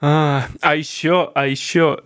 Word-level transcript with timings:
А, 0.00 0.46
а 0.60 0.76
еще, 0.76 1.32
а 1.34 1.46
еще, 1.46 2.00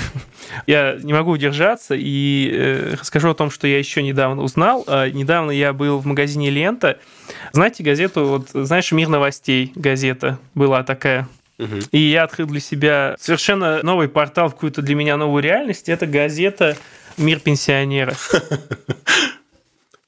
я 0.66 0.98
не 1.00 1.12
могу 1.12 1.30
удержаться 1.32 1.94
и 1.96 2.50
э, 2.52 2.94
расскажу 2.98 3.30
о 3.30 3.34
том, 3.34 3.50
что 3.50 3.68
я 3.68 3.78
еще 3.78 4.02
недавно 4.02 4.42
узнал. 4.42 4.84
Э, 4.88 5.08
недавно 5.10 5.52
я 5.52 5.72
был 5.72 5.98
в 5.98 6.06
магазине 6.06 6.50
«Лента». 6.50 6.98
Знаете 7.52 7.84
газету, 7.84 8.24
вот, 8.24 8.48
знаешь, 8.52 8.90
«Мир 8.90 9.08
новостей» 9.08 9.72
газета 9.76 10.38
была 10.54 10.82
такая. 10.82 11.28
И 11.90 11.98
я 11.98 12.22
открыл 12.22 12.46
для 12.46 12.60
себя 12.60 13.16
совершенно 13.18 13.82
новый 13.82 14.08
портал 14.08 14.48
какую-то 14.50 14.80
для 14.80 14.94
меня 14.94 15.16
новую 15.16 15.42
реальность. 15.42 15.88
Это 15.88 16.06
газета 16.06 16.76
«Мир 17.16 17.40
пенсионера». 17.40 18.14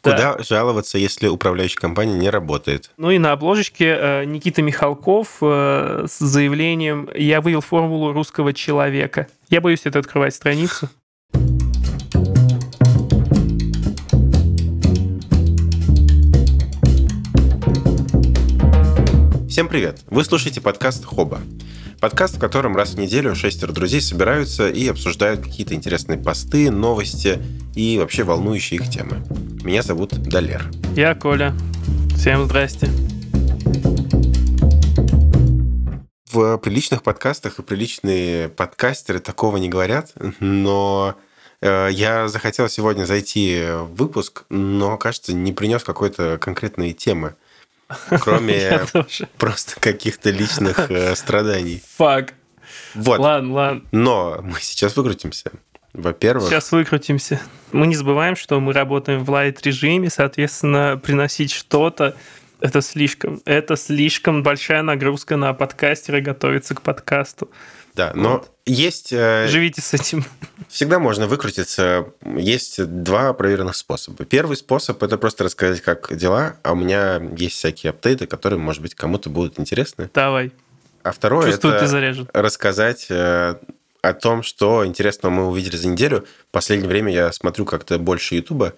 Куда 0.03 0.37
да. 0.37 0.43
жаловаться, 0.43 0.97
если 0.97 1.29
управляющая 1.29 1.79
компания 1.79 2.15
не 2.15 2.31
работает? 2.31 2.91
Ну 2.97 3.11
и 3.11 3.19
на 3.19 3.33
обложечке 3.33 3.99
э, 4.01 4.25
Никита 4.25 4.63
Михалков 4.63 5.39
э, 5.43 6.07
с 6.09 6.19
заявлением 6.19 7.11
«Я 7.15 7.43
вывел 7.43 7.61
формулу 7.61 8.13
русского 8.13 8.55
человека». 8.55 9.27
Я 9.51 9.61
боюсь 9.61 9.83
это 9.85 9.99
открывать 9.99 10.35
страницу. 10.35 10.89
Всем 19.51 19.69
привет! 19.69 20.01
Вы 20.09 20.25
слушаете 20.25 20.63
подкаст 20.63 21.05
«Хоба». 21.05 21.41
Подкаст, 22.01 22.37
в 22.37 22.39
котором 22.39 22.77
раз 22.77 22.95
в 22.95 22.99
неделю 22.99 23.35
шестеро 23.35 23.73
друзей 23.73 24.01
собираются 24.01 24.71
и 24.71 24.89
обсуждают 24.89 25.43
какие-то 25.43 25.75
интересные 25.75 26.19
посты, 26.19 26.71
новости 26.71 27.39
и 27.75 27.99
вообще 27.99 28.23
волнующие 28.23 28.81
их 28.81 28.89
темы. 28.89 29.23
Меня 29.63 29.83
зовут 29.83 30.15
Далер. 30.15 30.65
Я 30.97 31.15
Коля. 31.15 31.55
Всем 32.17 32.47
здрасте. 32.47 32.89
В 36.33 36.57
приличных 36.57 37.03
подкастах 37.03 37.59
и 37.59 37.63
приличные 37.63 38.49
подкастеры 38.49 39.19
такого 39.19 39.59
не 39.59 39.69
говорят, 39.69 40.15
но 40.41 41.17
э, 41.61 41.89
я 41.91 42.29
захотел 42.29 42.71
сегодня 42.71 43.05
зайти 43.05 43.63
в 43.63 43.95
выпуск, 43.97 44.45
но, 44.49 44.97
кажется, 44.97 45.35
не 45.35 45.53
принес 45.53 45.85
какой-то 45.85 46.39
конкретной 46.41 46.95
темы. 46.95 47.35
Кроме 48.21 48.87
просто 49.39 49.81
каких-то 49.81 50.31
личных 50.31 50.91
э, 50.91 51.15
страданий. 51.15 51.83
Фак. 51.97 52.35
Вот. 52.95 53.19
Ладно, 53.19 53.53
ладно. 53.53 53.83
Но 53.93 54.41
мы 54.43 54.61
сейчас 54.61 54.97
выкрутимся. 54.97 55.53
Во-первых... 55.93 56.49
Сейчас 56.49 56.71
выкрутимся. 56.73 57.41
Мы 57.73 57.87
не 57.87 57.97
забываем, 57.97 58.37
что 58.37 58.61
мы 58.61 58.73
работаем 58.73 59.25
в 59.25 59.31
лайт-режиме, 59.31 60.09
соответственно, 60.09 61.01
приносить 61.03 61.53
что-то 61.53 62.15
это 62.61 62.83
слишком. 62.83 63.41
Это 63.45 63.77
слишком 63.77 64.43
большая 64.43 64.83
нагрузка 64.83 65.37
на 65.37 65.53
подкастера 65.55 66.21
готовиться 66.21 66.75
к 66.75 66.83
подкасту. 66.83 67.51
Да, 67.95 68.13
но 68.15 68.39
вот. 68.39 68.51
есть... 68.67 69.13
Э, 69.13 69.47
Живите 69.49 69.81
с 69.81 69.95
этим. 69.95 70.25
Всегда 70.69 70.99
можно 70.99 71.27
выкрутиться. 71.27 72.07
Есть 72.37 72.85
два 72.85 73.33
проверенных 73.33 73.77
способа. 73.77 74.25
Первый 74.25 74.57
способ– 74.57 75.03
это 75.05 75.19
просто 75.19 75.45
рассказать, 75.45 75.81
как 75.81 76.17
дела, 76.17 76.57
а 76.63 76.73
у 76.73 76.77
меня 76.77 77.21
есть 77.37 77.57
всякие 77.57 77.91
апдейты, 77.91 78.27
которые, 78.27 78.59
может 78.59 78.83
быть, 78.83 78.95
кому-то 78.95 79.31
будут 79.31 79.59
интересны. 79.59 80.11
Давай. 80.15 80.53
А 81.03 81.13
второе– 81.13 81.53
это 81.55 81.81
ты 81.81 81.87
заряжен. 81.87 82.29
рассказать 82.33 83.07
э, 83.11 83.57
о 84.03 84.13
том, 84.13 84.43
что 84.43 84.87
интересного 84.87 85.33
мы 85.33 85.49
увидели 85.49 85.77
за 85.77 85.89
неделю. 85.89 86.27
В 86.49 86.53
последнее 86.53 86.89
время 86.89 87.13
я 87.13 87.33
смотрю 87.33 87.65
как-то 87.65 87.99
больше 87.99 88.37
Ютуба 88.37 88.75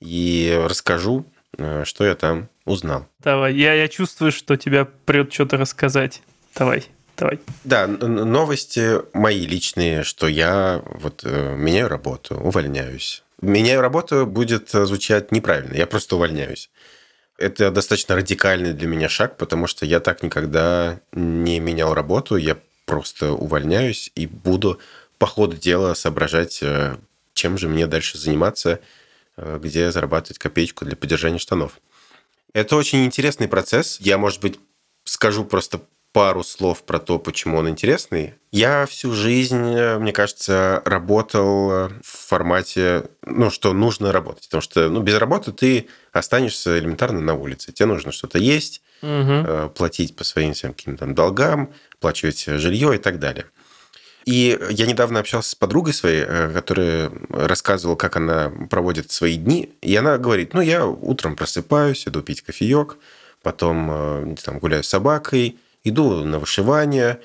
и 0.00 0.60
расскажу, 0.68 1.24
э, 1.56 1.84
что 1.84 2.04
я 2.04 2.14
там 2.14 2.48
узнал. 2.64 3.06
Давай, 3.20 3.54
я, 3.54 3.74
я 3.74 3.88
чувствую, 3.88 4.32
что 4.32 4.56
тебя 4.56 4.86
придет 5.06 5.32
что-то 5.32 5.56
рассказать. 5.56 6.22
Давай. 6.54 6.84
Давай. 7.22 7.38
Да, 7.62 7.86
новости 7.86 8.98
мои 9.16 9.46
личные, 9.46 10.02
что 10.02 10.26
я 10.26 10.82
вот 10.84 11.20
э, 11.22 11.54
меняю 11.54 11.86
работу, 11.86 12.34
увольняюсь. 12.34 13.22
Меняю 13.40 13.80
работу 13.80 14.26
будет 14.26 14.70
звучать 14.70 15.30
неправильно, 15.30 15.76
я 15.76 15.86
просто 15.86 16.16
увольняюсь. 16.16 16.68
Это 17.38 17.70
достаточно 17.70 18.16
радикальный 18.16 18.72
для 18.72 18.88
меня 18.88 19.08
шаг, 19.08 19.36
потому 19.36 19.68
что 19.68 19.86
я 19.86 20.00
так 20.00 20.24
никогда 20.24 20.98
не 21.12 21.60
менял 21.60 21.94
работу, 21.94 22.34
я 22.34 22.58
просто 22.86 23.30
увольняюсь 23.30 24.10
и 24.16 24.26
буду 24.26 24.80
по 25.18 25.28
ходу 25.28 25.56
дела 25.56 25.94
соображать, 25.94 26.58
э, 26.60 26.96
чем 27.34 27.56
же 27.56 27.68
мне 27.68 27.86
дальше 27.86 28.18
заниматься, 28.18 28.80
э, 29.36 29.60
где 29.62 29.92
зарабатывать 29.92 30.40
копеечку 30.40 30.84
для 30.84 30.96
поддержания 30.96 31.38
штанов. 31.38 31.78
Это 32.52 32.74
очень 32.74 33.04
интересный 33.04 33.46
процесс. 33.46 33.98
Я, 34.00 34.18
может 34.18 34.40
быть, 34.40 34.58
скажу 35.04 35.44
просто 35.44 35.82
пару 36.12 36.44
слов 36.44 36.82
про 36.82 36.98
то, 36.98 37.18
почему 37.18 37.58
он 37.58 37.68
интересный. 37.68 38.34
Я 38.50 38.86
всю 38.86 39.12
жизнь, 39.12 39.56
мне 39.56 40.12
кажется, 40.12 40.82
работал 40.84 41.88
в 41.88 42.02
формате, 42.02 43.04
ну, 43.24 43.50
что 43.50 43.72
нужно 43.72 44.12
работать. 44.12 44.44
Потому 44.44 44.60
что 44.60 44.90
ну, 44.90 45.00
без 45.00 45.16
работы 45.16 45.52
ты 45.52 45.88
останешься 46.12 46.78
элементарно 46.78 47.20
на 47.20 47.34
улице. 47.34 47.72
Тебе 47.72 47.86
нужно 47.86 48.12
что-то 48.12 48.38
есть, 48.38 48.82
угу. 49.00 49.70
платить 49.70 50.14
по 50.14 50.24
своим 50.24 50.52
всем 50.52 50.74
каким-то 50.74 51.06
долгам, 51.06 51.72
оплачивать 51.94 52.44
жилье 52.44 52.94
и 52.94 52.98
так 52.98 53.18
далее. 53.18 53.46
И 54.24 54.58
я 54.70 54.86
недавно 54.86 55.20
общался 55.20 55.50
с 55.50 55.54
подругой 55.54 55.94
своей, 55.94 56.24
э, 56.26 56.50
которая 56.52 57.10
рассказывала, 57.28 57.96
как 57.96 58.16
она 58.16 58.52
проводит 58.70 59.10
свои 59.10 59.36
дни. 59.36 59.74
И 59.80 59.94
она 59.96 60.18
говорит, 60.18 60.54
ну, 60.54 60.60
я 60.60 60.86
утром 60.86 61.34
просыпаюсь, 61.34 62.06
иду 62.06 62.22
пить 62.22 62.42
кофеек, 62.42 62.98
потом 63.42 63.88
э, 63.90 64.34
там, 64.44 64.58
гуляю 64.58 64.84
с 64.84 64.88
собакой, 64.88 65.58
иду 65.84 66.24
на 66.24 66.38
вышивание, 66.38 67.20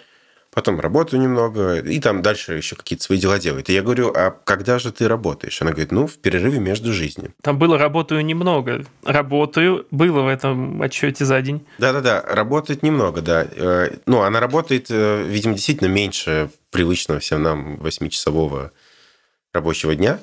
потом 0.57 0.79
работаю 0.79 1.21
немного, 1.21 1.79
и 1.79 1.99
там 1.99 2.23
дальше 2.23 2.53
еще 2.53 2.75
какие-то 2.75 3.03
свои 3.03 3.19
дела 3.19 3.37
делает. 3.37 3.69
И 3.69 3.73
я 3.73 3.83
говорю, 3.83 4.11
а 4.15 4.31
когда 4.31 4.79
же 4.79 4.91
ты 4.91 5.07
работаешь? 5.07 5.61
Она 5.61 5.69
говорит, 5.69 5.91
ну, 5.91 6.07
в 6.07 6.17
перерыве 6.17 6.59
между 6.59 6.93
жизнью. 6.93 7.33
Там 7.43 7.59
было 7.59 7.77
«работаю 7.77 8.25
немного». 8.25 8.83
«Работаю» 9.03 9.85
было 9.91 10.21
в 10.23 10.27
этом 10.27 10.81
отчете 10.81 11.25
за 11.25 11.41
день. 11.41 11.63
Да-да-да, 11.77 12.21
работает 12.21 12.81
немного, 12.81 13.21
да. 13.21 13.47
Э, 13.51 13.97
ну, 14.07 14.21
она 14.21 14.39
работает, 14.39 14.87
э, 14.89 15.23
видимо, 15.27 15.53
действительно 15.53 15.89
меньше 15.89 16.49
привычного 16.71 17.19
всем 17.19 17.43
нам 17.43 17.75
8-часового 17.75 18.71
рабочего 19.53 19.95
дня, 19.95 20.19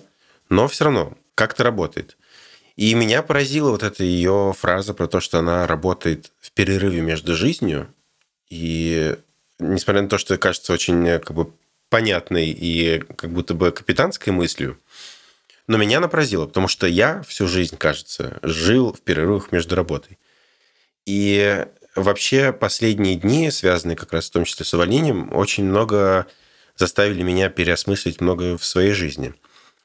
но 0.49 0.67
все 0.67 0.87
равно 0.87 1.13
как-то 1.37 1.63
работает. 1.63 2.17
И 2.77 2.93
меня 2.95 3.23
поразила 3.23 3.71
вот 3.71 3.85
эта 3.85 4.03
ее 4.03 4.53
фраза 4.59 4.95
про 4.95 5.07
то, 5.07 5.21
что 5.21 5.39
она 5.39 5.67
работает 5.67 6.33
в 6.41 6.51
перерыве 6.51 7.03
между 7.03 7.37
жизнью, 7.37 7.87
и 8.49 9.17
несмотря 9.59 10.03
на 10.03 10.09
то, 10.09 10.19
что 10.19 10.37
кажется 10.39 10.73
очень 10.73 11.05
как 11.21 11.33
бы 11.33 11.53
понятной 11.89 12.47
и 12.47 12.99
как 13.17 13.31
будто 13.31 13.55
бы 13.55 13.71
капитанской 13.73 14.33
мыслью, 14.33 14.79
но 15.67 15.79
меня 15.79 15.99
она 15.99 16.09
поразила, 16.09 16.47
потому 16.47 16.69
что 16.69 16.87
я 16.87 17.23
всю 17.23 17.47
жизнь, 17.47 17.77
кажется, 17.77 18.39
жил 18.43 18.93
в 18.93 19.01
перерывах 19.01 19.51
между 19.53 19.77
работой. 19.77 20.19
И 21.07 21.67
вообще 21.95 22.53
последние 22.53 23.15
дни, 23.15 23.51
связанные 23.51 23.97
как 23.97 24.13
раз 24.13 24.29
в 24.29 24.33
том 24.33 24.45
числе 24.45 24.67
с 24.67 24.75
увольнением, 24.75 25.33
очень 25.35 25.65
много 25.65 26.27
заставили 26.77 27.23
меня 27.23 27.49
переосмыслить 27.49 28.21
многое 28.21 28.59
в 28.59 28.65
своей 28.65 28.93
жизни. 28.93 29.33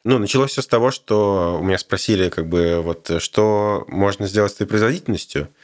Ну, 0.04 0.18
началось 0.18 0.52
все 0.52 0.62
с 0.62 0.68
того, 0.68 0.92
что 0.92 1.58
у 1.62 1.64
меня 1.64 1.78
спросили, 1.78 2.30
как 2.30 2.48
бы, 2.48 2.82
вот, 2.82 3.22
что 3.22 3.86
можно 3.88 4.28
сделать 4.28 4.52
с 4.52 4.56
твоей 4.56 4.70
производительностью– 4.70 5.50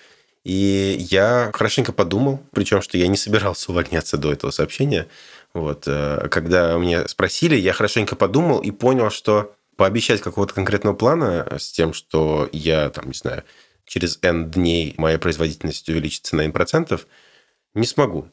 и 0.46 0.96
я 1.10 1.50
хорошенько 1.54 1.92
подумал, 1.92 2.40
причем, 2.52 2.82
что 2.84 3.00
я 3.00 3.08
не 3.08 3.18
собирался 3.18 3.72
увольняться 3.72 4.16
до 4.18 4.32
этого 4.32 4.52
сообщения. 4.52 5.08
Вот, 5.54 5.86
э, 5.88 6.28
когда 6.30 6.78
мне 6.78 7.08
спросили, 7.08 7.56
я 7.56 7.74
хорошенько 7.74 8.16
подумал 8.16 8.60
и 8.60 8.70
понял, 8.70 9.10
что 9.10 9.56
пообещать 9.76 10.22
какого-то 10.22 10.54
конкретного 10.54 10.94
плана 10.94 11.48
с 11.58 11.72
тем, 11.72 11.94
что 11.94 12.48
я, 12.52 12.92
там, 12.92 13.08
не 13.08 13.14
знаю, 13.14 13.44
через 13.86 14.20
N 14.22 14.52
дней 14.52 14.94
моя 14.98 15.18
производительность 15.18 15.90
увеличится 15.90 16.36
на 16.36 16.46
N%, 16.46 17.02
не 17.74 17.88
смогу. 17.88 18.30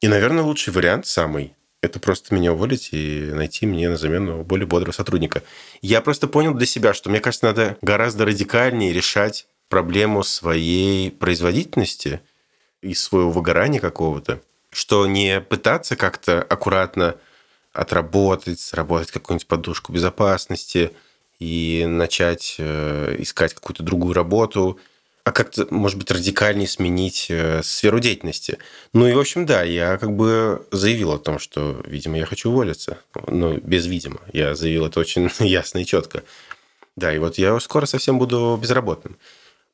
И, 0.00 0.06
наверное, 0.06 0.44
лучший 0.44 0.72
вариант 0.72 1.06
самый– 1.06 1.54
это 1.82 1.98
просто 1.98 2.32
меня 2.32 2.52
уволить 2.52 2.90
и 2.92 3.30
найти 3.32 3.66
мне 3.66 3.88
на 3.88 3.96
замену 3.96 4.44
более 4.44 4.68
бодрого 4.68 4.92
сотрудника. 4.92 5.42
Я 5.82 6.00
просто 6.00 6.28
понял 6.28 6.54
для 6.54 6.66
себя, 6.66 6.94
что, 6.94 7.10
мне 7.10 7.18
кажется, 7.18 7.46
надо 7.46 7.76
гораздо 7.82 8.24
радикальнее 8.24 8.92
решать 8.92 9.48
проблему 9.68 10.22
своей 10.22 11.10
производительности 11.10 12.20
и 12.82 12.94
своего 12.94 13.30
выгорания 13.30 13.80
какого-то, 13.80 14.40
что 14.70 15.06
не 15.06 15.40
пытаться 15.40 15.96
как-то 15.96 16.42
аккуратно 16.42 17.16
отработать, 17.72 18.60
сработать 18.60 19.10
какую-нибудь 19.10 19.46
подушку 19.46 19.92
безопасности 19.92 20.92
и 21.38 21.84
начать 21.86 22.56
э, 22.58 23.16
искать 23.18 23.54
какую-то 23.54 23.82
другую 23.82 24.14
работу, 24.14 24.78
а 25.24 25.32
как-то, 25.32 25.66
может 25.70 25.98
быть, 25.98 26.10
радикальнее 26.10 26.68
сменить 26.68 27.26
э, 27.30 27.60
сферу 27.62 27.98
деятельности. 27.98 28.58
Ну 28.92 29.08
и, 29.08 29.12
в 29.12 29.18
общем, 29.18 29.44
да, 29.44 29.62
я 29.62 29.98
как 29.98 30.14
бы 30.14 30.64
заявил 30.70 31.12
о 31.12 31.18
том, 31.18 31.38
что, 31.38 31.82
видимо, 31.84 32.16
я 32.16 32.26
хочу 32.26 32.50
уволиться. 32.50 32.98
Ну, 33.26 33.58
без 33.58 33.86
видимо. 33.86 34.20
Я 34.32 34.54
заявил 34.54 34.86
это 34.86 35.00
очень 35.00 35.28
ясно 35.40 35.78
и 35.78 35.84
четко. 35.84 36.22
Да, 36.94 37.12
и 37.12 37.18
вот 37.18 37.38
я 37.38 37.58
скоро 37.60 37.86
совсем 37.86 38.18
буду 38.18 38.56
безработным. 38.62 39.18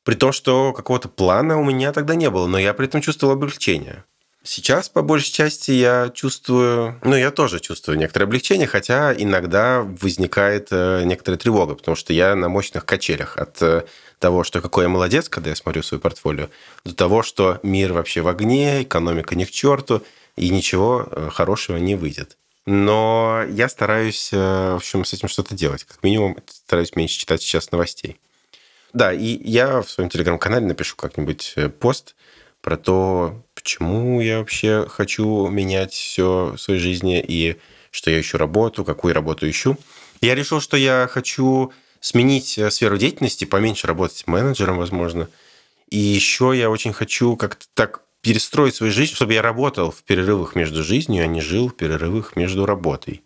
При 0.03 0.15
том, 0.15 0.31
что 0.31 0.73
какого-то 0.73 1.07
плана 1.07 1.57
у 1.59 1.63
меня 1.63 1.93
тогда 1.93 2.15
не 2.15 2.29
было, 2.29 2.47
но 2.47 2.59
я 2.59 2.73
при 2.73 2.87
этом 2.87 3.01
чувствовал 3.01 3.33
облегчение. 3.33 4.03
Сейчас, 4.45 4.89
по 4.89 5.01
большей 5.01 5.31
части, 5.31 5.71
я 5.71 6.11
чувствую, 6.13 6.99
ну, 7.01 7.15
я 7.15 7.31
тоже 7.31 7.61
чувствую 7.61 7.97
некоторое 7.97 8.25
облегчение, 8.25 8.67
хотя 8.67 9.13
иногда 9.13 9.81
возникает 10.01 10.67
э, 10.69 11.03
некоторая 11.05 11.39
тревога, 11.39 11.75
потому 11.75 11.95
что 11.95 12.11
я 12.11 12.35
на 12.35 12.49
мощных 12.49 12.85
качелях 12.85 13.37
от 13.37 13.61
э, 13.61 13.85
того, 14.19 14.43
что 14.43 14.59
какой 14.59 14.83
я 14.83 14.89
молодец, 14.89 15.29
когда 15.29 15.51
я 15.51 15.55
смотрю 15.55 15.81
свое 15.81 16.01
портфолио, 16.01 16.49
до 16.83 16.93
того, 16.93 17.23
что 17.23 17.61
мир 17.63 17.93
вообще 17.93 18.19
в 18.19 18.27
огне, 18.27 18.83
экономика 18.83 19.33
не 19.35 19.45
к 19.45 19.51
черту, 19.51 20.03
и 20.35 20.49
ничего 20.49 21.07
э, 21.09 21.29
хорошего 21.31 21.77
не 21.77 21.95
выйдет. 21.95 22.35
Но 22.65 23.43
я 23.49 23.69
стараюсь, 23.69 24.31
в 24.31 24.75
общем, 24.75 25.05
с 25.05 25.13
этим 25.13 25.27
что-то 25.27 25.53
делать. 25.53 25.83
Как 25.83 26.01
минимум, 26.01 26.37
стараюсь 26.49 26.95
меньше 26.95 27.17
читать 27.17 27.41
сейчас 27.41 27.71
новостей. 27.71 28.19
Да, 28.93 29.11
и 29.11 29.39
я 29.43 29.81
в 29.81 29.89
своем 29.89 30.09
телеграм-канале 30.09 30.65
напишу 30.65 30.95
как-нибудь 30.95 31.55
пост 31.79 32.15
про 32.61 32.77
то, 32.77 33.43
почему 33.55 34.21
я 34.21 34.39
вообще 34.39 34.85
хочу 34.87 35.47
менять 35.47 35.93
все 35.93 36.53
в 36.55 36.57
своей 36.57 36.79
жизни 36.79 37.23
и 37.27 37.57
что 37.91 38.09
я 38.09 38.21
ищу 38.21 38.37
работу, 38.37 38.85
какую 38.85 39.13
работу 39.13 39.49
ищу. 39.49 39.77
Я 40.21 40.35
решил, 40.35 40.61
что 40.61 40.77
я 40.77 41.07
хочу 41.11 41.71
сменить 41.99 42.57
э, 42.57 42.71
сферу 42.71 42.97
деятельности, 42.97 43.45
поменьше 43.45 43.87
работать 43.87 44.25
менеджером, 44.25 44.77
возможно. 44.77 45.29
И 45.89 45.97
еще 45.97 46.53
я 46.55 46.69
очень 46.69 46.91
хочу 46.91 47.35
как-то 47.35 47.65
так 47.73 48.01
перестроить 48.21 48.75
свою 48.75 48.91
жизнь, 48.91 49.13
чтобы 49.13 49.33
я 49.33 49.41
работал 49.41 49.91
в 49.91 50.01
перерывах 50.03 50.55
между 50.55 50.83
жизнью, 50.83 51.23
а 51.23 51.27
не 51.27 51.41
жил 51.41 51.69
в 51.69 51.75
перерывах 51.75 52.35
между 52.35 52.65
работой. 52.65 53.21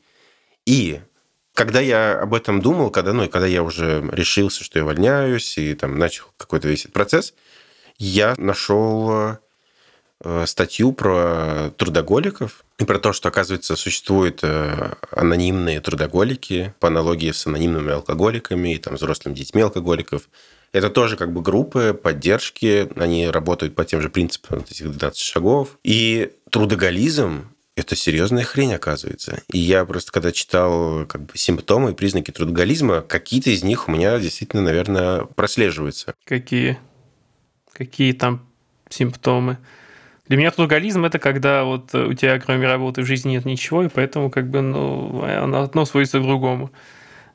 И 0.65 0.99
когда 1.57 1.80
я 1.80 2.19
об 2.21 2.36
этом 2.36 2.62
думал, 2.62 2.92
когда, 2.92 3.13
ну, 3.13 3.24
и 3.24 3.27
когда 3.27 3.48
я 3.48 3.63
уже 3.63 4.07
решился, 4.12 4.63
что 4.63 4.77
я 4.77 4.83
увольняюсь, 4.83 5.57
и 5.57 5.74
там 5.74 5.98
начал 5.98 6.25
какой-то 6.38 6.68
весь 6.68 6.81
этот 6.81 6.94
процесс, 6.94 7.33
я 7.98 8.36
нашел 8.38 9.39
э, 10.24 10.45
статью 10.45 10.94
про 10.94 11.71
трудоголиков 11.75 12.63
и 12.77 12.86
про 12.86 13.00
то, 13.00 13.12
что, 13.12 13.30
оказывается, 13.30 13.75
существуют 13.75 14.42
э, 14.44 14.94
анонимные 15.09 15.80
трудоголики 15.80 16.75
по 16.80 16.89
аналогии 16.89 17.31
с 17.31 17.48
анонимными 17.48 17.92
алкоголиками 17.92 18.75
и 18.75 18.77
там, 18.77 18.94
взрослыми 18.94 19.33
детьми 19.33 19.63
алкоголиков. 19.63 20.30
Это 20.74 20.92
тоже 20.92 21.18
как 21.18 21.33
бы 21.33 21.42
группы 21.42 22.00
поддержки, 22.00 22.88
они 22.98 23.30
работают 23.30 23.74
по 23.74 23.83
тем 23.83 24.03
же 24.03 24.10
принципам 24.10 24.60
этих 24.60 24.92
12 24.92 25.18
шагов. 25.18 25.80
И 25.83 26.33
трудоголизм 26.51 27.48
это 27.77 27.95
серьезная 27.95 28.44
хрень, 28.44 28.74
оказывается. 28.74 29.44
И 29.51 29.59
я 29.59 29.85
просто, 29.85 30.12
когда 30.12 30.31
читал 30.31 31.06
как 31.06 31.21
бы, 31.21 31.38
симптомы 31.38 31.91
и 31.91 31.94
признаки 31.94 32.31
трудоголизма, 32.31 33.01
какие-то 33.01 33.51
из 33.51 33.63
них 33.63 33.88
у 33.88 33.91
меня 33.91 34.18
действительно, 34.19 34.63
наверное, 34.63 35.25
прослеживаются. 35.25 36.15
Какие? 36.25 36.79
Какие 37.71 38.13
там 38.13 38.45
симптомы? 38.89 39.59
Для 40.27 40.38
меня 40.38 40.50
трудоголизм– 40.50 41.06
это 41.06 41.19
когда 41.19 41.63
вот 41.63 41.94
у 41.94 42.13
тебя 42.13 42.39
кроме 42.39 42.68
работы 42.68 43.03
в 43.03 43.06
жизни 43.06 43.31
нет 43.31 43.45
ничего, 43.45 43.83
и 43.83 43.89
поэтому 43.89 44.31
как 44.31 44.50
бы 44.50 44.62
ну, 44.62 45.24
одно 45.24 45.85
сводится 45.85 46.19
к 46.19 46.24
другому. 46.24 46.71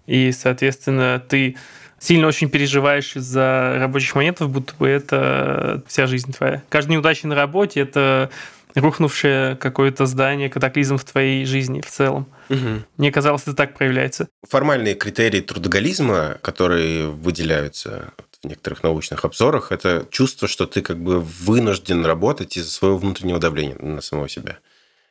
И, 0.07 0.33
соответственно, 0.33 1.23
ты 1.27 1.57
сильно 2.01 2.27
очень 2.27 2.51
переживаешь 2.51 3.15
из-за 3.15 3.77
рабочих 3.79 4.17
моментов, 4.17 4.51
будто 4.51 4.75
бы 4.75 4.89
это 4.89 5.85
вся 5.87 6.09
жизнь 6.09 6.33
твоя. 6.33 6.63
Каждая 6.69 6.97
неудача 6.97 7.29
на 7.29 7.37
работе– 7.37 7.81
это 7.83 8.31
рухнувшее 8.75 9.57
какое-то 9.57 10.07
здание, 10.07 10.49
катаклизм 10.49 10.97
в 10.97 11.05
твоей 11.05 11.45
жизни 11.45 11.81
в 11.81 11.91
целом. 11.91 12.27
Угу. 12.49 12.83
Мне 12.97 13.13
казалось, 13.13 13.43
это 13.43 13.55
так 13.55 13.75
проявляется. 13.77 14.29
Формальные 14.49 14.95
критерии 14.95 15.41
трудоголизма, 15.41 16.39
которые 16.43 17.09
выделяются 17.09 18.13
в 18.43 18.49
некоторых 18.49 18.83
научных 18.83 19.25
обзорах, 19.25 19.73
это 19.73 20.07
чувство, 20.11 20.49
что 20.49 20.67
ты 20.67 20.83
как 20.83 20.99
бы 20.99 21.21
вынужден 21.21 22.05
работать 22.05 22.57
из-за 22.57 22.71
своего 22.71 22.99
внутреннего 22.99 23.39
давления 23.39 23.77
на 23.77 24.01
самого 24.01 24.29
себя. 24.29 24.59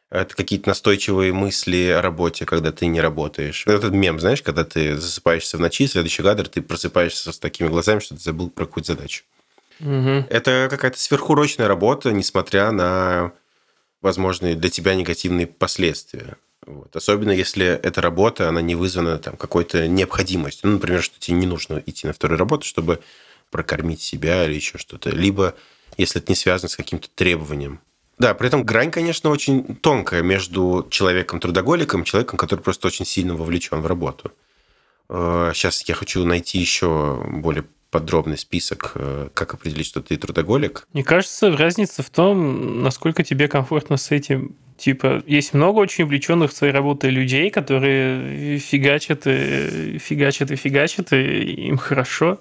Это 0.09 0.35
какие-то 0.35 0.67
настойчивые 0.67 1.31
мысли 1.31 1.87
о 1.87 2.01
работе, 2.01 2.45
когда 2.45 2.73
ты 2.73 2.87
не 2.87 2.99
работаешь. 2.99 3.65
Этот 3.65 3.93
мем, 3.93 4.19
знаешь, 4.19 4.41
когда 4.41 4.65
ты 4.65 4.97
засыпаешься 4.97 5.55
в 5.55 5.61
ночи, 5.61 5.87
следующий 5.87 6.21
кадр, 6.21 6.49
ты 6.49 6.61
просыпаешься 6.61 7.31
с 7.31 7.39
такими 7.39 7.69
глазами, 7.69 8.01
что 8.01 8.15
ты 8.15 8.21
забыл 8.21 8.49
про 8.49 8.65
какую-то 8.65 8.93
задачу. 8.93 9.23
Угу. 9.79 10.25
Это 10.29 10.67
какая-то 10.69 10.99
сверхурочная 10.99 11.69
работа, 11.69 12.11
несмотря 12.11 12.71
на 12.71 13.31
возможные 14.01 14.55
для 14.55 14.69
тебя 14.69 14.95
негативные 14.95 15.47
последствия. 15.47 16.37
Вот. 16.65 16.95
Особенно 16.95 17.31
если 17.31 17.65
эта 17.65 18.01
работа, 18.01 18.49
она 18.49 18.61
не 18.61 18.75
вызвана 18.75 19.17
там, 19.17 19.35
какой-то 19.35 19.87
необходимостью. 19.87 20.69
Ну, 20.69 20.75
например, 20.75 21.01
что 21.01 21.19
тебе 21.19 21.37
не 21.37 21.47
нужно 21.47 21.81
идти 21.85 22.07
на 22.07 22.13
вторую 22.13 22.37
работу, 22.37 22.65
чтобы 22.65 23.01
прокормить 23.49 24.01
себя 24.01 24.45
или 24.45 24.55
еще 24.55 24.77
что-то. 24.77 25.09
Либо 25.09 25.55
если 25.97 26.21
это 26.21 26.31
не 26.31 26.35
связано 26.35 26.69
с 26.69 26.75
каким-то 26.75 27.09
требованием. 27.09 27.79
Да, 28.17 28.33
при 28.33 28.47
этом 28.47 28.63
грань, 28.63 28.91
конечно, 28.91 29.29
очень 29.29 29.75
тонкая 29.75 30.21
между 30.21 30.87
человеком-трудоголиком 30.89 32.03
и 32.03 32.05
человеком, 32.05 32.37
который 32.37 32.61
просто 32.61 32.87
очень 32.87 33.05
сильно 33.05 33.35
вовлечен 33.35 33.81
в 33.81 33.87
работу. 33.87 34.31
Сейчас 35.09 35.81
э, 35.81 35.85
я 35.87 35.95
хочу 35.95 36.23
найти 36.23 36.59
еще 36.59 37.21
более 37.27 37.65
подробный 37.91 38.37
список, 38.37 38.93
э, 38.95 39.27
как 39.33 39.53
определить, 39.53 39.85
что 39.85 40.01
ты 40.01 40.17
трудоголик. 40.17 40.87
Мне 40.93 41.03
кажется, 41.03 41.55
разница 41.55 42.01
в 42.01 42.09
том, 42.09 42.81
насколько 42.81 43.23
тебе 43.23 43.47
комфортно 43.47 43.97
с 43.97 44.09
этим. 44.11 44.55
Типа, 44.77 45.21
есть 45.27 45.53
много 45.53 45.77
очень 45.77 46.05
увлеченных 46.05 46.51
своей 46.51 46.73
работой 46.73 47.11
людей, 47.11 47.51
которые 47.51 48.57
фигачат 48.57 49.27
и 49.27 49.99
фигачат 49.99 50.49
и 50.49 50.55
фигачат, 50.55 51.13
и 51.13 51.67
им 51.67 51.77
хорошо. 51.77 52.39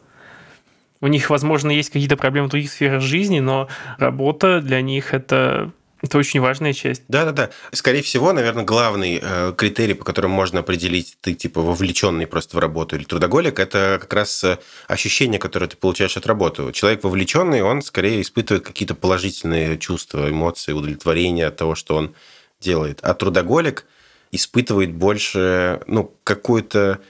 У 1.02 1.06
них, 1.06 1.29
возможно, 1.29 1.70
есть 1.70 1.91
какие-то 1.91 2.17
проблемы 2.17 2.49
в 2.49 2.50
других 2.50 2.70
сферах 2.70 3.02
жизни, 3.02 3.41
но 3.41 3.69
работа 3.99 4.62
для 4.62 4.81
них 4.81 5.12
это 5.12 5.73
это 6.02 6.19
очень 6.19 6.41
важная 6.41 6.73
часть. 6.73 7.02
Да-да-да. 7.08 7.50
Скорее 7.73 8.02
всего, 8.02 8.32
наверное, 8.32 8.64
главный 8.64 9.20
э, 9.23 9.52
критерий, 9.56 9.94
по 9.94 10.05
которому 10.05 10.35
можно 10.35 10.61
определить, 10.61 11.17
ты 11.20 11.35
типа 11.35 11.61
вовлеченный 11.61 12.26
просто 12.26 12.56
в 12.56 12.61
работу 12.61 12.97
или 12.97 13.05
трудоголик, 13.05 13.58
это 13.58 13.99
как 14.00 14.12
раз 14.14 14.43
э, 14.44 14.58
ощущение, 14.88 15.38
которое 15.38 15.67
ты 15.67 15.76
получаешь 15.76 16.17
от 16.17 16.26
работы. 16.26 16.73
Человек 16.73 17.05
вовлеченный, 17.05 17.62
он 17.62 17.82
скорее 17.82 18.23
испытывает 18.23 18.64
какие-то 18.64 18.94
положительные 18.94 19.79
чувства, 19.79 20.31
эмоции, 20.31 20.73
удовлетворение 20.73 21.47
от 21.47 21.56
того, 21.56 21.75
что 21.75 21.97
он 21.97 22.14
делает. 22.61 23.00
А 23.02 23.14
трудоголик 23.14 23.85
испытывает 24.32 24.93
больше, 24.93 25.81
ну, 25.87 26.14
какую-то 26.25 27.00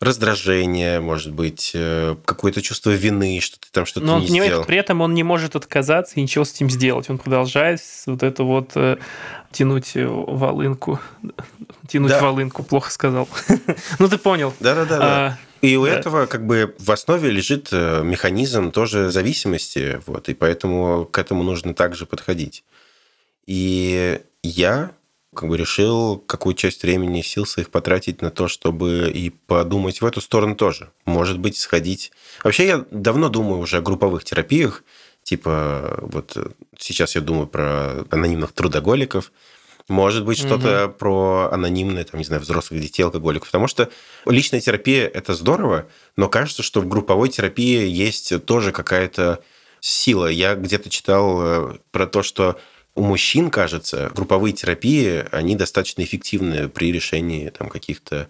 раздражение, 0.00 1.00
может 1.00 1.32
быть, 1.32 1.72
э, 1.74 2.16
какое-то 2.24 2.62
чувство 2.62 2.90
вины, 2.90 3.40
что 3.40 3.58
ты 3.58 3.68
там 3.72 3.84
что-то 3.84 4.06
Но 4.06 4.16
он, 4.16 4.20
не 4.22 4.28
сделал. 4.28 4.64
При 4.64 4.78
этом 4.78 5.00
он 5.00 5.14
не 5.14 5.24
может 5.24 5.56
отказаться 5.56 6.14
и 6.16 6.22
ничего 6.22 6.44
с 6.44 6.52
этим 6.52 6.70
сделать. 6.70 7.10
Он 7.10 7.18
продолжает 7.18 7.80
вот 8.06 8.22
это 8.22 8.44
вот 8.44 8.72
э, 8.76 8.98
тянуть 9.50 9.92
волынку. 9.94 11.00
Тянуть 11.88 12.10
да. 12.10 12.20
волынку, 12.20 12.62
плохо 12.62 12.90
сказал. 12.90 13.28
ну, 13.98 14.08
ты 14.08 14.18
понял. 14.18 14.54
Да-да-да. 14.60 14.98
А, 15.00 15.38
и 15.62 15.76
у 15.76 15.86
да. 15.86 15.92
этого 15.92 16.26
как 16.26 16.46
бы 16.46 16.76
в 16.78 16.90
основе 16.92 17.30
лежит 17.30 17.68
э, 17.72 18.02
механизм 18.04 18.70
тоже 18.70 19.10
зависимости, 19.10 20.00
вот, 20.06 20.28
и 20.28 20.34
поэтому 20.34 21.06
к 21.06 21.18
этому 21.18 21.42
нужно 21.42 21.74
также 21.74 22.06
подходить. 22.06 22.62
И 23.46 24.20
я 24.42 24.92
как 25.38 25.48
бы 25.48 25.56
решил 25.56 26.18
какую 26.18 26.56
часть 26.56 26.82
времени 26.82 27.20
и 27.20 27.22
сил 27.22 27.46
своих 27.46 27.70
потратить 27.70 28.22
на 28.22 28.30
то, 28.30 28.48
чтобы 28.48 29.08
и 29.14 29.30
подумать 29.30 30.00
в 30.00 30.04
эту 30.04 30.20
сторону 30.20 30.56
тоже. 30.56 30.90
Может 31.04 31.38
быть, 31.38 31.56
сходить... 31.56 32.10
Вообще, 32.42 32.66
я 32.66 32.84
давно 32.90 33.28
думаю 33.28 33.60
уже 33.60 33.76
о 33.76 33.80
групповых 33.80 34.24
терапиях, 34.24 34.82
типа 35.22 36.00
вот 36.02 36.36
сейчас 36.76 37.14
я 37.14 37.20
думаю 37.20 37.46
про 37.46 38.04
анонимных 38.10 38.50
трудоголиков, 38.50 39.30
может 39.86 40.24
быть, 40.24 40.38
что-то 40.38 40.86
угу. 40.86 40.94
про 40.94 41.50
анонимные, 41.52 42.04
там, 42.04 42.18
не 42.18 42.24
знаю, 42.24 42.42
взрослых 42.42 42.80
детей 42.80 43.04
алкоголиков. 43.04 43.48
Потому 43.48 43.68
что 43.68 43.88
личная 44.26 44.60
терапия– 44.60 45.06
это 45.14 45.34
здорово, 45.34 45.86
но 46.16 46.28
кажется, 46.28 46.64
что 46.64 46.80
в 46.80 46.88
групповой 46.88 47.28
терапии 47.28 47.86
есть 47.86 48.44
тоже 48.44 48.72
какая-то 48.72 49.40
сила. 49.78 50.26
Я 50.26 50.56
где-то 50.56 50.90
читал 50.90 51.40
э, 51.40 51.78
про 51.92 52.06
то, 52.06 52.22
что 52.22 52.58
у 52.94 53.02
мужчин, 53.02 53.50
кажется, 53.50 54.10
групповые 54.14 54.52
терапии, 54.52 55.24
они 55.30 55.56
достаточно 55.56 56.02
эффективны 56.02 56.68
при 56.68 56.92
решении 56.92 57.48
там, 57.50 57.68
каких-то 57.68 58.28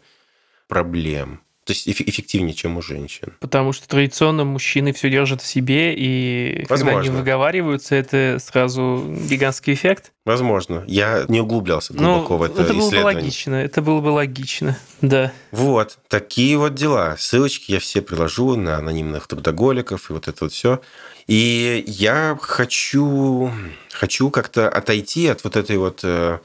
проблем. 0.67 1.41
То 1.69 1.73
есть 1.73 1.87
эффективнее, 1.87 2.55
чем 2.55 2.79
у 2.79 2.83
женщин. 2.83 3.35
Потому 3.41 3.75
что 3.75 3.87
традиционно 3.87 4.45
мужчины 4.45 4.95
все 4.95 5.11
держат 5.11 5.43
в 5.43 5.47
себе, 5.47 5.95
и 5.95 6.65
Возможно. 6.67 6.93
когда 6.93 7.01
они 7.01 7.11
выговариваются, 7.11 7.95
это 7.95 8.39
сразу 8.41 9.05
гигантский 9.29 9.75
эффект. 9.75 10.13
Возможно. 10.25 10.83
Я 10.87 11.27
не 11.29 11.43
углублялся 11.43 11.93
глубоко 11.93 12.35
ну, 12.35 12.39
в 12.39 12.43
это, 12.45 12.63
это 12.63 12.73
было 12.73 12.91
бы 12.91 13.05
логично. 13.05 13.55
Это 13.57 13.83
было 13.83 14.01
бы 14.01 14.09
логично, 14.09 14.79
да. 15.03 15.31
Вот, 15.51 15.99
такие 16.09 16.57
вот 16.57 16.75
дела. 16.75 17.17
Ссылочки 17.19 17.73
я 17.73 17.81
все 17.81 18.01
приложу 18.01 18.57
на 18.57 18.79
анонимных 18.79 19.27
трудоголиков 19.27 20.09
и 20.09 20.15
вот 20.15 20.27
это 20.27 20.45
вот 20.45 20.53
все. 20.55 20.81
И 21.29 21.85
я 21.87 22.39
хочу, 22.41 23.53
хочу 23.93 24.31
как-то 24.31 24.69
отойти 24.69 25.29
от 25.29 25.45
вот 25.45 25.57
этой 25.57 25.77
вот 25.77 26.01
э, 26.03 26.39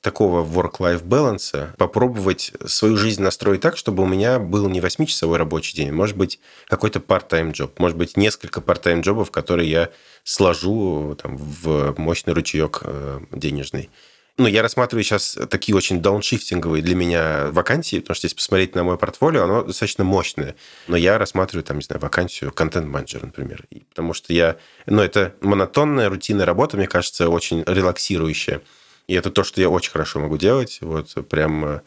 такого 0.00 0.44
work-life 0.44 1.02
баланса, 1.02 1.74
попробовать 1.76 2.52
свою 2.64 2.96
жизнь 2.96 3.20
настроить 3.20 3.60
так, 3.60 3.76
чтобы 3.76 4.04
у 4.04 4.06
меня 4.06 4.38
был 4.38 4.68
не 4.68 4.78
8-часовой 4.78 5.38
рабочий 5.38 5.74
день, 5.74 5.90
может 5.90 6.16
быть, 6.16 6.38
какой-то 6.68 7.00
part-time 7.00 7.50
джоб, 7.50 7.80
может 7.80 7.98
быть, 7.98 8.16
несколько 8.16 8.60
part-time 8.60 9.00
джобов, 9.00 9.32
которые 9.32 9.68
я 9.68 9.90
сложу 10.22 11.18
там, 11.20 11.36
в 11.36 11.94
мощный 11.98 12.32
ручеек 12.32 12.82
э, 12.84 13.20
денежный. 13.32 13.90
Ну, 14.38 14.46
я 14.46 14.62
рассматриваю 14.62 15.02
сейчас 15.02 15.36
такие 15.50 15.74
очень 15.74 16.00
дауншифтинговые 16.00 16.80
для 16.80 16.94
меня 16.94 17.48
вакансии, 17.50 17.98
потому 17.98 18.14
что 18.14 18.26
если 18.26 18.36
посмотреть 18.36 18.76
на 18.76 18.84
мое 18.84 18.96
портфолио, 18.96 19.42
оно 19.42 19.64
достаточно 19.64 20.04
мощное. 20.04 20.54
Но 20.86 20.96
я 20.96 21.18
рассматриваю, 21.18 21.64
там, 21.64 21.78
не 21.78 21.82
знаю, 21.82 22.00
вакансию 22.00 22.52
контент-менеджера, 22.52 23.26
например. 23.26 23.66
Потому 23.88 24.14
что 24.14 24.32
я... 24.32 24.56
Ну, 24.86 25.02
это 25.02 25.34
монотонная, 25.40 26.08
рутинная 26.08 26.46
работа, 26.46 26.76
мне 26.76 26.86
кажется, 26.86 27.28
очень 27.28 27.64
релаксирующая. 27.66 28.62
И 29.08 29.14
это 29.14 29.32
то, 29.32 29.42
что 29.42 29.60
я 29.60 29.68
очень 29.68 29.90
хорошо 29.90 30.20
могу 30.20 30.36
делать, 30.36 30.78
вот 30.82 31.12
прям 31.28 31.64
э, 31.64 31.80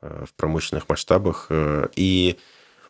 в 0.00 0.32
промышленных 0.36 0.88
масштабах. 0.88 1.46
Э, 1.50 1.88
и 1.96 2.38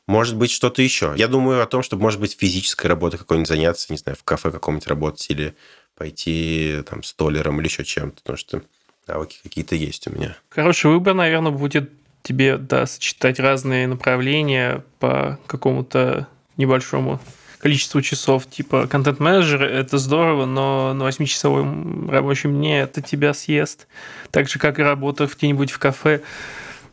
может 0.06 0.36
быть, 0.36 0.50
что-то 0.50 0.82
еще. 0.82 1.14
Я 1.16 1.28
думаю 1.28 1.62
о 1.62 1.66
том, 1.66 1.82
чтобы, 1.82 2.02
может 2.02 2.20
быть, 2.20 2.36
физической 2.38 2.88
работой 2.88 3.16
какой-нибудь 3.16 3.48
заняться, 3.48 3.86
не 3.90 3.96
знаю, 3.96 4.16
в 4.16 4.24
кафе 4.24 4.50
каком-нибудь 4.50 4.86
работать 4.86 5.30
или 5.30 5.54
пойти 5.94 6.82
там 6.86 7.02
столером 7.02 7.58
или 7.60 7.68
еще 7.68 7.84
чем-то, 7.84 8.20
потому 8.20 8.36
что 8.36 8.62
навыки 9.08 9.38
какие-то 9.42 9.74
есть 9.74 10.06
у 10.06 10.12
меня. 10.12 10.36
Хороший 10.50 10.90
выбор, 10.90 11.14
наверное, 11.14 11.52
будет 11.52 11.90
тебе, 12.22 12.58
да, 12.58 12.86
сочетать 12.86 13.40
разные 13.40 13.86
направления 13.86 14.84
по 14.98 15.38
какому-то 15.46 16.28
небольшому 16.56 17.20
количеству 17.58 18.02
часов. 18.02 18.46
Типа 18.48 18.86
контент-менеджер– 18.86 19.62
это 19.64 19.98
здорово, 19.98 20.46
но 20.46 20.92
на 20.94 21.08
8-часовом 21.08 22.10
рабочем 22.10 22.54
дне 22.54 22.80
это 22.80 23.02
тебя 23.02 23.34
съест. 23.34 23.86
Так 24.30 24.48
же, 24.48 24.58
как 24.58 24.78
и 24.78 24.82
работа 24.82 25.26
где-нибудь 25.26 25.70
в 25.70 25.78
кафе. 25.78 26.22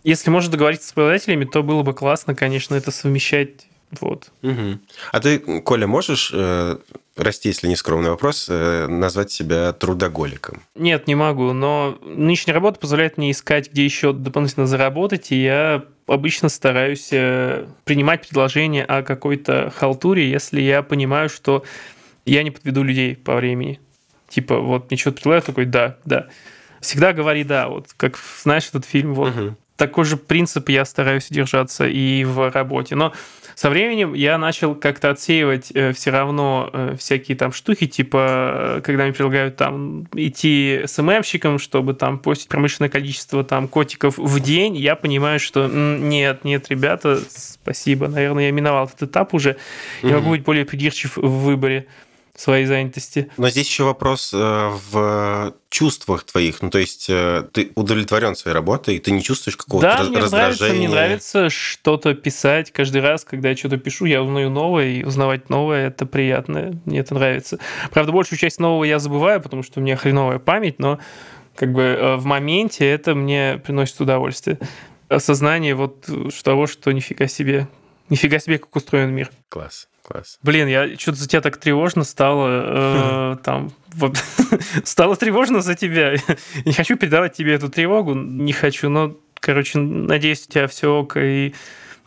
Если 0.03 0.29
можно 0.29 0.51
договориться 0.51 0.87
с 0.87 0.91
преподавателями, 0.91 1.45
то 1.45 1.63
было 1.63 1.83
бы 1.83 1.93
классно, 1.93 2.35
конечно, 2.35 2.75
это 2.75 2.91
совмещать 2.91 3.67
вот. 3.99 4.31
Угу. 4.41 4.79
А 5.11 5.19
ты, 5.19 5.39
Коля, 5.39 5.87
можешь 5.87 6.31
э, 6.33 6.77
расти, 7.15 7.49
если 7.49 7.67
не 7.67 7.75
скромный 7.75 8.09
вопрос, 8.09 8.47
э, 8.49 8.87
назвать 8.87 9.31
себя 9.31 9.71
трудоголиком? 9.73 10.63
Нет, 10.75 11.07
не 11.07 11.15
могу, 11.15 11.53
но 11.53 11.97
нынешняя 12.03 12.53
работа 12.53 12.79
позволяет 12.79 13.17
мне 13.17 13.31
искать, 13.31 13.71
где 13.71 13.85
еще 13.85 14.13
дополнительно 14.13 14.67
заработать, 14.67 15.31
и 15.31 15.41
я 15.41 15.85
обычно 16.07 16.49
стараюсь 16.49 17.09
э, 17.11 17.65
принимать 17.83 18.27
предложения 18.27 18.83
о 18.83 19.03
какой-то 19.03 19.71
халтуре, 19.75 20.29
если 20.29 20.61
я 20.61 20.83
понимаю, 20.83 21.29
что 21.29 21.63
я 22.25 22.43
не 22.43 22.51
подведу 22.51 22.83
людей 22.83 23.15
по 23.15 23.35
времени. 23.35 23.79
Типа, 24.29 24.59
вот 24.59 24.89
мне 24.89 24.97
что-то 24.97 25.17
предлагают, 25.17 25.45
такой, 25.45 25.65
да, 25.65 25.97
да. 26.05 26.27
Всегда 26.81 27.13
говори 27.13 27.43
да, 27.43 27.69
вот 27.69 27.93
как 27.97 28.17
знаешь 28.43 28.67
этот 28.69 28.85
фильм, 28.85 29.13
вот 29.13 29.35
угу. 29.35 29.55
такой 29.75 30.05
же 30.05 30.17
принцип 30.17 30.69
я 30.69 30.85
стараюсь 30.85 31.27
держаться 31.29 31.87
и 31.87 32.23
в 32.23 32.51
работе. 32.51 32.95
Но 32.95 33.13
со 33.55 33.69
временем 33.69 34.13
я 34.13 34.37
начал 34.37 34.75
как-то 34.75 35.09
отсеивать 35.09 35.71
э, 35.73 35.93
все 35.93 36.11
равно 36.11 36.69
э, 36.71 36.95
всякие 36.99 37.37
там 37.37 37.53
штуки, 37.53 37.87
типа, 37.87 38.77
э, 38.77 38.81
когда 38.83 39.03
мне 39.03 39.13
предлагают 39.13 39.55
там 39.55 40.07
идти 40.13 40.81
СММщиком, 40.85 41.57
чтобы 41.57 41.93
там 41.93 42.19
постить 42.19 42.49
промышленное 42.49 42.89
количество 42.89 43.43
там 43.45 43.69
котиков 43.69 44.17
в 44.17 44.39
день, 44.41 44.75
я 44.75 44.95
понимаю, 44.95 45.39
что 45.39 45.67
нет, 45.67 46.43
нет, 46.43 46.67
ребята, 46.69 47.21
спасибо, 47.29 48.09
наверное, 48.09 48.45
я 48.45 48.51
миновал 48.51 48.87
этот 48.87 49.09
этап 49.09 49.33
уже, 49.33 49.55
я 50.03 50.09
угу. 50.09 50.17
могу 50.17 50.29
быть 50.31 50.43
более 50.43 50.65
придирчив 50.65 51.15
в 51.15 51.43
выборе 51.45 51.87
своей 52.35 52.65
занятости. 52.65 53.31
Но 53.37 53.49
здесь 53.49 53.67
еще 53.67 53.83
вопрос 53.83 54.31
э, 54.33 54.37
в 54.91 55.53
чувствах 55.69 56.23
твоих. 56.23 56.61
Ну, 56.61 56.69
то 56.69 56.79
есть 56.79 57.07
э, 57.09 57.47
ты 57.51 57.71
удовлетворен 57.75 58.35
своей 58.35 58.53
работой, 58.53 58.95
и 58.95 58.99
ты 58.99 59.11
не 59.11 59.23
чувствуешь 59.23 59.55
какого-то 59.55 59.87
да, 59.87 59.97
раз- 59.97 60.09
мне 60.09 60.19
раздражения. 60.19 60.49
Нравится, 60.59 60.75
мне 60.75 60.89
нравится 60.89 61.49
что-то 61.49 62.13
писать. 62.13 62.71
Каждый 62.71 63.01
раз, 63.01 63.23
когда 63.23 63.49
я 63.49 63.55
что-то 63.55 63.77
пишу, 63.77 64.05
я 64.05 64.21
узнаю 64.21 64.49
новое, 64.49 64.87
и 64.87 65.03
узнавать 65.03 65.49
новое– 65.49 65.87
это 65.89 66.05
приятно. 66.05 66.79
Мне 66.85 66.99
это 66.99 67.13
нравится. 67.13 67.57
Правда, 67.91 68.11
большую 68.11 68.37
часть 68.37 68.59
нового 68.59 68.83
я 68.83 68.99
забываю, 68.99 69.41
потому 69.41 69.63
что 69.63 69.79
у 69.79 69.83
меня 69.83 69.95
хреновая 69.95 70.39
память, 70.39 70.79
но 70.79 70.99
как 71.55 71.71
бы 71.71 71.81
э, 71.81 72.15
в 72.17 72.25
моменте 72.25 72.85
это 72.89 73.15
мне 73.15 73.61
приносит 73.63 73.99
удовольствие. 74.01 74.59
Осознание 75.07 75.75
вот 75.75 76.09
того, 76.43 76.67
что 76.67 76.91
нифига 76.91 77.27
себе, 77.27 77.67
нифига 78.09 78.39
себе, 78.39 78.59
как 78.59 78.75
устроен 78.75 79.11
мир. 79.11 79.29
Класс. 79.49 79.87
Класс. 80.07 80.37
Блин, 80.43 80.67
я 80.67 80.95
что-то 80.99 81.17
за 81.17 81.27
тебя 81.27 81.41
так 81.41 81.57
тревожно 81.57 82.03
стало. 82.03 83.33
Э, 83.33 83.37
там 83.43 83.71
вот, 83.93 84.17
стало 84.83 85.15
тревожно 85.15 85.61
за 85.61 85.73
тебя. 85.73 86.13
не 86.63 86.73
хочу 86.73 86.95
передавать 86.95 87.33
тебе 87.33 87.55
эту 87.55 87.69
тревогу, 87.69 88.13
не 88.13 88.53
хочу, 88.53 88.89
но, 88.89 89.15
короче, 89.39 89.79
надеюсь, 89.79 90.45
у 90.47 90.51
тебя 90.51 90.67
все 90.67 90.93
ок, 90.93 91.17
и 91.17 91.55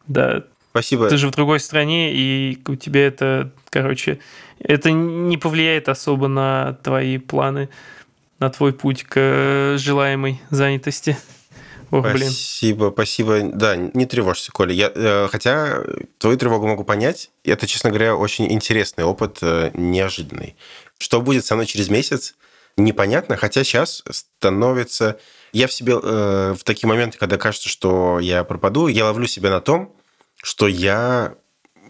да. 0.07 0.45
Спасибо. 0.71 1.09
Ты 1.09 1.17
же 1.17 1.27
в 1.27 1.33
другой 1.33 1.59
стране, 1.59 2.13
и 2.15 2.63
у 2.69 2.77
тебя 2.77 3.05
это, 3.05 3.51
короче, 3.69 4.21
это 4.61 4.93
не 4.93 5.37
повлияет 5.37 5.89
особо 5.89 6.29
на 6.29 6.75
твои 6.85 7.19
планы, 7.19 7.69
на 8.39 8.49
твой 8.49 8.73
путь 8.73 9.03
к 9.03 9.75
желаемой 9.77 10.41
занятости. 10.51 11.17
Ох, 11.91 12.05
блин. 12.05 12.31
Спасибо, 12.31 12.91
спасибо. 12.93 13.41
Да, 13.43 13.77
не 13.77 14.07
тревожься, 14.07 14.53
Коля. 14.53 14.73
Я, 14.73 14.93
э, 14.95 15.29
хотя 15.31 15.83
твою 16.19 16.37
тревогу 16.37 16.67
могу 16.67 16.85
понять. 16.85 17.31
Это, 17.45 17.67
честно 17.67 17.91
говоря, 17.91 18.17
очень 18.17 18.53
интересный 18.53 19.05
опыт, 19.05 19.39
э, 19.43 19.71
неожиданный. 19.75 20.57
Что 20.99 21.21
будет 21.21 21.45
со 21.45 21.55
мной 21.55 21.67
через 21.67 21.89
месяц, 21.89 22.35
непонятно. 22.77 23.37
Хотя 23.37 23.65
сейчас 23.65 24.03
становится... 24.11 25.19
Я 25.53 25.67
в 25.67 25.73
себе 25.73 25.95
э, 26.03 26.55
в 26.59 26.63
такие 26.65 26.89
моменты, 26.89 27.17
когда 27.17 27.39
кажется, 27.39 27.69
что 27.69 28.19
я 28.21 28.45
пропаду, 28.45 28.89
я 28.89 29.07
ловлю 29.07 29.27
себя 29.27 29.51
на 29.51 29.61
том, 29.61 29.97
что 30.43 30.69
я 30.69 31.35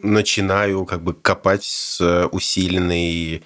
начинаю 0.00 0.84
как 0.84 1.02
бы 1.02 1.12
копать 1.12 1.64
с 1.64 2.28
усиленной 2.30 3.42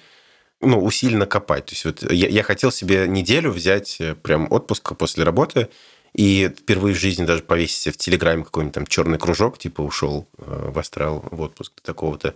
ну, 0.65 0.83
усиленно 0.83 1.25
копать. 1.25 1.65
То 1.65 1.73
есть 1.73 1.85
вот 1.85 2.11
я, 2.11 2.27
я 2.29 2.43
хотел 2.43 2.71
себе 2.71 3.07
неделю 3.07 3.51
взять 3.51 3.97
э, 3.99 4.15
прям 4.15 4.47
отпуск 4.51 4.95
после 4.97 5.23
работы 5.23 5.69
и 6.13 6.49
впервые 6.55 6.95
в 6.95 6.99
жизни 6.99 7.25
даже 7.25 7.41
повесить 7.43 7.93
в 7.93 7.97
Телеграме 7.97 8.43
какой-нибудь 8.43 8.75
там 8.75 8.87
черный 8.87 9.17
кружок, 9.17 9.57
типа 9.57 9.81
ушел 9.81 10.27
э, 10.37 10.69
в 10.71 10.77
астрал 10.77 11.25
в 11.31 11.41
отпуск 11.41 11.73
такого-то. 11.81 12.35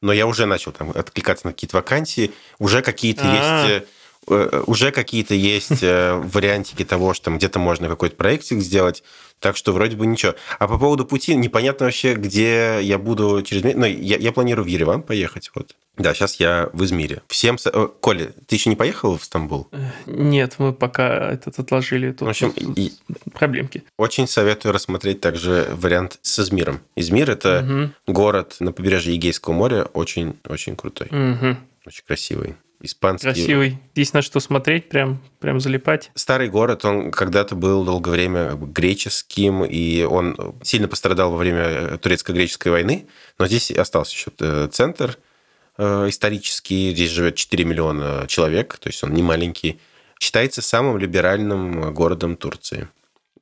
Но 0.00 0.12
я 0.12 0.26
уже 0.26 0.46
начал 0.46 0.72
там 0.72 0.90
откликаться 0.90 1.46
на 1.46 1.52
какие-то 1.52 1.76
вакансии, 1.76 2.32
уже 2.58 2.82
какие-то 2.82 3.24
А-а-а. 3.24 3.68
есть 3.68 3.84
э, 4.28 4.34
э, 4.34 4.62
уже 4.66 4.90
какие-то 4.92 5.34
есть 5.34 5.82
вариантики 5.82 6.84
того, 6.84 7.14
что 7.14 7.26
там 7.26 7.38
где-то 7.38 7.58
можно 7.58 7.88
какой-то 7.88 8.16
проектик 8.16 8.60
сделать. 8.60 9.02
Так 9.40 9.56
что 9.56 9.72
вроде 9.72 9.96
бы 9.96 10.06
ничего. 10.06 10.34
А 10.58 10.68
по 10.68 10.78
поводу 10.78 11.04
пути, 11.04 11.34
непонятно 11.34 11.86
вообще, 11.86 12.14
где 12.14 12.78
я 12.80 12.96
буду 12.96 13.42
через 13.42 13.64
месяц. 13.64 13.78
Ну, 13.78 13.86
я, 13.86 14.16
я 14.16 14.32
планирую 14.32 14.64
в 14.64 14.68
Ереван 14.68 15.02
поехать. 15.02 15.50
Вот. 15.54 15.74
Да, 15.96 16.14
сейчас 16.14 16.36
я 16.36 16.70
в 16.72 16.84
Измире. 16.84 17.22
Всем... 17.28 17.58
Коля, 18.00 18.32
ты 18.46 18.56
еще 18.56 18.70
не 18.70 18.76
поехал 18.76 19.18
в 19.18 19.24
Стамбул? 19.24 19.68
Нет, 20.06 20.54
мы 20.58 20.72
пока 20.72 21.30
этот 21.30 21.58
отложили. 21.58 22.12
Тут 22.12 22.28
в 22.28 22.30
общем, 22.30 22.52
и... 22.56 22.92
проблемки. 23.34 23.84
Очень 23.98 24.26
советую 24.26 24.72
рассмотреть 24.72 25.20
также 25.20 25.68
вариант 25.72 26.18
с 26.22 26.38
Измиром. 26.38 26.80
Измир– 26.96 27.30
это 27.32 27.92
угу. 28.06 28.12
город 28.12 28.56
на 28.60 28.72
побережье 28.72 29.14
Егейского 29.14 29.52
моря, 29.52 29.84
очень-очень 29.92 30.76
крутой. 30.76 31.08
Угу. 31.08 31.56
Очень 31.86 32.04
красивый 32.06 32.56
испанский. 32.82 33.28
Красивый. 33.28 33.78
Есть 33.94 34.12
на 34.12 34.22
что 34.22 34.40
смотреть, 34.40 34.88
прям, 34.88 35.22
прям 35.40 35.60
залипать. 35.60 36.10
Старый 36.14 36.48
город, 36.48 36.84
он 36.84 37.10
когда-то 37.10 37.54
был 37.54 37.84
долгое 37.84 38.10
время 38.10 38.52
греческим, 38.54 39.64
и 39.64 40.02
он 40.02 40.56
сильно 40.62 40.88
пострадал 40.88 41.30
во 41.30 41.38
время 41.38 41.96
турецко-греческой 41.98 42.72
войны, 42.72 43.06
но 43.38 43.46
здесь 43.46 43.70
остался 43.70 44.14
еще 44.14 44.30
э, 44.40 44.68
центр 44.72 45.16
э, 45.16 45.31
исторический, 45.78 46.92
здесь 46.92 47.10
живет 47.10 47.36
4 47.36 47.64
миллиона 47.64 48.26
человек, 48.28 48.78
то 48.78 48.88
есть 48.88 49.02
он 49.02 49.12
не 49.12 49.22
маленький. 49.22 49.80
Считается 50.20 50.62
самым 50.62 50.98
либеральным 50.98 51.92
городом 51.92 52.36
Турции. 52.36 52.88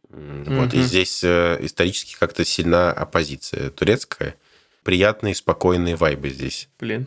Вот, 0.09 0.75
и 0.75 0.83
здесь 0.83 1.23
э, 1.23 1.59
исторически 1.61 2.17
как-то 2.19 2.45
сильна 2.45 2.91
оппозиция 2.91 3.71
турецкая. 3.71 4.35
Приятные, 4.83 5.35
спокойные 5.35 5.95
вайбы 5.95 6.31
здесь. 6.31 6.69
Блин, 6.81 7.07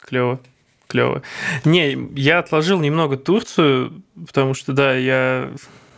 клево 0.00 0.40
клево. 0.86 1.22
Не, 1.64 2.08
я 2.14 2.38
отложил 2.38 2.80
немного 2.80 3.16
Турцию, 3.16 4.02
потому 4.26 4.54
что, 4.54 4.72
да, 4.72 4.94
я 4.96 5.52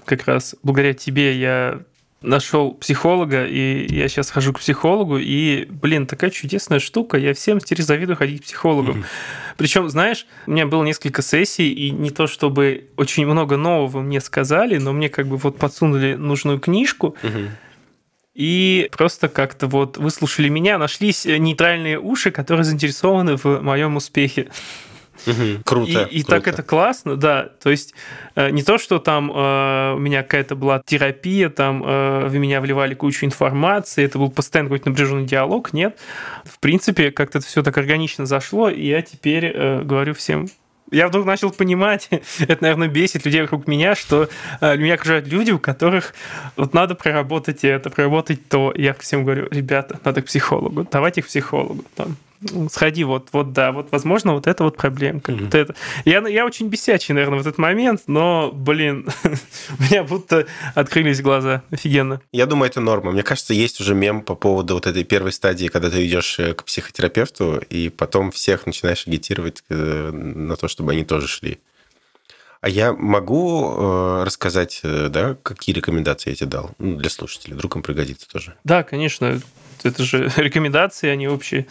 как 0.05 0.27
раз 0.27 0.55
благодаря 0.62 0.95
тебе 0.95 1.38
я 1.38 1.83
нашел 2.20 2.72
психолога, 2.75 3.46
и 3.46 3.87
я 3.94 4.08
сейчас 4.08 4.30
хожу 4.30 4.52
к 4.52 4.58
психологу, 4.58 5.18
и, 5.18 5.66
блин, 5.68 6.06
такая 6.06 6.30
чудесная 6.30 6.80
штука, 6.80 7.16
я 7.16 7.32
всем 7.32 7.60
теперь 7.60 7.82
завидую 7.82 8.16
ходить 8.16 8.42
к 8.42 8.44
психологам. 8.44 9.00
Mm-hmm. 9.00 9.54
Причем, 9.56 9.88
знаешь, 9.88 10.26
у 10.46 10.50
меня 10.50 10.66
было 10.66 10.84
несколько 10.84 11.22
сессий, 11.22 11.70
и 11.72 11.90
не 11.90 12.10
то 12.10 12.26
чтобы 12.26 12.88
очень 12.96 13.26
много 13.26 13.56
нового 13.56 14.00
мне 14.00 14.20
сказали, 14.20 14.78
но 14.78 14.92
мне 14.92 15.08
как 15.08 15.28
бы 15.28 15.37
вот 15.37 15.58
подсунули 15.58 16.14
нужную 16.14 16.58
книжку, 16.58 17.16
mm-hmm. 17.22 17.48
и 18.34 18.90
просто 18.96 19.28
как-то 19.28 19.68
вот 19.68 19.96
выслушали 19.96 20.48
меня, 20.48 20.78
нашлись 20.78 21.25
нейтральные 21.25 22.00
уши, 22.00 22.32
которые 22.32 22.64
заинтересованы 22.64 23.37
в 23.37 23.60
моем 23.60 23.96
успехе. 23.96 24.48
Угу. 25.26 25.62
Круто. 25.64 26.08
И, 26.10 26.18
и 26.18 26.22
круто. 26.22 26.37
так 26.37 26.48
это 26.48 26.62
классно, 26.62 27.16
да. 27.16 27.50
То 27.62 27.70
есть 27.70 27.94
э, 28.34 28.50
не 28.50 28.62
то, 28.62 28.78
что 28.78 28.98
там 28.98 29.30
э, 29.30 29.94
у 29.94 29.98
меня 29.98 30.22
какая-то 30.22 30.54
была 30.56 30.82
терапия, 30.84 31.48
там 31.48 31.82
э, 31.84 32.26
в 32.28 32.34
меня 32.37 32.60
вливали 32.60 32.94
кучу 32.94 33.26
информации, 33.26 34.04
это 34.04 34.18
был 34.18 34.30
постоянно 34.30 34.68
какой-то 34.68 34.90
напряженный 34.90 35.26
диалог, 35.26 35.72
нет. 35.72 35.98
В 36.44 36.58
принципе, 36.60 37.10
как-то 37.10 37.38
это 37.38 37.46
все 37.46 37.62
так 37.62 37.76
органично 37.78 38.26
зашло, 38.26 38.68
и 38.68 38.87
я 38.87 39.02
теперь 39.02 39.52
э, 39.54 39.82
говорю 39.82 40.14
всем 40.14 40.48
я 40.90 41.08
вдруг 41.08 41.26
начал 41.26 41.50
понимать, 41.50 42.08
это, 42.38 42.62
наверное, 42.62 42.88
бесит 42.88 43.25
людей 43.25 43.42
вокруг 43.42 43.66
меня, 43.66 43.94
что 43.94 44.28
э, 44.60 44.76
меня 44.76 44.94
окружают 44.94 45.26
люди, 45.28 45.50
у 45.50 45.58
которых 45.58 46.14
вот 46.56 46.75
надо 46.75 46.94
проработать 46.94 47.64
это, 47.64 47.90
проработать 47.90 48.48
то. 48.48 48.70
И 48.70 48.82
я 48.82 48.94
всем 48.94 49.25
говорю, 49.25 49.48
ребята, 49.50 50.00
надо 50.04 50.22
к 50.22 50.26
психологу, 50.26 50.87
давайте 50.90 51.22
к 51.22 51.26
психологу. 51.26 51.84
Там, 51.94 52.16
сходи, 52.71 53.04
вот, 53.04 53.28
вот, 53.33 53.52
да, 53.52 53.73
вот, 53.73 53.88
возможно, 53.90 54.35
вот 54.35 54.47
это 54.47 54.64
вот 54.64 54.76
проблемка. 54.76 55.33
Mm-hmm. 55.33 55.45
Вот 55.45 55.54
это. 55.54 55.75
Я, 56.04 56.26
я 56.28 56.47
очень 56.47 56.68
бесячий, 56.68 57.14
наверное, 57.14 57.38
в 57.38 57.40
этот 57.40 57.59
момент, 57.59 58.02
но, 58.07 58.50
блин, 58.52 59.09
у 59.25 59.83
меня 59.83 60.04
будто 60.04 60.47
открылись 60.75 61.21
глаза. 61.21 61.62
Офигенно. 61.71 62.21
Я 62.33 62.47
думаю, 62.47 62.71
это 62.71 62.80
норма. 62.80 63.12
Мне 63.12 63.23
кажется, 63.23 63.54
есть 63.54 63.80
уже 63.80 63.95
мем 63.95 64.23
по 64.23 64.35
поводу 64.35 64.75
вот 64.75 64.87
этой 64.87 65.04
первой 65.04 65.33
стадии, 65.33 65.68
когда 65.68 65.90
ты 65.90 66.07
идешь 66.07 66.38
э, 66.38 66.54
к 66.54 66.64
психотерапевту, 66.64 67.62
и 67.71 67.88
потом 67.88 68.30
всех 68.30 68.66
начинаешь 68.66 69.07
агитировать 69.07 69.64
э, 69.68 70.11
на 70.12 70.57
то, 70.57 70.68
чтобы 70.68 70.92
они 70.92 71.04
тоже 71.04 71.26
шли. 71.28 71.59
А 72.61 72.68
я 72.68 72.92
могу 72.92 73.73
э, 73.73 74.23
рассказать, 74.25 74.80
э, 74.83 75.09
да, 75.09 75.37
какие 75.42 75.75
рекомендации 75.75 76.30
я 76.30 76.37
тебе 76.37 76.50
дал 76.50 76.71
ну, 76.78 76.97
для 76.97 77.09
слушателей? 77.09 77.54
Вдруг 77.54 77.76
им 77.76 77.83
пригодится 77.83 78.28
тоже. 78.28 78.57
Да, 78.64 78.83
конечно. 78.83 79.40
Это 79.85 80.02
же 80.02 80.33
рекомендации, 80.37 81.09
они 81.09 81.28
общие. 81.28 81.68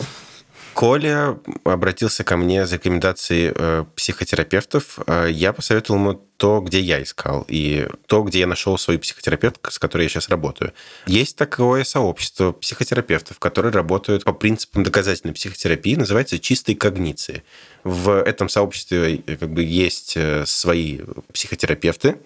Коля 0.78 1.40
обратился 1.64 2.24
ко 2.24 2.38
мне 2.38 2.68
за 2.68 2.76
рекомендацией 2.76 3.52
э, 3.56 3.86
психотерапевтов. 3.96 5.00
Э, 5.08 5.28
я 5.28 5.52
посоветовал 5.52 6.00
ему 6.00 6.14
то, 6.38 6.62
где 6.62 6.80
я 6.80 7.02
искал, 7.02 7.44
и 7.48 7.88
то, 8.06 8.22
где 8.22 8.42
я 8.42 8.48
нашел 8.48 8.78
свою 8.78 9.00
психотерапевтку, 9.00 9.72
с 9.72 9.80
которой 9.80 10.04
я 10.04 10.10
сейчас 10.10 10.30
работаю. 10.30 10.74
Есть 11.08 11.36
такое 11.36 11.84
сообщество 11.84 12.52
психотерапевтов, 12.52 13.40
которые 13.40 13.72
работают 13.72 14.24
по 14.24 14.34
принципам 14.34 14.84
доказательной 14.84 15.34
психотерапии, 15.34 15.96
называется 15.96 16.38
«чистой 16.38 16.76
когниции». 16.76 17.42
В 17.84 18.12
этом 18.12 18.48
сообществе 18.48 19.24
э, 19.26 19.36
как 19.36 19.50
бы 19.50 19.64
есть 19.64 20.16
свои 20.46 21.00
психотерапевты, 21.34 22.20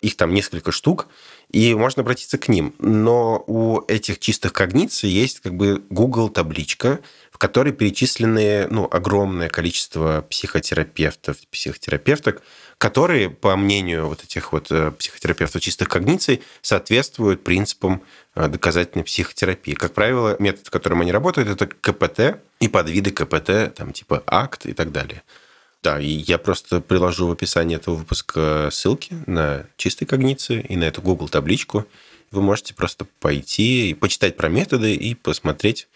их 0.00 0.16
там 0.16 0.34
несколько 0.34 0.72
штук, 0.72 1.06
и 1.52 1.74
можно 1.74 2.00
обратиться 2.02 2.36
к 2.36 2.48
ним. 2.48 2.74
Но 2.78 3.44
у 3.46 3.82
этих 3.86 4.18
чистых 4.18 4.52
когниций 4.52 5.08
есть 5.08 5.40
как 5.40 5.54
бы 5.54 5.82
Google 5.90 6.28
табличка, 6.28 7.00
которой 7.42 7.72
перечислены 7.72 8.68
ну, 8.70 8.86
огромное 8.88 9.48
количество 9.48 10.24
психотерапевтов, 10.30 11.38
психотерапевток, 11.50 12.40
которые, 12.78 13.30
по 13.30 13.56
мнению 13.56 14.06
вот 14.06 14.22
этих 14.22 14.52
вот 14.52 14.70
э, 14.70 14.92
психотерапевтов 14.92 15.60
чистых 15.60 15.88
когниций, 15.88 16.40
соответствуют 16.60 17.42
принципам 17.42 18.00
э, 18.36 18.46
доказательной 18.46 19.02
психотерапии. 19.02 19.72
Как 19.72 19.92
правило, 19.92 20.36
метод, 20.38 20.70
которым 20.70 21.00
они 21.00 21.10
работают, 21.10 21.48
это 21.48 21.66
КПТ 21.66 22.40
и 22.60 22.68
подвиды 22.68 23.10
КПТ, 23.10 23.74
там 23.74 23.92
типа 23.92 24.22
акт 24.24 24.64
и 24.66 24.72
так 24.72 24.92
далее. 24.92 25.24
Да, 25.82 26.00
и 26.00 26.06
я 26.06 26.38
просто 26.38 26.80
приложу 26.80 27.26
в 27.26 27.32
описании 27.32 27.74
этого 27.74 27.96
выпуска 27.96 28.68
ссылки 28.70 29.16
на 29.26 29.66
чистые 29.76 30.06
когниции 30.06 30.64
и 30.68 30.76
на 30.76 30.84
эту 30.84 31.02
Google 31.02 31.28
табличку. 31.28 31.88
Вы 32.30 32.40
можете 32.40 32.72
просто 32.72 33.04
пойти 33.18 33.90
и 33.90 33.94
почитать 33.94 34.36
про 34.36 34.48
методы 34.48 34.94
и 34.94 35.16
посмотреть, 35.16 35.88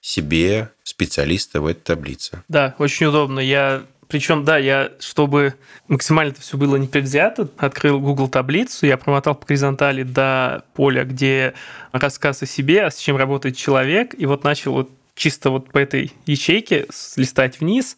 себе 0.00 0.72
специалиста 1.00 1.62
в 1.62 1.66
этой 1.66 1.80
таблице. 1.80 2.42
Да, 2.48 2.74
очень 2.78 3.06
удобно. 3.06 3.40
Я 3.40 3.82
причем, 4.08 4.44
да, 4.44 4.58
я, 4.58 4.90
чтобы 4.98 5.54
максимально 5.86 6.32
это 6.32 6.40
все 6.40 6.58
было 6.58 6.76
непредвзято, 6.76 7.48
открыл 7.56 8.00
Google 8.00 8.28
таблицу, 8.28 8.86
я 8.86 8.96
промотал 8.96 9.36
по 9.36 9.46
горизонтали 9.46 10.02
до 10.02 10.64
поля, 10.74 11.04
где 11.04 11.54
рассказ 11.92 12.42
о 12.42 12.46
себе, 12.46 12.82
а 12.82 12.90
с 12.90 12.98
чем 12.98 13.16
работает 13.16 13.56
человек, 13.56 14.14
и 14.18 14.26
вот 14.26 14.42
начал 14.42 14.72
вот 14.72 14.90
чисто 15.14 15.50
вот 15.50 15.70
по 15.70 15.78
этой 15.78 16.12
ячейке 16.26 16.86
листать 17.16 17.60
вниз, 17.60 17.96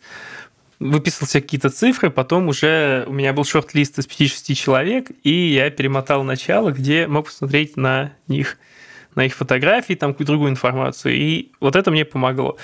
выписал 0.78 1.26
себе 1.26 1.40
какие-то 1.40 1.70
цифры, 1.70 2.10
потом 2.10 2.48
уже 2.48 3.04
у 3.06 3.12
меня 3.12 3.32
был 3.32 3.44
шорт-лист 3.44 3.98
из 3.98 4.06
5-6 4.06 4.54
человек, 4.54 5.10
и 5.24 5.32
я 5.32 5.70
перемотал 5.70 6.24
начало, 6.24 6.72
где 6.72 7.06
мог 7.06 7.26
посмотреть 7.26 7.76
на 7.78 8.12
них– 8.28 8.58
на 9.14 9.26
их 9.26 9.34
фотографии, 9.34 9.94
там 9.94 10.12
какую-то 10.12 10.32
другую 10.32 10.50
информацию. 10.50 11.14
И 11.14 11.50
вот 11.60 11.76
это 11.76 11.90
мне 11.90 12.04
помогло. 12.04 12.56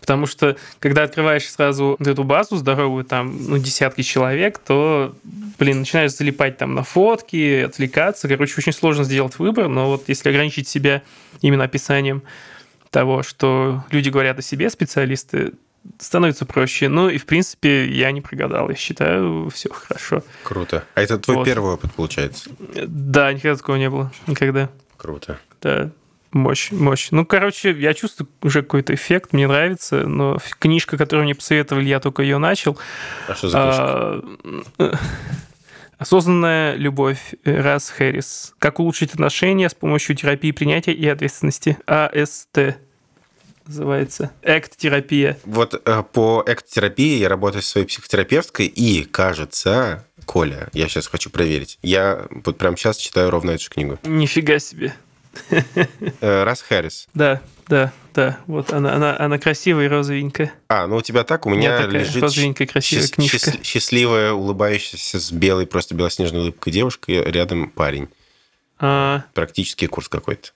Потому 0.00 0.26
что, 0.26 0.56
когда 0.78 1.02
открываешь 1.02 1.48
сразу 1.50 1.96
вот 1.98 2.06
эту 2.06 2.24
базу 2.24 2.56
здоровую, 2.56 3.04
там, 3.04 3.36
ну, 3.48 3.58
десятки 3.58 4.02
человек, 4.02 4.58
то, 4.58 5.14
блин, 5.58 5.80
начинаешь 5.80 6.12
залипать 6.12 6.58
там 6.58 6.74
на 6.74 6.84
фотки, 6.84 7.62
отвлекаться. 7.62 8.28
Короче, 8.28 8.54
очень 8.58 8.72
сложно 8.72 9.04
сделать 9.04 9.38
выбор, 9.38 9.68
но 9.68 9.88
вот 9.88 10.04
если 10.08 10.28
ограничить 10.28 10.68
себя 10.68 11.02
именно 11.40 11.64
описанием 11.64 12.22
того, 12.90 13.22
что 13.22 13.84
люди 13.90 14.08
говорят 14.08 14.38
о 14.38 14.42
себе, 14.42 14.70
специалисты, 14.70 15.52
становится 15.98 16.46
проще. 16.46 16.88
Ну 16.88 17.08
и, 17.08 17.18
в 17.18 17.26
принципе, 17.26 17.88
я 17.88 18.10
не 18.12 18.20
прогадал. 18.20 18.70
Я 18.70 18.76
считаю, 18.76 19.50
все 19.50 19.70
хорошо. 19.72 20.22
Круто. 20.42 20.84
А 20.94 21.02
это 21.02 21.18
твой 21.18 21.36
вот. 21.36 21.44
первый 21.44 21.74
опыт, 21.74 21.92
получается? 21.92 22.50
Да, 22.86 23.32
никогда 23.32 23.56
такого 23.56 23.76
не 23.76 23.90
было. 23.90 24.12
Никогда. 24.26 24.70
Круто. 24.96 25.38
Да, 25.62 25.90
мощь, 26.36 26.70
мощь. 26.70 27.08
Ну, 27.10 27.26
короче, 27.26 27.72
я 27.72 27.94
чувствую 27.94 28.28
уже 28.42 28.62
какой-то 28.62 28.94
эффект, 28.94 29.32
мне 29.32 29.48
нравится, 29.48 30.06
но 30.06 30.38
книжка, 30.58 30.96
которую 30.96 31.24
мне 31.24 31.34
посоветовали, 31.34 31.86
я 31.86 32.00
только 32.00 32.22
ее 32.22 32.38
начал. 32.38 32.78
А 33.28 33.34
что 33.34 33.48
за 33.48 33.58
книжка? 33.58 33.82
А, 34.78 34.98
Осознанная 35.98 36.74
любовь 36.74 37.34
Раз 37.44 37.88
Хэрис. 37.88 38.54
Как 38.58 38.80
улучшить 38.80 39.14
отношения 39.14 39.70
с 39.70 39.74
помощью 39.74 40.14
терапии 40.14 40.50
принятия 40.50 40.92
и 40.92 41.08
ответственности. 41.08 41.78
АСТ 41.86 42.76
называется. 43.66 44.30
Экт-терапия. 44.42 45.38
Вот 45.44 45.80
э, 45.84 46.02
по 46.12 46.44
экт-терапии 46.46 47.18
я 47.18 47.28
работаю 47.28 47.62
со 47.62 47.70
своей 47.70 47.86
психотерапевткой, 47.86 48.66
и, 48.66 49.04
кажется, 49.04 50.06
Коля, 50.24 50.68
я 50.72 50.88
сейчас 50.88 51.06
хочу 51.06 51.30
проверить. 51.30 51.78
Я 51.82 52.26
вот 52.44 52.58
прямо 52.58 52.76
сейчас 52.76 52.96
читаю 52.96 53.30
ровно 53.30 53.52
эту 53.52 53.70
книгу. 53.70 53.98
Нифига 54.04 54.58
себе. 54.58 54.94
Э, 56.20 56.44
Раз 56.44 56.62
Харрис. 56.62 57.08
Да, 57.14 57.40
да, 57.68 57.92
да. 58.14 58.38
Вот 58.46 58.72
она, 58.72 58.94
она, 58.94 59.16
она 59.18 59.38
красивая 59.38 59.86
и 59.86 59.88
розовенькая. 59.88 60.52
А, 60.68 60.86
ну 60.86 60.96
у 60.96 61.02
тебя 61.02 61.24
так, 61.24 61.46
у 61.46 61.50
меня 61.50 61.76
такая 61.76 62.00
лежит 62.00 62.22
розовенькая 62.22 62.66
красивая 62.66 63.08
книжка. 63.08 63.52
счастливая, 63.62 64.32
улыбающаяся 64.32 65.20
с 65.20 65.32
белой, 65.32 65.66
просто 65.66 65.94
белоснежной 65.94 66.40
улыбкой 66.42 66.72
девушка, 66.72 67.12
и 67.12 67.30
рядом 67.30 67.70
парень. 67.70 68.08
А... 68.78 69.24
Практически 69.34 69.86
курс 69.86 70.08
какой-то. 70.08 70.50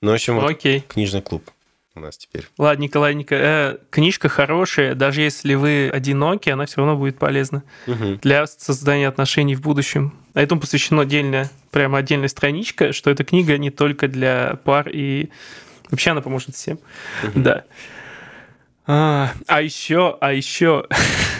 Ну, 0.00 0.12
в 0.12 0.14
общем, 0.14 0.36
вот 0.36 0.50
Окей. 0.50 0.84
книжный 0.86 1.22
клуб 1.22 1.50
у 1.98 2.00
нас 2.00 2.16
теперь. 2.16 2.46
Ладненько, 2.56 2.98
ладненько. 2.98 3.34
Э, 3.34 3.78
книжка 3.90 4.28
хорошая, 4.28 4.94
даже 4.94 5.22
если 5.22 5.54
вы 5.54 5.90
одиноки, 5.92 6.50
она 6.50 6.66
все 6.66 6.76
равно 6.76 6.96
будет 6.96 7.18
полезна 7.18 7.62
угу. 7.86 8.18
для 8.22 8.46
создания 8.46 9.08
отношений 9.08 9.56
в 9.56 9.60
будущем. 9.60 10.14
А 10.38 10.40
этому 10.40 10.60
посвящена 10.60 11.02
отдельная, 11.02 11.50
прямо 11.72 11.98
отдельная 11.98 12.28
страничка, 12.28 12.92
что 12.92 13.10
эта 13.10 13.24
книга 13.24 13.58
не 13.58 13.70
только 13.70 14.06
для 14.06 14.56
пар 14.62 14.88
и 14.88 15.30
вообще 15.90 16.12
она 16.12 16.20
поможет 16.20 16.54
всем. 16.54 16.78
Угу. 17.24 17.40
Да. 17.40 17.64
А, 18.86 19.32
а 19.48 19.62
еще, 19.62 20.16
а 20.20 20.32
еще 20.32 20.86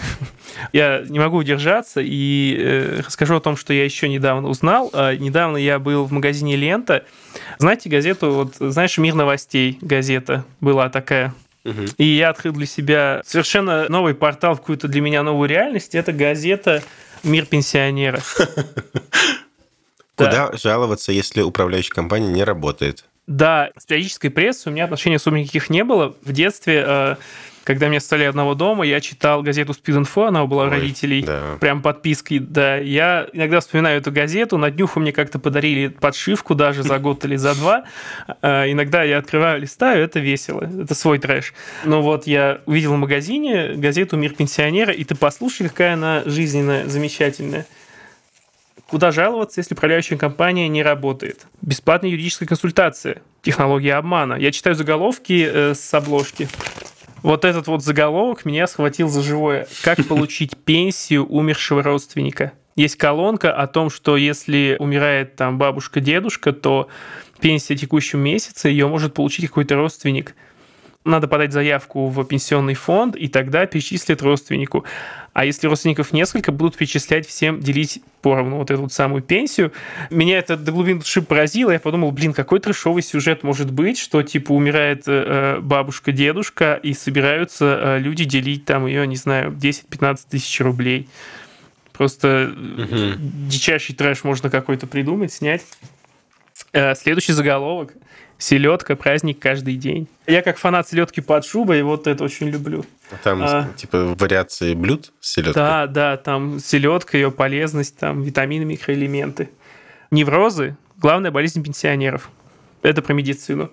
я 0.73 1.05
не 1.09 1.21
могу 1.21 1.37
удержаться 1.37 2.01
и 2.01 2.57
э, 2.59 3.03
расскажу 3.07 3.37
о 3.37 3.41
том, 3.41 3.57
что 3.57 3.73
я 3.73 3.85
еще 3.85 4.09
недавно 4.09 4.49
узнал. 4.49 4.91
Э, 4.93 5.15
недавно 5.15 5.59
я 5.59 5.79
был 5.79 6.05
в 6.05 6.11
магазине 6.11 6.57
«Лента». 6.57 7.05
Знаете 7.59 7.89
газету, 7.89 8.33
вот, 8.33 8.57
знаешь, 8.57 8.99
«Мир 8.99 9.15
новостей» 9.15 9.79
газета 9.81 10.45
была 10.61 10.89
такая. 10.89 11.37
И 11.99 12.05
я 12.05 12.31
открыл 12.31 12.55
для 12.55 12.67
себя 12.67 13.21
совершенно 13.25 13.89
новый 13.89 14.15
портал, 14.15 14.57
какую-то 14.57 14.89
для 14.89 15.01
меня 15.03 15.23
новую 15.23 15.49
реальность. 15.49 15.95
Это 15.95 16.13
газета 16.13 16.83
«Мир 17.23 17.47
пенсионера». 17.47 18.21
Куда 20.17 20.51
жаловаться, 20.57 21.13
если 21.13 21.43
управляющая 21.43 21.95
компания 21.95 22.29
не 22.29 22.43
работает? 22.43 23.05
Да, 23.29 23.71
с 23.77 23.87
периодической 23.87 24.31
прессой 24.31 24.71
у 24.71 24.75
меня 24.75 24.85
отношений 24.85 25.17
особо 25.17 25.39
никаких 25.39 25.71
не 25.71 25.85
было. 25.85 26.17
В 26.23 26.33
детстве 26.33 26.85
э, 26.87 27.17
когда 27.69 27.89
мне 27.89 28.01
стали 28.01 28.25
одного 28.25 28.55
дома, 28.55 28.87
я 28.87 28.99
читал 28.99 29.43
газету 29.43 29.73
Speed 29.73 30.27
она 30.27 30.47
была 30.47 30.65
у 30.65 30.71
родителей, 30.71 31.23
да. 31.23 31.59
прям 31.61 31.83
подпиской, 31.83 32.39
да. 32.39 32.77
Я 32.79 33.29
иногда 33.35 33.61
вспоминаю 33.61 33.99
эту 33.99 34.11
газету, 34.11 34.57
на 34.57 34.71
днюху 34.71 35.01
мне 35.01 35.13
как-то 35.13 35.39
подарили 35.39 35.89
подшивку 35.89 36.55
даже 36.55 36.83
за 36.83 36.99
год 36.99 37.27
или 37.27 37.37
за 37.37 37.55
два. 37.55 37.85
А, 38.41 38.65
иногда 38.65 39.03
я 39.03 39.19
открываю, 39.19 39.61
листаю, 39.61 40.03
это 40.03 40.19
весело, 40.19 40.63
это 40.63 40.95
свой 40.95 41.19
трэш. 41.19 41.53
Но 41.85 42.01
вот 42.01 42.27
я 42.27 42.63
увидел 42.65 42.95
в 42.95 42.97
магазине 42.97 43.75
газету 43.75 44.17
«Мир 44.17 44.33
пенсионера», 44.33 44.91
и 44.91 45.05
ты 45.05 45.15
послушай, 45.15 45.69
какая 45.69 45.93
она 45.93 46.23
жизненная, 46.25 46.87
замечательная. 46.87 47.67
Куда 48.89 49.13
жаловаться, 49.13 49.61
если 49.61 49.75
управляющая 49.75 50.17
компания 50.17 50.69
не 50.69 50.83
работает? 50.83 51.47
Бесплатная 51.61 52.09
юридическая 52.09 52.49
консультация. 52.49 53.21
Технология 53.43 53.97
обмана. 53.97 54.37
Я 54.37 54.53
читаю 54.53 54.75
заголовки 54.75 55.47
э, 55.47 55.75
с 55.75 55.93
обложки. 55.93 56.49
Вот 57.23 57.45
этот 57.45 57.67
вот 57.67 57.83
заголовок 57.83 58.45
меня 58.45 58.67
схватил 58.67 59.09
за 59.09 59.23
живое. 59.23 59.67
Как 59.83 60.05
получить 60.07 60.57
пенсию 60.57 61.27
умершего 61.27 61.83
родственника? 61.83 62.53
Есть 62.77 62.97
колонка 62.97 63.53
о 63.53 63.67
том, 63.67 63.91
что 63.91 64.17
если 64.17 64.77
умирает 64.79 65.35
там 65.35 65.59
бабушка-дедушка, 65.59 66.53
то 66.53 66.89
пенсия 67.41 67.75
в 67.75 67.81
текущем 67.81 68.21
месяце 68.21 68.69
ее 68.69 68.87
может 68.87 69.15
получить 69.15 69.49
какой-то 69.49 69.75
родственник– 69.75 70.35
надо 71.05 71.29
подать 71.29 71.53
заявку 71.53 72.09
в 72.09 72.25
пенсионный 72.25 72.75
фонд, 72.75 73.17
и 73.17 73.29
тогда 73.29 73.67
перечислят 73.67 74.23
родственнику. 74.23 74.85
А 75.33 75.45
если 75.45 75.67
родственников 75.67 76.13
несколько, 76.13 76.53
будут 76.53 76.77
перечислять 76.77 77.27
всем, 77.27 77.61
делить 77.61 78.03
поровну 78.23 78.57
вот 78.57 78.71
эту 78.71 78.83
вот 78.83 78.93
самую 78.93 79.23
пенсию. 79.23 79.73
Меня 80.11 80.39
это 80.39 80.57
до 80.57 80.73
глубины 80.73 80.99
души 81.01 81.23
поразило. 81.23 81.71
Я 81.71 81.79
подумал, 81.79 82.11
блин, 82.11 82.33
какой 82.33 82.59
трешовый 82.59 83.03
сюжет 83.03 83.43
может 83.43 83.71
быть, 83.71 83.99
что 83.99 84.23
типа 84.23 84.53
умирает 84.53 85.05
э, 85.07 85.61
бабушка, 85.61 86.11
дедушка, 86.13 86.75
и 86.83 86.93
собираются 86.93 87.79
э, 87.81 87.99
люди 88.01 88.25
делить 88.25 88.65
там 88.65 88.87
ее, 88.87 89.07
не 89.07 89.17
знаю, 89.17 89.53
10-15 89.53 90.19
тысяч 90.29 90.61
рублей. 90.61 91.09
Просто 91.93 92.53
угу. 92.53 93.15
дичайший 93.49 93.95
трэш 93.95 94.25
можно 94.25 94.51
какой-то 94.51 94.87
придумать, 94.87 95.33
снять. 95.33 95.65
Э, 96.73 96.95
следующий 96.95 97.33
заголовок. 97.33 97.95
Селедка, 98.38 98.94
праздник 98.94 99.40
каждый 99.40 99.74
день. 99.74 100.07
Я 100.27 100.42
как 100.42 100.59
фанат 100.59 100.88
селедки 100.88 101.20
под 101.20 101.44
шубой, 101.44 101.83
вот 101.83 102.07
это 102.07 102.22
очень 102.22 102.48
люблю. 102.48 102.85
А 103.11 103.16
там 103.22 103.42
а, 103.42 103.68
типа 103.77 104.14
вариации 104.16 104.74
блюд 104.74 105.12
с 105.20 105.33
селедкой? 105.33 105.55
Да, 105.55 105.87
да, 105.88 106.16
там 106.16 106.61
селедка, 106.61 107.18
ее 107.18 107.33
полезность, 107.33 107.96
там 107.96 108.22
витамины, 108.22 108.64
микроэлементы. 108.64 109.51
Неврозы– 110.12 110.77
главная 110.98 111.33
болезнь 111.33 111.62
пенсионеров. 111.62 112.31
Это 112.83 113.03
про 113.03 113.12
медицину. 113.12 113.72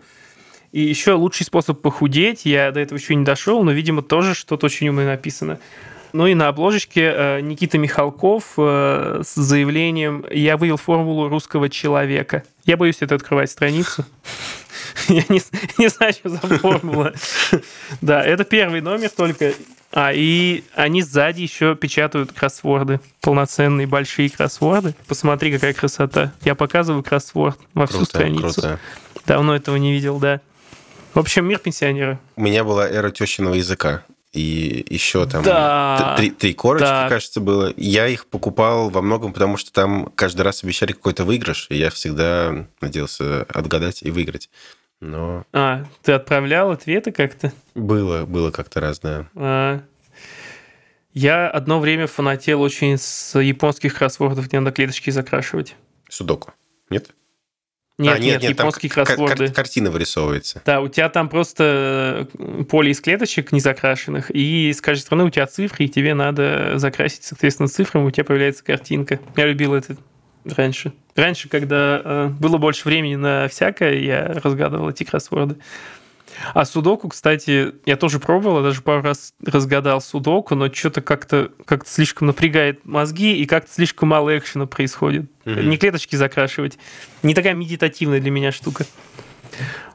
И 0.71 0.81
еще 0.81 1.13
лучший 1.13 1.45
способ 1.45 1.79
похудеть, 1.81 2.45
я 2.45 2.71
до 2.71 2.79
этого 2.79 2.97
еще 2.97 3.13
не 3.15 3.23
дошел, 3.23 3.63
но, 3.63 3.71
видимо, 3.71 4.01
тоже 4.01 4.33
что-то 4.33 4.65
очень 4.65 4.89
умное 4.89 5.05
написано. 5.05 5.59
Ну 6.15 6.27
и 6.27 6.33
на 6.33 6.47
обложечке 6.47 7.13
э, 7.13 7.41
Никита 7.41 7.77
Михалков 7.77 8.53
э, 8.55 9.21
с 9.21 9.35
заявлением 9.35 10.23
«Я 10.31 10.55
вывел 10.55 10.77
формулу 10.77 11.27
русского 11.27 11.67
человека». 11.67 12.43
Я 12.63 12.77
боюсь 12.77 12.99
это 13.01 13.15
открывать 13.15 13.51
страницу. 13.51 14.05
Я 15.09 15.25
не, 15.27 15.41
не 15.77 15.89
знаю, 15.89 16.13
что 16.13 16.29
за 16.29 16.37
формула. 16.37 17.13
Да, 18.01 18.23
это 18.23 18.45
первый 18.45 18.79
номер 18.79 19.09
только. 19.09 19.55
А, 19.91 20.13
и 20.13 20.63
они 20.73 21.01
сзади 21.01 21.41
еще 21.41 21.75
печатают 21.75 22.31
кроссворды. 22.31 23.01
Полноценные 23.19 23.85
большие 23.85 24.29
кроссворды. 24.29 24.95
Посмотри, 25.09 25.51
какая 25.51 25.73
красота. 25.73 26.31
Я 26.45 26.55
показываю 26.55 27.03
кроссворд 27.03 27.59
во 27.73 27.87
всю 27.87 27.97
круто, 27.97 28.09
страницу. 28.09 28.61
Круто. 28.61 28.79
Давно 29.27 29.53
этого 29.53 29.75
не 29.75 29.91
видел, 29.91 30.19
да. 30.19 30.39
В 31.13 31.19
общем, 31.19 31.45
мир 31.45 31.59
пенсионера. 31.59 32.21
У 32.37 32.41
меня 32.41 32.63
была 32.63 32.87
эра 32.87 33.11
тещиного 33.11 33.55
языка 33.55 34.05
и 34.35 34.85
еще 34.89 35.25
там 35.25 35.43
да, 35.43 36.15
три, 36.17 36.31
три 36.31 36.53
корочки, 36.53 36.85
да. 36.85 37.09
кажется, 37.09 37.39
было. 37.39 37.73
Я 37.77 38.07
их 38.07 38.27
покупал 38.27 38.89
во 38.89 39.01
многом, 39.01 39.33
потому 39.33 39.57
что 39.57 39.71
там 39.71 40.11
каждый 40.15 40.41
раз 40.41 40.63
обещали 40.63 40.91
какой-то 40.91 41.23
выигрыш, 41.23 41.67
и 41.69 41.77
я 41.77 41.89
всегда 41.89 42.67
надеялся 42.81 43.43
отгадать 43.43 44.03
и 44.03 44.11
выиграть. 44.11 44.49
Но... 45.01 45.45
А, 45.53 45.85
ты 46.03 46.13
отправлял 46.13 46.71
ответы 46.71 47.11
как-то? 47.11 47.53
Было, 47.75 48.25
было 48.25 48.51
как-то 48.51 48.79
разное. 48.79 49.29
А. 49.35 49.81
Я 51.13 51.49
одно 51.49 51.79
время 51.79 52.07
фанател 52.07 52.61
очень 52.61 52.97
с 52.97 53.39
японских 53.39 53.97
кроссвордов, 53.97 54.47
где 54.47 54.59
надо 54.59 54.73
клеточки 54.73 55.11
закрашивать. 55.11 55.75
Судоку, 56.09 56.53
нет? 56.89 57.11
Нет, 57.97 58.15
а, 58.15 58.19
нет, 58.19 58.41
нет, 58.41 58.51
японские 58.51 58.91
там 58.91 59.05
кроссворды. 59.05 59.47
Кар- 59.47 59.55
картина 59.55 59.89
вырисовывается. 59.89 60.61
Да, 60.65 60.81
у 60.81 60.89
тебя 60.89 61.07
там 61.09 61.29
просто 61.29 62.27
э, 62.37 62.63
поле 62.65 62.91
из 62.91 62.99
клеточек 62.99 63.53
незакрашенных, 63.53 64.31
и 64.31 64.73
с 64.73 64.81
каждой 64.81 65.01
стороны 65.01 65.23
у 65.25 65.29
тебя 65.29 65.47
цифры, 65.47 65.85
и 65.85 65.87
тебе 65.87 66.13
надо 66.13 66.73
закрасить, 66.77 67.23
соответственно, 67.23 67.69
цифрами, 67.69 68.05
у 68.05 68.11
тебя 68.11 68.25
появляется 68.25 68.63
картинка. 68.65 69.19
Я 69.37 69.45
любил 69.45 69.73
это 69.73 69.95
раньше. 70.43 70.91
Раньше, 71.15 71.47
когда 71.47 72.01
э, 72.03 72.27
было 72.37 72.57
больше 72.57 72.85
времени 72.87 73.15
на 73.15 73.47
всякое, 73.47 73.99
я 73.99 74.25
разгадывал 74.43 74.89
эти 74.89 75.05
кроссворды. 75.05 75.55
А 76.53 76.65
судоку, 76.65 77.09
кстати, 77.09 77.73
я 77.85 77.97
тоже 77.97 78.19
пробовал, 78.19 78.63
даже 78.63 78.81
пару 78.81 79.01
раз 79.01 79.33
разгадал 79.45 80.01
судоку, 80.01 80.55
но 80.55 80.71
что-то 80.71 81.01
как-то 81.01 81.51
как 81.65 81.87
слишком 81.87 82.27
напрягает 82.27 82.85
мозги 82.85 83.37
и 83.37 83.45
как-то 83.45 83.71
слишком 83.71 84.09
мало 84.09 84.37
экшена 84.37 84.65
происходит. 84.65 85.29
Mm-hmm. 85.45 85.63
Не 85.63 85.77
клеточки 85.77 86.15
закрашивать. 86.15 86.77
Не 87.23 87.33
такая 87.33 87.53
медитативная 87.53 88.19
для 88.19 88.31
меня 88.31 88.51
штука. 88.51 88.85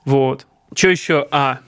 Вот. 0.05 0.47
Что 0.75 0.89
еще? 0.89 1.27
А, 1.31 1.61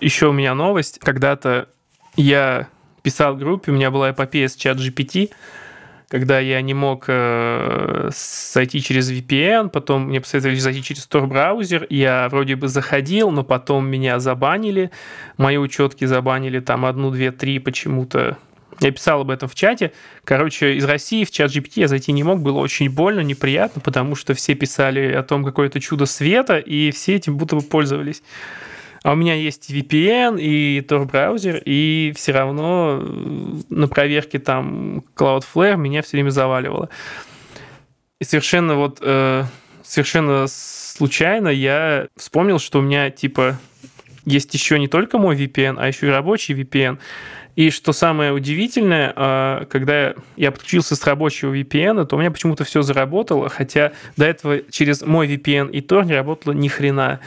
еще 0.00 0.28
у 0.28 0.32
меня 0.32 0.54
новость. 0.54 0.98
Когда-то 0.98 1.68
я 2.16 2.68
писал 3.02 3.34
в 3.34 3.38
группе, 3.38 3.72
у 3.72 3.74
меня 3.74 3.90
была 3.90 4.10
эпопея 4.10 4.48
с 4.48 4.54
чат 4.54 4.78
GPT, 4.78 5.30
когда 6.10 6.40
я 6.40 6.60
не 6.60 6.74
мог 6.74 7.04
э, 7.06 8.10
зайти 8.12 8.82
через 8.82 9.12
VPN, 9.12 9.68
потом 9.68 10.08
мне 10.08 10.20
посоветовали 10.20 10.58
зайти 10.58 10.82
через 10.82 11.06
Tor-браузер, 11.06 11.86
я 11.88 12.28
вроде 12.28 12.56
бы 12.56 12.66
заходил, 12.66 13.30
но 13.30 13.44
потом 13.44 13.88
меня 13.88 14.18
забанили, 14.18 14.90
мои 15.36 15.56
учетки 15.56 16.04
забанили 16.06 16.58
там 16.58 16.84
одну, 16.84 17.12
две, 17.12 17.30
три 17.30 17.60
почему-то. 17.60 18.36
Я 18.80 18.90
писал 18.90 19.20
об 19.20 19.30
этом 19.30 19.48
в 19.48 19.54
чате. 19.54 19.92
Короче, 20.24 20.74
из 20.74 20.84
России 20.84 21.24
в 21.24 21.30
чат 21.30 21.52
GPT 21.52 21.72
я 21.76 21.88
зайти 21.88 22.10
не 22.10 22.24
мог, 22.24 22.40
было 22.40 22.58
очень 22.58 22.90
больно, 22.90 23.20
неприятно, 23.20 23.80
потому 23.80 24.16
что 24.16 24.34
все 24.34 24.56
писали 24.56 25.12
о 25.12 25.22
том, 25.22 25.44
какое 25.44 25.68
это 25.68 25.78
чудо 25.78 26.06
света, 26.06 26.58
и 26.58 26.90
все 26.90 27.14
этим 27.14 27.36
будто 27.36 27.54
бы 27.54 27.62
пользовались. 27.62 28.22
А 29.02 29.12
у 29.12 29.16
меня 29.16 29.34
есть 29.34 29.70
VPN 29.70 30.40
и 30.40 30.80
Tor 30.80 31.06
браузер, 31.06 31.62
и 31.64 32.12
все 32.16 32.32
равно 32.32 33.00
э, 33.00 33.60
на 33.70 33.88
проверке 33.88 34.38
там 34.38 35.04
Cloudflare 35.16 35.76
меня 35.76 36.02
все 36.02 36.18
время 36.18 36.30
заваливало. 36.30 36.90
И 38.20 38.24
совершенно 38.24 38.76
вот 38.76 38.98
э, 39.00 39.44
совершенно 39.82 40.46
случайно 40.48 41.48
я 41.48 42.08
вспомнил, 42.16 42.58
что 42.58 42.80
у 42.80 42.82
меня 42.82 43.10
типа 43.10 43.58
есть 44.26 44.52
еще 44.52 44.78
не 44.78 44.88
только 44.88 45.16
мой 45.16 45.34
VPN, 45.34 45.76
а 45.78 45.88
еще 45.88 46.08
и 46.08 46.10
рабочий 46.10 46.54
VPN. 46.54 46.98
И 47.56 47.70
что 47.70 47.92
самое 47.92 48.32
удивительное, 48.32 49.12
э, 49.16 49.64
когда 49.70 50.14
я 50.36 50.52
подключился 50.52 50.94
с 50.94 51.04
рабочего 51.04 51.54
VPN, 51.54 52.04
то 52.04 52.16
у 52.16 52.18
меня 52.18 52.30
почему-то 52.30 52.64
все 52.64 52.82
заработало, 52.82 53.48
хотя 53.48 53.92
до 54.18 54.26
этого 54.26 54.60
через 54.70 55.02
мой 55.02 55.26
VPN 55.26 55.70
и 55.70 55.80
Tor 55.80 56.04
не 56.04 56.14
работало 56.14 56.52
ни 56.52 56.68
хрена. 56.68 57.20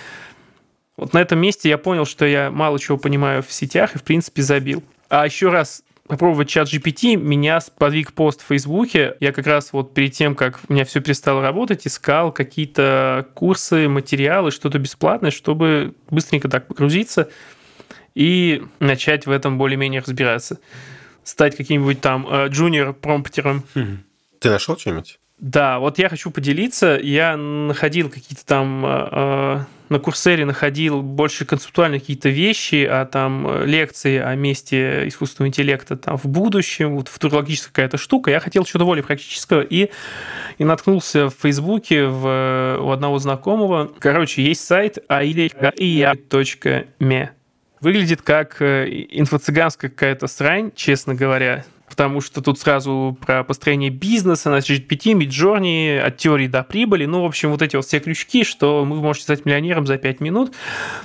Вот 0.98 1.14
на 1.14 1.22
этом 1.22 1.40
месте 1.40 1.70
я 1.70 1.78
понял, 1.78 2.06
что 2.06 2.26
я 2.26 2.52
мало 2.52 2.80
чего 2.80 2.98
понимаю 2.98 3.42
в 3.42 3.52
сетях 3.52 3.96
и, 3.96 3.98
в 3.98 4.04
принципе, 4.04 4.42
забил. 4.42 4.84
А 5.10 5.26
еще 5.26 5.50
раз 5.50 5.84
попробовать 6.08 6.50
чат 6.50 6.68
GPT, 6.68 7.16
меня 7.16 7.60
подвиг 7.78 8.14
пост 8.14 8.42
в 8.42 8.48
Фейсбуке. 8.48 9.16
Я 9.20 9.32
как 9.32 9.48
раз 9.48 9.74
вот 9.74 9.94
перед 9.94 10.14
тем, 10.14 10.36
как 10.36 10.60
у 10.68 10.74
меня 10.74 10.86
все 10.86 11.02
перестало 11.02 11.42
работать, 11.42 11.88
искал 11.88 12.32
какие-то 12.32 13.28
курсы, 13.34 13.88
материалы, 13.88 14.52
что-то 14.52 14.80
бесплатное, 14.80 15.32
чтобы 15.32 15.96
быстренько 16.10 16.50
так 16.50 16.68
погрузиться 16.68 17.30
и 18.16 18.64
начать 18.80 19.26
в 19.26 19.32
этом 19.32 19.58
более-менее 19.58 20.02
разбираться. 20.02 20.60
Стать 21.24 21.56
каким-нибудь 21.56 22.02
там 22.02 22.28
э, 22.30 22.48
джуниор-промптером. 22.50 23.64
Ты 24.40 24.50
нашел 24.50 24.78
что-нибудь? 24.78 25.20
Да, 25.40 25.80
вот 25.80 26.00
я 26.00 26.10
хочу 26.10 26.32
поделиться. 26.32 27.00
Я 27.02 27.38
находил 27.38 28.10
какие-то 28.10 28.46
там 28.46 28.86
э, 28.86 29.08
э, 29.12 29.60
на 29.94 30.00
Курсере 30.00 30.44
находил 30.44 31.02
больше 31.02 31.46
концептуальные 31.46 32.02
какие-то 32.02 32.30
вещи, 32.30 32.86
а 32.90 33.06
там 33.06 33.48
э, 33.48 33.66
лекции 33.66 34.18
о 34.18 34.36
месте 34.36 35.08
искусственного 35.08 35.48
интеллекта 35.50 35.96
там 35.96 36.18
в 36.18 36.26
будущем, 36.26 36.96
вот 36.96 37.08
футурологическая 37.08 37.72
какая-то 37.72 37.98
штука. 37.98 38.32
Я 38.32 38.40
хотел 38.42 38.66
что-то 38.66 38.86
более 38.86 39.04
практического 39.04 39.62
и, 39.62 39.90
и 40.58 40.64
наткнулся 40.66 41.30
в 41.30 41.36
Фейсбуке 41.42 42.06
в, 42.08 42.78
у 42.82 42.90
одного 42.90 43.20
знакомого. 43.20 43.92
Короче, 44.00 44.44
есть 44.44 44.66
сайт 44.66 44.98
ailia.me. 45.08 45.30
Выглядит 47.80 48.22
как 48.22 48.62
инфо-цыганская 48.62 49.90
какая-то 49.90 50.28
срань, 50.28 50.72
честно 50.76 51.16
говоря 51.16 51.66
потому 51.94 52.22
что 52.22 52.42
тут 52.42 52.60
сразу 52.60 53.16
про 53.22 53.44
построение 53.44 53.92
бизнеса, 53.92 54.50
на 54.50 54.58
GPT, 54.58 55.14
Midjourney, 55.14 56.00
от 56.00 56.18
теории 56.18 56.48
до 56.48 56.64
прибыли, 56.64 57.06
ну, 57.06 57.22
в 57.22 57.26
общем, 57.26 57.52
вот 57.52 57.62
эти 57.62 57.76
вот 57.76 57.86
все 57.86 58.00
крючки, 58.00 58.44
что 58.44 58.84
вы 58.84 58.96
можете 58.96 59.26
стать 59.26 59.46
миллионером 59.46 59.86
за 59.86 60.00
5 60.00 60.20
минут, 60.20 60.56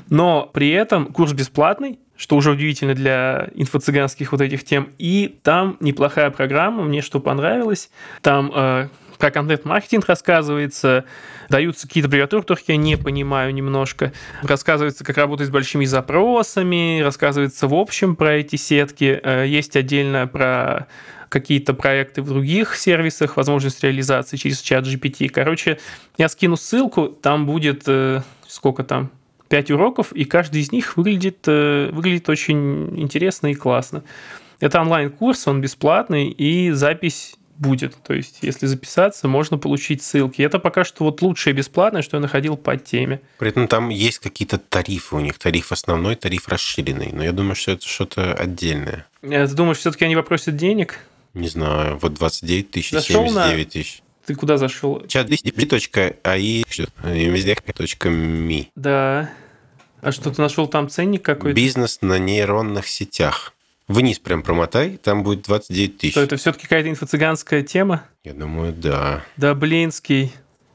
но 0.08 0.48
при 0.50 0.70
этом 0.70 1.12
курс 1.12 1.34
бесплатный, 1.34 1.98
что 2.16 2.36
уже 2.36 2.52
удивительно 2.52 2.94
для 2.94 3.50
инфо-цыганских 3.54 4.28
вот 4.32 4.40
этих 4.40 4.64
тем, 4.64 4.88
и 4.96 5.38
там 5.42 5.76
неплохая 5.80 6.30
программа, 6.30 6.84
мне 6.84 7.02
что 7.02 7.20
понравилось, 7.20 7.90
там 8.22 8.50
э, 8.54 8.88
про 9.18 9.30
контент-маркетинг 9.30 10.06
рассказывается, 10.06 11.04
даются 11.48 11.86
какие-то 11.86 12.08
аббревиатуры, 12.08 12.42
которых 12.42 12.68
я 12.68 12.76
не 12.76 12.96
понимаю 12.96 13.52
немножко. 13.52 14.12
Рассказывается, 14.42 15.04
как 15.04 15.16
работать 15.16 15.48
с 15.48 15.50
большими 15.50 15.84
запросами, 15.84 17.00
рассказывается 17.00 17.66
в 17.66 17.74
общем 17.74 18.16
про 18.16 18.36
эти 18.36 18.56
сетки. 18.56 19.20
Э, 19.22 19.46
есть 19.46 19.76
отдельно 19.76 20.26
про 20.26 20.86
какие-то 21.28 21.74
проекты 21.74 22.22
в 22.22 22.28
других 22.28 22.74
сервисах, 22.76 23.36
возможность 23.36 23.82
реализации 23.82 24.36
через 24.36 24.60
чат 24.60 24.84
GPT. 24.86 25.28
Короче, 25.28 25.78
я 26.16 26.28
скину 26.28 26.56
ссылку, 26.56 27.08
там 27.08 27.46
будет, 27.46 27.82
э, 27.86 28.22
сколько 28.46 28.84
там, 28.84 29.10
5 29.48 29.70
уроков, 29.70 30.12
и 30.12 30.24
каждый 30.24 30.60
из 30.60 30.72
них 30.72 30.96
выглядит, 30.96 31.38
э, 31.46 31.90
выглядит 31.92 32.28
очень 32.28 32.98
интересно 32.98 33.48
и 33.48 33.54
классно. 33.54 34.04
Это 34.60 34.80
онлайн-курс, 34.80 35.46
он 35.48 35.60
бесплатный, 35.60 36.28
и 36.28 36.70
запись 36.70 37.37
будет. 37.58 37.94
То 38.02 38.14
есть, 38.14 38.38
если 38.42 38.66
записаться, 38.66 39.28
можно 39.28 39.58
получить 39.58 40.02
ссылки. 40.02 40.42
Это 40.42 40.58
пока 40.58 40.84
что 40.84 41.04
вот 41.04 41.22
лучшее 41.22 41.54
бесплатное, 41.54 42.02
что 42.02 42.16
я 42.16 42.20
находил 42.20 42.56
по 42.56 42.76
теме. 42.76 43.20
При 43.38 43.50
этом 43.50 43.68
там 43.68 43.88
есть 43.90 44.18
какие-то 44.20 44.58
тарифы 44.58 45.16
у 45.16 45.20
них. 45.20 45.38
Тариф 45.38 45.72
основной, 45.72 46.14
тариф 46.16 46.48
расширенный. 46.48 47.10
Но 47.12 47.22
я 47.22 47.32
думаю, 47.32 47.54
что 47.54 47.72
это 47.72 47.86
что-то 47.86 48.32
отдельное. 48.32 49.06
Ты 49.20 49.46
думаешь, 49.48 49.78
все-таки 49.78 50.04
они 50.04 50.16
попросят 50.16 50.56
денег? 50.56 51.00
Не 51.34 51.48
знаю, 51.48 51.98
вот 52.00 52.14
29 52.14 52.70
тысяч, 52.70 52.90
Зашел 52.90 53.26
79 53.26 53.66
на... 53.66 53.70
тысяч. 53.70 54.02
Ты 54.24 54.34
куда 54.34 54.56
зашел? 54.56 54.98
chat.ai.mi 55.00 55.38
Да. 58.74 59.30
А 60.00 60.12
что, 60.12 60.30
ты 60.30 60.40
нашел 60.40 60.68
там 60.68 60.88
ценник 60.88 61.22
какой-то? 61.22 61.56
Бизнес 61.56 61.98
на 62.02 62.18
нейронных 62.18 62.86
сетях. 62.86 63.52
Вниз 63.88 64.18
прям 64.18 64.42
промотай, 64.42 64.98
там 64.98 65.22
будет 65.22 65.42
29 65.42 65.98
тысяч. 65.98 66.12
Что, 66.12 66.20
это 66.20 66.36
все-таки 66.36 66.64
какая-то 66.64 66.90
инфо-цыганская 66.90 67.62
тема? 67.62 68.04
Я 68.22 68.34
думаю, 68.34 68.74
да. 68.74 69.24
Да, 69.38 69.54
блинский. 69.54 70.32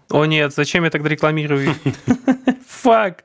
О 0.09 0.25
нет, 0.25 0.53
зачем 0.53 0.83
я 0.83 0.89
тогда 0.89 1.09
рекламирую? 1.09 1.75
Фак. 2.67 3.23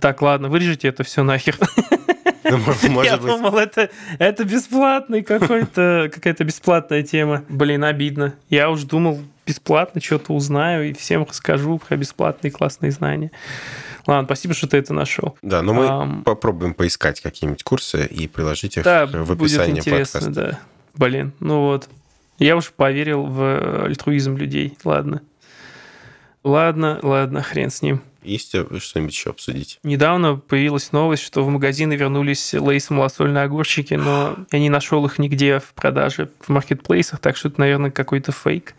Так, 0.00 0.22
ладно, 0.22 0.48
вырежите 0.48 0.88
это 0.88 1.04
все 1.04 1.22
нахер. 1.22 1.56
Ну, 2.48 2.58
может 2.58 2.84
я 3.10 3.16
быть. 3.16 3.26
думал, 3.26 3.58
это, 3.58 3.90
это 4.20 4.44
бесплатный 4.44 5.24
какой-то, 5.24 6.08
какая-то 6.14 6.44
бесплатная 6.44 7.02
тема. 7.02 7.44
Блин, 7.48 7.82
обидно. 7.82 8.34
Я 8.48 8.70
уж 8.70 8.84
думал, 8.84 9.20
бесплатно 9.44 10.00
что-то 10.00 10.32
узнаю 10.32 10.90
и 10.90 10.92
всем 10.92 11.24
расскажу 11.24 11.78
про 11.78 11.96
бесплатные 11.96 12.52
классные 12.52 12.92
знания. 12.92 13.32
Ладно, 14.06 14.26
спасибо, 14.26 14.54
что 14.54 14.68
ты 14.68 14.76
это 14.76 14.94
нашел. 14.94 15.36
Да, 15.42 15.62
но 15.62 15.74
мы 15.74 15.84
um, 15.84 16.22
попробуем 16.22 16.74
поискать 16.74 17.20
какие-нибудь 17.20 17.64
курсы 17.64 18.06
и 18.06 18.28
приложить 18.28 18.76
их 18.76 18.84
да, 18.84 19.06
в 19.06 19.32
описании 19.32 19.74
будет 19.74 19.86
интересно, 19.86 20.20
подкаста. 20.20 20.30
Да, 20.30 20.60
блин, 20.94 21.32
ну 21.40 21.62
вот. 21.62 21.88
Я 22.38 22.56
уж 22.56 22.70
поверил 22.70 23.24
в 23.24 23.84
альтруизм 23.84 24.36
людей. 24.36 24.76
Ладно. 24.84 25.22
Ладно, 26.44 27.00
ладно, 27.02 27.42
хрен 27.42 27.70
с 27.70 27.82
ним. 27.82 28.02
Есть 28.22 28.50
что-нибудь 28.50 29.12
еще 29.12 29.30
обсудить? 29.30 29.78
Недавно 29.84 30.36
появилась 30.36 30.92
новость, 30.92 31.22
что 31.22 31.44
в 31.44 31.48
магазины 31.48 31.94
вернулись 31.94 32.54
лейс 32.54 32.90
малосольные 32.90 33.44
огурчики, 33.44 33.94
но 33.94 34.36
я 34.52 34.58
не 34.58 34.68
нашел 34.68 35.04
их 35.06 35.18
нигде 35.18 35.60
в 35.60 35.72
продаже 35.74 36.28
в 36.40 36.48
маркетплейсах, 36.48 37.20
так 37.20 37.36
что 37.36 37.48
это, 37.48 37.60
наверное, 37.60 37.90
какой-то 37.90 38.32
фейк. 38.32 38.74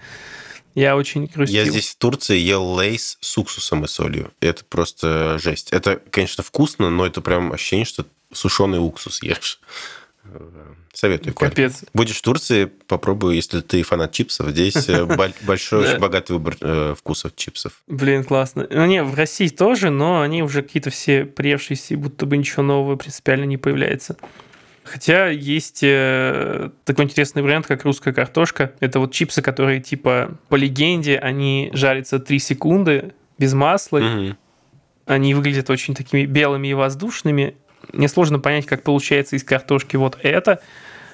Я 0.77 0.95
очень 0.95 1.25
грустил. 1.25 1.55
Я 1.55 1.65
здесь 1.65 1.89
в 1.89 1.95
Турции 1.95 2.37
ел 2.37 2.63
лейс 2.63 3.17
с 3.19 3.35
уксусом 3.35 3.83
и 3.85 3.87
солью. 3.87 4.31
Это 4.41 4.63
просто 4.63 5.39
жесть. 5.39 5.73
Это, 5.73 5.99
конечно, 6.11 6.43
вкусно, 6.43 6.91
но 6.91 7.03
это 7.03 7.19
прям 7.19 7.51
ощущение, 7.51 7.87
что 7.87 8.05
сушеный 8.31 8.77
уксус 8.77 9.23
ешь. 9.23 9.59
Советую, 10.93 11.33
Коль. 11.33 11.49
Капец. 11.49 11.83
Будешь 11.95 12.17
в 12.17 12.21
Турции, 12.21 12.65
попробуй, 12.65 13.35
если 13.35 13.61
ты 13.61 13.81
фанат 13.81 14.11
чипсов. 14.11 14.49
Здесь 14.49 14.87
э, 14.87 15.05
большой, 15.41 15.97
богатый 15.97 16.33
выбор 16.33 16.55
э, 16.61 16.93
вкусов 16.95 17.35
чипсов. 17.35 17.81
Блин, 17.87 18.23
классно. 18.23 18.67
Ну, 18.69 18.85
не, 18.85 19.01
в 19.01 19.15
России 19.15 19.47
тоже, 19.47 19.89
но 19.89 20.21
они 20.21 20.43
уже 20.43 20.61
какие-то 20.61 20.91
все 20.91 21.25
приевшиеся, 21.25 21.97
будто 21.97 22.27
бы 22.27 22.37
ничего 22.37 22.61
нового 22.61 22.97
принципиально 22.97 23.45
не 23.45 23.57
появляется. 23.57 24.15
Хотя 24.87 25.27
есть 25.27 25.81
э, 25.83 26.69
такой 26.85 27.05
интересный 27.05 27.41
вариант, 27.41 27.67
как 27.67 27.83
русская 27.83 28.13
картошка. 28.13 28.71
Это 28.79 28.99
вот 28.99 29.11
чипсы, 29.11 29.41
которые 29.41 29.81
типа 29.81 30.31
по 30.47 30.55
легенде, 30.55 31.17
они 31.17 31.69
жарятся 31.73 32.19
3 32.19 32.39
секунды 32.39 33.13
без 33.37 33.53
масла. 33.53 33.97
Угу. 33.97 34.35
Они 35.05 35.33
выглядят 35.33 35.69
очень 35.69 35.93
такими 35.93 36.25
белыми 36.25 36.69
и 36.69 36.73
воздушными. 36.73 37.55
Мне 37.91 38.07
сложно 38.07 38.39
понять, 38.39 38.65
как 38.65 38.83
получается 38.83 39.35
из 39.35 39.43
картошки 39.43 39.97
вот 39.97 40.17
это. 40.23 40.61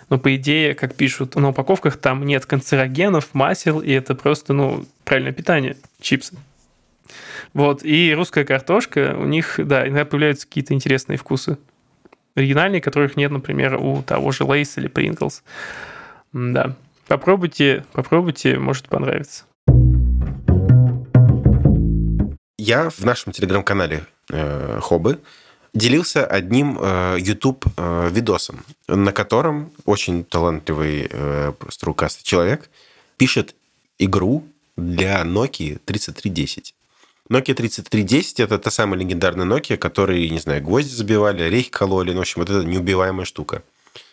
Но 0.10 0.20
по 0.20 0.36
идее, 0.36 0.76
как 0.76 0.94
пишут 0.94 1.36
на 1.36 1.50
упаковках, 1.50 1.98
там 1.98 2.26
нет 2.26 2.46
канцерогенов, 2.46 3.34
масел, 3.34 3.80
и 3.80 3.92
это 3.92 4.14
просто, 4.14 4.54
ну, 4.54 4.86
правильное 5.04 5.34
питание, 5.34 5.78
чипсы. 6.00 6.36
Вот, 7.54 7.84
и 7.84 8.14
русская 8.14 8.46
картошка, 8.46 9.16
у 9.18 9.26
них, 9.26 9.56
да, 9.58 9.88
иногда 9.88 10.06
появляются 10.06 10.46
какие-то 10.46 10.74
интересные 10.74 11.18
вкусы 11.18 11.58
оригинальные, 12.36 12.82
которых 12.82 13.16
нет, 13.16 13.32
например, 13.32 13.76
у 13.76 14.02
того 14.04 14.32
же 14.32 14.44
Lays 14.44 14.74
или 14.78 14.90
Pringles. 14.90 15.42
Да. 16.34 16.76
Попробуйте, 17.08 17.86
попробуйте, 17.94 18.58
может 18.58 18.88
понравится. 18.88 19.44
Я 22.58 22.90
в 22.90 23.04
нашем 23.04 23.34
телеграм-канале 23.34 24.06
э, 24.30 24.80
Хобы 24.82 25.20
делился 25.74 26.26
одним 26.26 26.78
э, 26.80 27.18
YouTube 27.20 27.66
э, 27.76 28.10
видосом, 28.12 28.64
на 28.88 29.12
котором 29.12 29.72
очень 29.86 30.24
талантливый 30.24 31.08
э, 31.10 31.52
просто 31.58 31.86
рукастый 31.86 32.24
человек 32.24 32.70
пишет 33.18 33.56
игру 34.00 34.46
для 34.78 35.22
Nokia 35.24 35.80
3310. 35.84 36.74
Nokia 37.30 37.54
3310 37.54 38.42
это 38.42 38.60
та 38.60 38.70
самая 38.70 39.00
легендарная 39.00 39.46
Nokia, 39.46 39.78
который, 39.78 40.30
не 40.30 40.40
знаю, 40.40 40.62
гвозди 40.62 40.94
забивали, 40.94 41.44
орехи 41.44 41.70
кололи. 41.70 42.12
Ну, 42.12 42.18
в 42.18 42.22
общем, 42.22 42.42
вот 42.42 42.50
это 42.50 42.66
неубиваемая 42.66 43.26
штука. 43.26 43.64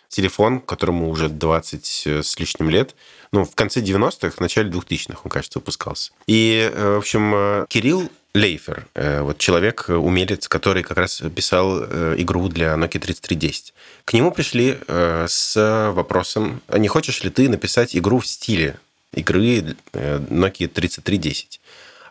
Телефон, 0.07 0.59
которому 0.59 1.09
уже 1.09 1.29
20 1.29 2.03
э, 2.05 2.23
с 2.23 2.39
лишним 2.39 2.69
лет. 2.69 2.95
Ну, 3.31 3.45
в 3.45 3.53
конце 3.53 3.81
90-х, 3.81 4.31
в 4.31 4.39
начале 4.39 4.69
2000-х, 4.69 5.21
он, 5.23 5.29
кажется, 5.29 5.59
выпускался. 5.59 6.11
И, 6.25 6.69
э, 6.73 6.95
в 6.95 6.97
общем, 6.99 7.33
э, 7.35 7.65
Кирилл 7.67 8.09
Лейфер, 8.33 8.87
вот 8.95 9.39
человек, 9.39 9.87
умелец, 9.89 10.47
который 10.47 10.83
как 10.83 10.95
раз 10.95 11.21
писал 11.35 11.83
игру 12.15 12.47
для 12.47 12.75
Nokia 12.75 12.97
3310. 12.97 13.73
К 14.05 14.13
нему 14.13 14.31
пришли 14.31 14.77
с 14.87 15.91
вопросом, 15.93 16.61
а 16.69 16.77
не 16.77 16.87
хочешь 16.87 17.25
ли 17.25 17.29
ты 17.29 17.49
написать 17.49 17.93
игру 17.93 18.19
в 18.19 18.25
стиле 18.25 18.79
игры 19.11 19.75
Nokia 19.91 20.69
3310? 20.69 21.59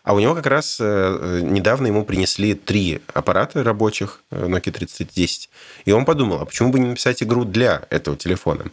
А 0.03 0.15
у 0.15 0.19
него 0.19 0.33
как 0.33 0.47
раз 0.47 0.77
э, 0.79 1.41
недавно 1.43 1.87
ему 1.87 2.03
принесли 2.03 2.55
три 2.55 3.01
аппарата 3.13 3.63
рабочих 3.63 4.23
э, 4.31 4.47
Nokia 4.47 4.71
3310. 4.71 5.49
И 5.85 5.91
он 5.91 6.05
подумал, 6.05 6.41
а 6.41 6.45
почему 6.45 6.71
бы 6.71 6.79
не 6.79 6.87
написать 6.87 7.21
игру 7.21 7.45
для 7.45 7.83
этого 7.91 8.17
телефона? 8.17 8.65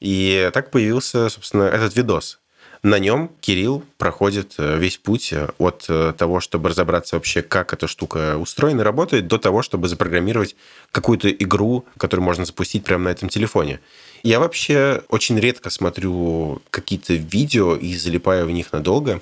И 0.00 0.50
так 0.52 0.72
появился, 0.72 1.28
собственно, 1.28 1.64
этот 1.64 1.94
видос. 1.96 2.40
На 2.82 2.98
нем 2.98 3.30
Кирилл 3.40 3.84
проходит 3.96 4.54
э, 4.58 4.76
весь 4.76 4.96
путь 4.96 5.32
от 5.58 5.88
того, 6.16 6.40
чтобы 6.40 6.70
разобраться 6.70 7.14
вообще, 7.14 7.42
как 7.42 7.72
эта 7.72 7.86
штука 7.86 8.36
устроена, 8.36 8.82
работает, 8.82 9.28
до 9.28 9.38
того, 9.38 9.62
чтобы 9.62 9.86
запрограммировать 9.86 10.56
какую-то 10.90 11.30
игру, 11.30 11.84
которую 11.96 12.24
можно 12.24 12.44
запустить 12.44 12.82
прямо 12.82 13.04
на 13.04 13.08
этом 13.10 13.28
телефоне. 13.28 13.78
Я 14.24 14.40
вообще 14.40 15.04
очень 15.08 15.38
редко 15.38 15.70
смотрю 15.70 16.60
какие-то 16.70 17.14
видео 17.14 17.76
и 17.76 17.94
залипаю 17.94 18.46
в 18.46 18.50
них 18.50 18.72
надолго 18.72 19.20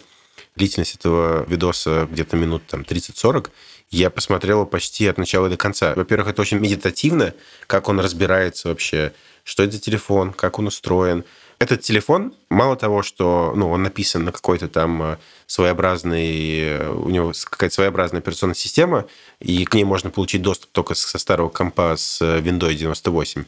длительность 0.57 0.95
этого 0.95 1.45
видоса 1.49 2.09
где-то 2.11 2.37
минут 2.37 2.63
там 2.67 2.83
30-40, 2.83 3.51
я 3.91 4.11
посмотрела 4.11 4.65
почти 4.65 5.07
от 5.09 5.19
начала 5.19 5.49
до 5.49 5.57
конца. 5.57 5.95
Во-первых, 5.95 6.29
это 6.29 6.43
очень 6.43 6.59
медитативно, 6.59 7.35
как 7.67 7.89
он 7.89 7.99
разбирается 7.99 8.69
вообще, 8.69 9.13
что 9.43 9.63
это 9.63 9.73
за 9.73 9.81
телефон, 9.81 10.33
как 10.33 10.59
он 10.59 10.69
устроен. 10.69 11.25
Этот 11.59 11.83
телефон, 11.83 12.33
мало 12.49 12.77
того, 12.77 13.03
что 13.03 13.53
ну, 13.55 13.71
он 13.71 13.83
написан 13.83 14.25
на 14.25 14.33
какой-то 14.33 14.69
там 14.69 15.03
э, 15.03 15.17
своеобразный, 15.47 16.61
э, 16.61 16.89
у 16.89 17.11
него 17.11 17.33
какая-то 17.51 17.75
своеобразная 17.75 18.21
операционная 18.21 18.55
система, 18.55 19.07
и 19.41 19.65
к 19.67 19.75
ней 19.75 19.85
можно 19.85 20.09
получить 20.09 20.41
доступ 20.41 20.71
только 20.71 20.95
со 20.95 21.19
старого 21.19 21.51
компа 21.51 21.97
с 21.99 22.23
э, 22.23 22.41
Windows 22.41 22.75
98. 22.75 23.45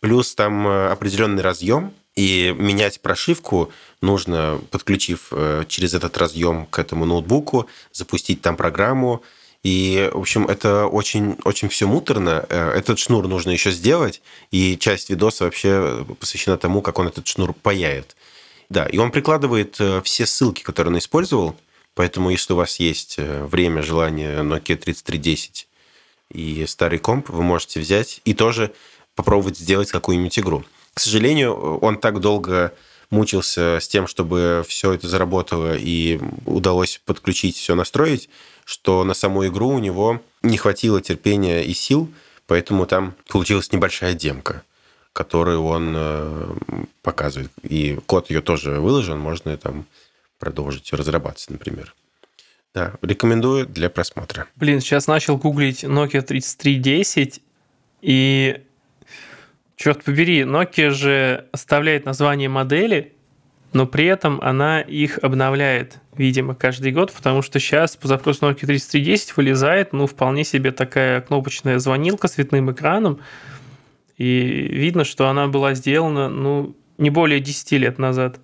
Плюс 0.00 0.34
там 0.34 0.66
определенный 0.66 1.42
разъем, 1.42 1.94
и 2.16 2.54
менять 2.56 3.00
прошивку 3.00 3.72
нужно, 4.00 4.60
подключив 4.70 5.28
э, 5.32 5.64
через 5.68 5.94
этот 5.94 6.16
разъем 6.16 6.66
к 6.66 6.78
этому 6.78 7.04
ноутбуку, 7.04 7.68
запустить 7.92 8.40
там 8.40 8.56
программу. 8.56 9.22
И, 9.62 10.10
в 10.12 10.18
общем, 10.18 10.46
это 10.46 10.86
очень, 10.86 11.36
очень 11.44 11.68
все 11.68 11.88
муторно. 11.88 12.46
Э, 12.48 12.70
этот 12.70 12.98
шнур 12.98 13.26
нужно 13.26 13.50
еще 13.50 13.70
сделать, 13.70 14.22
и 14.50 14.76
часть 14.76 15.10
видоса 15.10 15.44
вообще 15.44 16.06
посвящена 16.20 16.56
тому, 16.56 16.82
как 16.82 16.98
он 16.98 17.08
этот 17.08 17.26
шнур 17.26 17.52
паяет. 17.52 18.14
Да, 18.68 18.86
и 18.86 18.98
он 18.98 19.10
прикладывает 19.10 19.76
э, 19.80 20.00
все 20.04 20.26
ссылки, 20.26 20.62
которые 20.62 20.92
он 20.92 20.98
использовал, 20.98 21.56
поэтому 21.94 22.30
если 22.30 22.52
у 22.52 22.56
вас 22.56 22.78
есть 22.78 23.16
время, 23.18 23.82
желание 23.82 24.38
Nokia 24.42 24.76
3310 24.76 25.66
и 26.30 26.64
старый 26.66 26.98
комп, 26.98 27.28
вы 27.28 27.42
можете 27.42 27.80
взять 27.80 28.20
и 28.24 28.34
тоже 28.34 28.72
попробовать 29.14 29.58
сделать 29.58 29.90
какую-нибудь 29.90 30.38
игру. 30.38 30.64
К 30.94 31.00
сожалению, 31.00 31.78
он 31.78 31.98
так 31.98 32.20
долго 32.20 32.72
мучился 33.10 33.78
с 33.80 33.88
тем, 33.88 34.06
чтобы 34.06 34.64
все 34.66 34.92
это 34.92 35.08
заработало 35.08 35.76
и 35.76 36.20
удалось 36.46 37.00
подключить, 37.04 37.56
все 37.56 37.74
настроить, 37.74 38.28
что 38.64 39.04
на 39.04 39.14
саму 39.14 39.46
игру 39.46 39.68
у 39.68 39.78
него 39.78 40.22
не 40.42 40.56
хватило 40.56 41.00
терпения 41.00 41.62
и 41.62 41.74
сил, 41.74 42.12
поэтому 42.46 42.86
там 42.86 43.14
получилась 43.28 43.72
небольшая 43.72 44.14
демка, 44.14 44.62
которую 45.12 45.64
он 45.64 45.94
э, 45.96 46.54
показывает. 47.02 47.50
И 47.62 47.98
код 48.06 48.30
ее 48.30 48.40
тоже 48.40 48.80
выложен, 48.80 49.18
можно 49.18 49.56
там 49.56 49.86
продолжить 50.38 50.92
разрабатывать, 50.92 51.50
например. 51.50 51.94
Да, 52.74 52.94
рекомендую 53.02 53.66
для 53.66 53.88
просмотра. 53.88 54.48
Блин, 54.56 54.80
сейчас 54.80 55.06
начал 55.06 55.36
гуглить 55.36 55.84
Nokia 55.84 56.22
3310, 56.22 57.40
и 58.02 58.62
черт 59.84 60.02
побери, 60.02 60.44
Nokia 60.44 60.90
же 60.90 61.44
оставляет 61.52 62.06
название 62.06 62.48
модели, 62.48 63.12
но 63.74 63.86
при 63.86 64.06
этом 64.06 64.40
она 64.40 64.80
их 64.80 65.18
обновляет, 65.20 65.98
видимо, 66.16 66.54
каждый 66.54 66.90
год, 66.90 67.12
потому 67.12 67.42
что 67.42 67.60
сейчас 67.60 67.94
по 67.94 68.08
запросу 68.08 68.46
Nokia 68.46 68.64
3310 68.64 69.36
вылезает, 69.36 69.92
ну, 69.92 70.06
вполне 70.06 70.44
себе 70.44 70.72
такая 70.72 71.20
кнопочная 71.20 71.78
звонилка 71.78 72.28
с 72.28 72.32
цветным 72.32 72.72
экраном, 72.72 73.20
и 74.16 74.40
видно, 74.70 75.04
что 75.04 75.28
она 75.28 75.48
была 75.48 75.74
сделана, 75.74 76.30
ну, 76.30 76.74
не 76.96 77.10
более 77.10 77.40
10 77.40 77.72
лет 77.72 77.98
назад. 77.98 78.40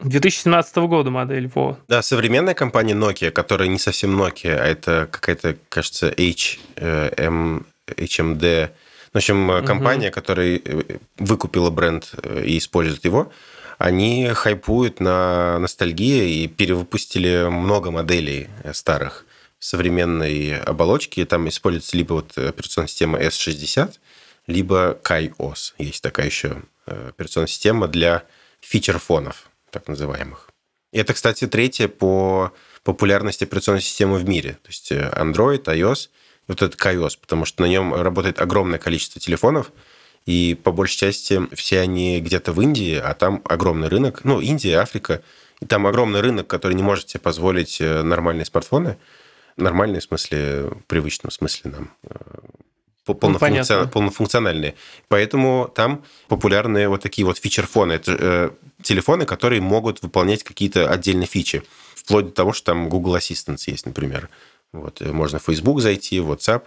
2017 0.00 0.76
года 0.76 1.08
модель, 1.10 1.50
во. 1.54 1.78
Да, 1.88 2.02
современная 2.02 2.52
компания 2.52 2.92
Nokia, 2.92 3.30
которая 3.30 3.68
не 3.68 3.78
совсем 3.78 4.20
Nokia, 4.20 4.58
а 4.58 4.66
это 4.66 5.08
какая-то, 5.10 5.56
кажется, 5.70 6.08
H, 6.08 6.58
M, 6.76 7.64
HMD. 7.86 8.72
В 9.16 9.18
общем, 9.18 9.64
компания, 9.64 10.08
угу. 10.08 10.14
которая 10.14 10.60
э, 10.62 10.98
выкупила 11.16 11.70
бренд 11.70 12.12
э, 12.22 12.44
и 12.44 12.58
использует 12.58 13.02
его, 13.06 13.32
они 13.78 14.28
хайпуют 14.34 15.00
на 15.00 15.58
ностальгии 15.58 16.42
и 16.42 16.48
перевыпустили 16.48 17.48
много 17.48 17.90
моделей 17.90 18.48
старых 18.74 19.24
в 19.58 19.64
современной 19.64 20.58
оболочке. 20.58 21.24
Там 21.24 21.48
используется 21.48 21.96
либо 21.96 22.12
вот 22.12 22.36
операционная 22.36 22.88
система 22.88 23.18
S60, 23.18 23.94
либо 24.48 24.98
KaiOS. 25.02 25.72
Есть 25.78 26.02
такая 26.02 26.26
еще 26.26 26.64
э, 26.86 27.08
операционная 27.08 27.48
система 27.48 27.88
для 27.88 28.22
фичер-фонов 28.60 29.48
так 29.70 29.88
называемых. 29.88 30.50
И 30.92 30.98
это, 30.98 31.14
кстати, 31.14 31.46
третья 31.46 31.88
по 31.88 32.52
популярности 32.82 33.44
операционной 33.44 33.80
системы 33.80 34.18
в 34.18 34.28
мире. 34.28 34.58
То 34.62 34.68
есть 34.68 34.92
э, 34.92 35.10
Android, 35.16 35.64
iOS, 35.64 36.10
вот 36.48 36.62
этот 36.62 36.80
iOS, 36.80 37.18
потому 37.20 37.44
что 37.44 37.62
на 37.62 37.66
нем 37.66 37.94
работает 37.94 38.40
огромное 38.40 38.78
количество 38.78 39.20
телефонов, 39.20 39.72
и 40.26 40.58
по 40.60 40.72
большей 40.72 40.98
части 40.98 41.40
все 41.54 41.80
они 41.80 42.20
где-то 42.20 42.52
в 42.52 42.60
Индии, 42.60 42.96
а 42.96 43.14
там 43.14 43.42
огромный 43.44 43.88
рынок. 43.88 44.24
Ну, 44.24 44.40
Индия, 44.40 44.78
Африка. 44.78 45.22
И 45.60 45.66
там 45.66 45.86
огромный 45.86 46.20
рынок, 46.20 46.46
который 46.48 46.74
не 46.74 46.82
может 46.82 47.08
себе 47.08 47.20
позволить 47.20 47.80
э, 47.80 48.02
нормальные 48.02 48.44
смартфоны. 48.44 48.98
Нормальные 49.56 50.00
в 50.00 50.04
смысле, 50.04 50.64
в 50.64 50.82
привычном 50.86 51.30
смысле 51.30 51.70
нам 51.70 51.90
э, 52.02 52.16
полнофункцион... 53.14 53.84
ну, 53.84 53.88
полнофункциональные. 53.88 54.74
Поэтому 55.08 55.70
там 55.74 56.04
популярны 56.28 56.88
вот 56.88 57.02
такие 57.02 57.24
вот 57.24 57.38
фичер-фоны. 57.38 57.92
Это 57.92 58.16
э, 58.18 58.50
телефоны, 58.82 59.24
которые 59.24 59.60
могут 59.60 60.02
выполнять 60.02 60.42
какие-то 60.42 60.90
отдельные 60.90 61.26
фичи. 61.26 61.62
Вплоть 61.94 62.26
до 62.26 62.32
того, 62.32 62.52
что 62.52 62.72
там 62.72 62.88
Google 62.88 63.16
Assistant 63.16 63.58
есть, 63.66 63.86
например. 63.86 64.28
Вот, 64.80 65.00
э, 65.00 65.12
можно 65.12 65.38
в 65.38 65.42
Facebook 65.42 65.80
зайти, 65.80 66.18
WhatsApp, 66.18 66.64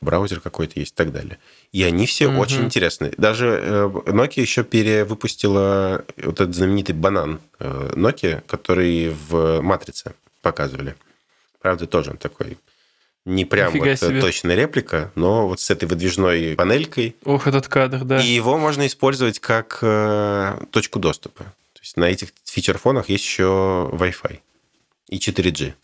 браузер 0.00 0.40
какой-то 0.40 0.78
есть 0.78 0.92
и 0.92 0.96
так 0.96 1.12
далее. 1.12 1.38
И 1.72 1.82
они 1.82 2.06
все 2.06 2.28
угу. 2.28 2.40
очень 2.40 2.64
интересные. 2.64 3.12
Даже 3.16 3.46
э, 3.46 3.90
Nokia 4.06 4.40
еще 4.40 4.64
перевыпустила 4.64 6.04
вот 6.16 6.40
этот 6.40 6.54
знаменитый 6.54 6.94
банан 6.94 7.40
э, 7.58 7.92
Nokia, 7.94 8.42
который 8.46 9.16
в 9.28 9.60
«Матрице» 9.62 10.14
показывали. 10.42 10.94
Правда, 11.60 11.86
тоже 11.86 12.10
он 12.10 12.16
такой 12.16 12.58
не 13.24 13.44
прям 13.44 13.72
вот 13.72 13.98
себе. 13.98 14.20
точная 14.20 14.56
реплика, 14.56 15.12
но 15.14 15.46
вот 15.46 15.60
с 15.60 15.70
этой 15.70 15.84
выдвижной 15.84 16.56
панелькой. 16.56 17.14
Ох, 17.24 17.46
этот 17.46 17.68
кадр, 17.68 18.04
да. 18.04 18.20
И 18.20 18.26
его 18.26 18.58
можно 18.58 18.86
использовать 18.86 19.38
как 19.38 19.78
э, 19.80 20.58
точку 20.72 20.98
доступа. 20.98 21.44
То 21.44 21.80
есть 21.80 21.96
на 21.96 22.04
этих 22.04 22.30
фичерфонах 22.44 23.08
есть 23.08 23.24
еще 23.24 23.88
Wi-Fi 23.92 24.40
и 25.08 25.18
4G 25.18 25.74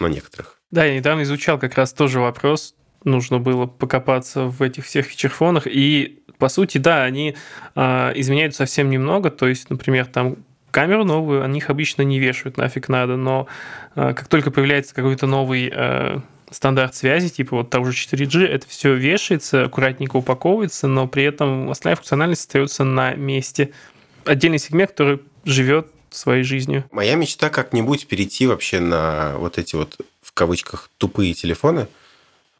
на 0.00 0.06
некоторых. 0.06 0.60
Да, 0.70 0.84
я 0.84 0.94
недавно 0.94 1.22
изучал 1.22 1.58
как 1.58 1.74
раз 1.74 1.92
тоже 1.92 2.20
вопрос. 2.20 2.74
Нужно 3.04 3.38
было 3.38 3.66
покопаться 3.66 4.44
в 4.44 4.62
этих 4.62 4.84
всех 4.84 5.06
фичерфонах. 5.06 5.66
И, 5.66 6.22
по 6.38 6.48
сути, 6.48 6.78
да, 6.78 7.04
они 7.04 7.36
э, 7.74 8.12
изменяют 8.16 8.54
совсем 8.54 8.90
немного. 8.90 9.30
То 9.30 9.48
есть, 9.48 9.70
например, 9.70 10.06
там 10.06 10.36
камеру 10.70 11.04
новую, 11.04 11.42
о 11.42 11.48
них 11.48 11.70
обычно 11.70 12.02
не 12.02 12.18
вешают, 12.18 12.56
нафиг 12.56 12.88
надо. 12.88 13.16
Но 13.16 13.46
э, 13.94 14.14
как 14.14 14.28
только 14.28 14.50
появляется 14.50 14.94
какой-то 14.94 15.26
новый... 15.26 15.70
Э, 15.72 16.20
стандарт 16.50 16.94
связи, 16.94 17.28
типа 17.28 17.56
вот 17.56 17.70
того 17.70 17.90
же 17.90 17.92
4G, 17.92 18.46
это 18.46 18.66
все 18.66 18.94
вешается, 18.94 19.64
аккуратненько 19.64 20.16
упаковывается, 20.16 20.88
но 20.88 21.06
при 21.06 21.24
этом 21.24 21.70
остальная 21.70 21.96
функциональность 21.96 22.46
остается 22.46 22.84
на 22.84 23.14
месте. 23.14 23.72
Отдельный 24.24 24.58
сегмент, 24.58 24.92
который 24.92 25.20
живет 25.44 25.88
своей 26.10 26.42
жизнью. 26.42 26.84
Моя 26.90 27.14
мечта 27.14 27.50
как-нибудь 27.50 28.06
перейти 28.06 28.46
вообще 28.46 28.80
на 28.80 29.34
вот 29.36 29.58
эти 29.58 29.76
вот, 29.76 29.96
в 30.22 30.32
кавычках, 30.32 30.90
тупые 30.98 31.34
телефоны, 31.34 31.88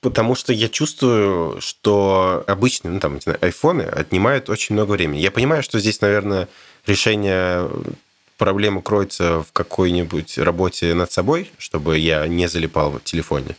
потому 0.01 0.35
что 0.35 0.53
я 0.53 0.69
чувствую, 0.69 1.61
что 1.61 2.45
обычные, 2.47 2.93
ну 2.93 3.01
там, 3.01 3.15
не 3.15 3.21
знаю, 3.21 3.39
айфоны 3.41 3.83
отнимают 3.83 4.49
очень 4.49 4.75
много 4.75 4.93
времени. 4.93 5.21
Я 5.21 5.31
понимаю, 5.31 5.63
что 5.63 5.79
здесь, 5.81 6.01
наверное, 6.01 6.49
решение 6.87 7.69
проблемы 8.37 8.83
кроется 8.83 9.43
в 9.43 9.53
какой-нибудь 9.53 10.39
работе 10.39 10.95
над 10.95 11.11
собой, 11.11 11.51
чтобы 11.59 11.99
я 11.99 12.27
не 12.27 12.49
залипал 12.49 12.93
в 12.93 13.01
телефоне 13.03 13.57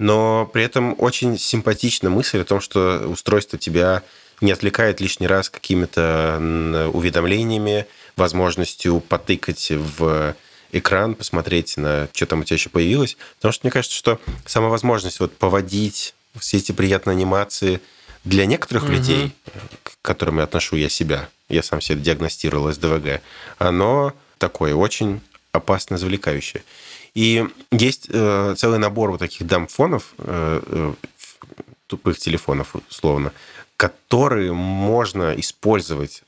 но 0.00 0.46
при 0.50 0.62
этом 0.62 0.94
очень 0.96 1.38
симпатична 1.38 2.08
мысль 2.08 2.40
о 2.40 2.44
том, 2.44 2.62
что 2.62 3.06
устройство 3.06 3.58
тебя 3.58 4.02
не 4.40 4.52
отвлекает 4.52 5.00
лишний 5.00 5.26
раз 5.26 5.50
какими-то 5.50 6.90
уведомлениями, 6.92 7.86
возможностью 8.16 9.00
потыкать 9.00 9.70
в 9.70 10.34
экран, 10.72 11.14
посмотреть 11.14 11.76
на 11.76 12.08
что 12.12 12.26
там 12.26 12.40
у 12.40 12.44
тебя 12.44 12.56
еще 12.56 12.70
появилось. 12.70 13.16
Потому 13.36 13.52
что 13.52 13.66
мне 13.66 13.72
кажется, 13.72 13.96
что 13.96 14.20
сама 14.46 14.68
возможность 14.68 15.20
вот 15.20 15.36
поводить 15.36 16.14
все 16.38 16.58
эти 16.58 16.72
приятные 16.72 17.12
анимации 17.12 17.80
для 18.24 18.46
некоторых 18.46 18.84
угу. 18.84 18.92
людей, 18.92 19.32
к 19.82 19.92
которым 20.02 20.38
я 20.38 20.44
отношу 20.44 20.76
я 20.76 20.88
себя, 20.88 21.28
я 21.48 21.62
сам 21.62 21.80
себе 21.80 22.00
диагностировал 22.00 22.72
СДВГ, 22.72 23.20
оно 23.58 24.12
такое 24.38 24.74
очень 24.74 25.20
опасно 25.52 25.98
завлекающее. 25.98 26.62
И 27.14 27.44
есть 27.72 28.06
э, 28.08 28.54
целый 28.56 28.78
набор 28.78 29.10
вот 29.10 29.18
таких 29.18 29.46
дамфонов, 29.46 30.14
э, 30.18 30.62
э, 30.64 30.94
тупых 31.88 32.18
телефонов, 32.18 32.76
условно, 32.88 33.32
которые 33.80 34.52
можно 34.52 35.32
использовать 35.38 36.22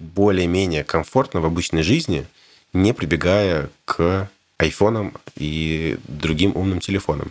более-менее 0.00 0.82
комфортно 0.82 1.40
в 1.40 1.46
обычной 1.46 1.84
жизни, 1.84 2.26
не 2.72 2.92
прибегая 2.92 3.70
к 3.84 4.28
айфонам 4.58 5.14
и 5.36 5.98
другим 6.08 6.56
умным 6.56 6.80
телефонам. 6.80 7.30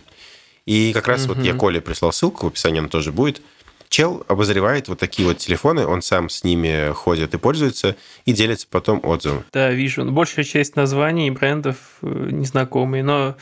И 0.64 0.94
как 0.94 1.08
раз 1.08 1.26
угу. 1.26 1.34
вот 1.34 1.44
я 1.44 1.52
Коле 1.52 1.82
прислал 1.82 2.14
ссылку, 2.14 2.46
в 2.46 2.48
описании 2.48 2.78
она 2.78 2.88
тоже 2.88 3.12
будет– 3.12 3.42
Чел 3.88 4.24
обозревает 4.28 4.88
вот 4.88 4.98
такие 4.98 5.28
вот 5.28 5.38
телефоны, 5.38 5.86
он 5.86 6.02
сам 6.02 6.28
с 6.28 6.44
ними 6.44 6.92
ходит 6.92 7.34
и 7.34 7.38
пользуется, 7.38 7.96
и 8.24 8.32
делится 8.32 8.66
потом 8.68 9.00
отзывом. 9.02 9.44
Да, 9.52 9.70
вижу. 9.70 10.04
Большая 10.10 10.44
часть 10.44 10.76
названий 10.76 11.30
брендов 11.30 11.76
э, 12.02 12.28
незнакомые, 12.32 13.04
но 13.04 13.36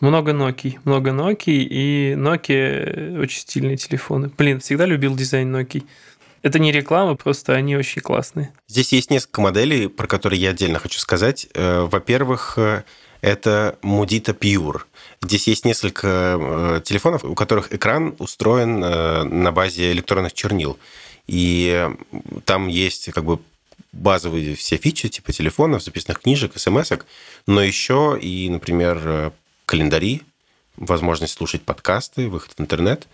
много 0.00 0.32
Nokia, 0.32 0.78
много 0.84 1.10
Nokia, 1.10 1.54
и 1.54 2.14
Nokia 2.16 3.20
очень 3.20 3.40
стильные 3.40 3.76
телефоны. 3.76 4.30
Блин, 4.36 4.60
всегда 4.60 4.86
любил 4.86 5.16
дизайн 5.16 5.54
Nokia. 5.54 5.84
Это 6.42 6.58
не 6.58 6.70
реклама, 6.70 7.16
просто 7.16 7.54
они 7.54 7.76
очень 7.76 8.00
классные. 8.00 8.52
Здесь 8.68 8.92
есть 8.92 9.10
несколько 9.10 9.40
моделей, 9.40 9.88
про 9.88 10.06
которые 10.06 10.40
я 10.40 10.50
отдельно 10.50 10.78
хочу 10.78 11.00
сказать. 11.00 11.48
Э, 11.54 11.86
во-первых, 11.90 12.54
э, 12.56 12.84
это 13.20 13.76
Mudita 13.82 14.38
Pure. 14.38 14.82
Здесь 15.20 15.48
есть 15.48 15.64
несколько 15.64 16.38
э, 16.40 16.80
телефонов, 16.84 17.24
у 17.24 17.34
которых 17.34 17.72
экран 17.74 18.14
устроен 18.18 18.78
на 18.78 19.50
базе 19.50 19.90
электронных 19.92 20.32
чернил. 20.32 20.78
И 21.26 21.88
там 22.44 22.68
есть 22.68 23.10
как 23.12 23.24
бы 23.24 23.40
базовые 23.92 24.54
все 24.54 24.76
фичи 24.76 25.08
типа 25.08 25.32
телефонов, 25.32 25.82
записанных 25.82 26.20
книжек, 26.20 26.52
смс 26.56 26.92
но 27.46 27.62
еще 27.62 28.18
и, 28.20 28.48
например, 28.48 29.32
календари, 29.68 30.22
возможность 30.76 31.34
слушать 31.34 31.62
подкасты, 31.62 32.28
выход 32.28 32.52
в 32.56 32.60
интернет. 32.60 33.06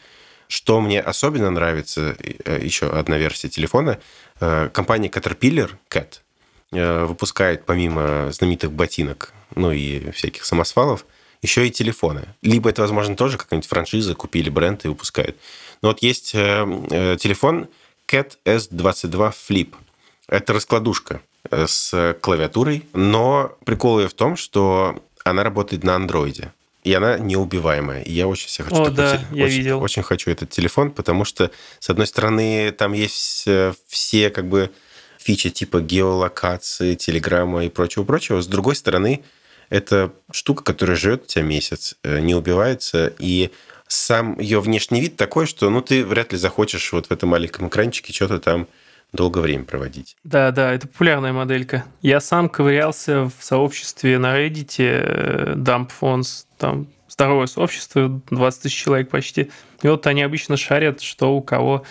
Что 0.47 0.81
мне 0.81 1.01
особенно 1.01 1.51
нравится, 1.51 2.17
еще 2.61 2.87
одна 2.90 3.19
версия 3.19 3.49
телефона, 3.49 3.99
компания 4.38 5.09
Caterpillar, 5.09 5.71
Cat, 5.90 6.21
выпускает 7.07 7.64
помимо 7.64 8.31
знаменитых 8.31 8.71
ботинок, 8.71 9.33
ну 9.57 9.73
и 9.73 10.11
всяких 10.12 10.45
самосвалов, 10.45 11.07
еще 11.45 11.67
и 11.67 11.71
телефоны. 11.71 12.23
Либо 12.43 12.71
это, 12.71 12.83
возможно, 12.83 13.17
тоже 13.17 13.37
какая-нибудь 13.37 13.69
франшиза, 13.69 14.14
купили 14.14 14.49
бренд 14.49 14.85
и 14.85 14.88
выпускают. 14.88 15.37
Но 15.83 15.88
вот 15.88 16.03
есть 16.03 16.35
э, 16.35 16.64
э, 16.90 17.17
телефон 17.19 17.69
Cat 18.09 18.38
S22 18.45 19.35
Flip. 19.49 19.75
Это 20.29 20.55
раскладушка 20.55 21.20
э, 21.51 21.66
с 21.66 22.16
клавиатурой, 22.20 22.87
но 22.95 23.57
прикол 23.66 24.01
ее 24.01 24.09
в 24.09 24.14
том, 24.14 24.37
что 24.37 25.03
она 25.25 25.43
работает 25.43 25.83
на 25.85 25.97
андроиде. 25.97 26.53
И 26.83 26.93
она 26.93 27.18
неубиваемая. 27.18 28.03
И 28.03 28.12
я 28.12 28.29
очень 28.29 28.49
себе 28.49 28.66
хочу 28.66 28.83
О, 28.83 28.91
да, 28.91 29.16
телефон. 29.16 29.37
я 29.37 29.45
очень, 29.47 29.57
видел. 29.57 29.83
Очень 29.83 30.03
хочу 30.03 30.31
этот 30.31 30.51
телефон, 30.51 30.91
потому 30.91 31.25
что, 31.25 31.51
с 31.81 31.89
одной 31.89 32.07
стороны, 32.07 32.72
там 32.72 32.93
есть 32.93 33.49
все 33.89 34.31
как 34.31 34.49
бы 34.49 34.70
фичи 35.18 35.49
типа 35.49 35.81
геолокации, 35.81 36.95
телеграмма 36.95 37.64
и 37.64 37.70
прочего-прочего. 37.70 38.43
С 38.43 38.47
другой 38.47 38.77
стороны, 38.77 39.25
это 39.70 40.12
штука, 40.31 40.62
которая 40.62 40.97
живет 40.97 41.22
у 41.25 41.27
тебя 41.27 41.43
месяц, 41.43 41.97
э, 42.03 42.20
не 42.20 42.35
убивается, 42.35 43.14
и 43.18 43.51
сам 43.89 44.39
ее 44.39 44.61
внешний 44.61 45.01
вид 45.01 45.16
такой, 45.16 45.47
что 45.47 45.70
ну, 45.70 45.81
ты 45.81 46.05
вряд 46.05 46.33
ли 46.33 46.39
захочешь 46.39 46.93
вот 46.93 47.07
в 47.07 47.11
этом 47.11 47.31
маленьком 47.31 47.68
экранчике 47.68 48.12
что-то 48.12 48.39
там 48.39 48.68
долгое 49.15 49.41
время 49.41 49.65
проводить. 49.65 50.17
Да, 50.25 50.51
да, 50.51 50.73
это 50.73 50.89
популярная 50.89 51.33
моделька. 51.33 51.85
Я 52.03 52.21
сам 52.21 52.49
ковырялся 52.49 53.25
в 53.25 53.43
сообществе 53.43 54.19
на 54.19 54.39
Reddit, 54.39 54.75
э, 54.79 55.55
Dump 55.57 55.91
Phones, 56.01 56.45
там 56.59 56.89
здоровое 57.09 57.47
сообщество, 57.47 58.21
20 58.31 58.62
тысяч 58.62 58.77
человек 58.77 59.09
почти. 59.09 59.51
И 59.83 59.89
вот 59.89 60.07
они 60.07 60.23
обычно 60.23 60.57
шарят, 60.57 61.01
что 61.01 61.35
у 61.37 61.43
кого 61.43 61.85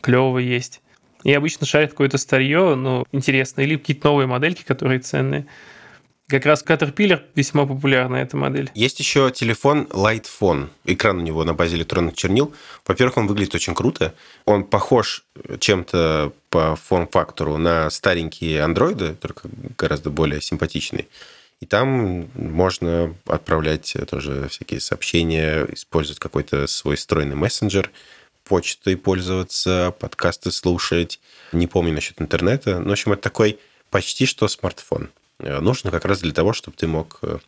клево 0.00 0.38
есть. 0.38 0.82
И 1.24 1.32
обычно 1.32 1.66
шарят 1.66 1.90
какое-то 1.90 2.18
старье, 2.18 2.74
ну, 2.76 3.04
интересное, 3.10 3.64
или 3.64 3.76
какие-то 3.76 4.08
новые 4.08 4.26
модельки, 4.26 4.62
которые 4.62 5.00
ценные. 5.00 5.46
Как 6.28 6.44
раз 6.44 6.64
Caterpillar 6.64 7.22
весьма 7.36 7.66
популярная 7.66 8.24
эта 8.24 8.36
модель. 8.36 8.68
Есть 8.74 8.98
еще 8.98 9.30
телефон 9.30 9.84
Light 9.90 10.26
Phone. 10.40 10.70
Экран 10.84 11.18
у 11.18 11.20
него 11.20 11.44
на 11.44 11.54
базе 11.54 11.76
электронных 11.76 12.16
чернил. 12.16 12.52
Во-первых, 12.84 13.18
он 13.18 13.28
выглядит 13.28 13.54
очень 13.54 13.76
круто. 13.76 14.12
Он 14.44 14.64
похож 14.64 15.24
чем-то 15.60 16.32
по 16.50 16.74
форм-фактору 16.74 17.58
на 17.58 17.90
старенькие 17.90 18.64
андроиды, 18.64 19.14
только 19.14 19.48
гораздо 19.78 20.10
более 20.10 20.40
симпатичный. 20.40 21.06
И 21.60 21.66
там 21.66 22.28
можно 22.34 23.14
отправлять 23.26 23.96
тоже 24.10 24.48
всякие 24.48 24.80
сообщения, 24.80 25.64
использовать 25.72 26.18
какой-то 26.18 26.66
свой 26.66 26.96
встроенный 26.96 27.36
мессенджер, 27.36 27.92
почтой 28.42 28.96
пользоваться, 28.96 29.94
подкасты 30.00 30.50
слушать. 30.50 31.20
Не 31.52 31.68
помню 31.68 31.92
насчет 31.92 32.20
интернета. 32.20 32.80
Но, 32.80 32.88
в 32.88 32.92
общем, 32.92 33.12
это 33.12 33.22
такой 33.22 33.60
почти 33.90 34.26
что 34.26 34.48
смартфон. 34.48 35.08
Э, 35.40 35.60
нужно 35.60 35.90
как 35.90 36.04
раз 36.04 36.20
для 36.20 36.32
того, 36.32 36.52
чтобы 36.52 36.76
ты 36.76 36.86
мог 36.86 37.18
э, 37.22 37.38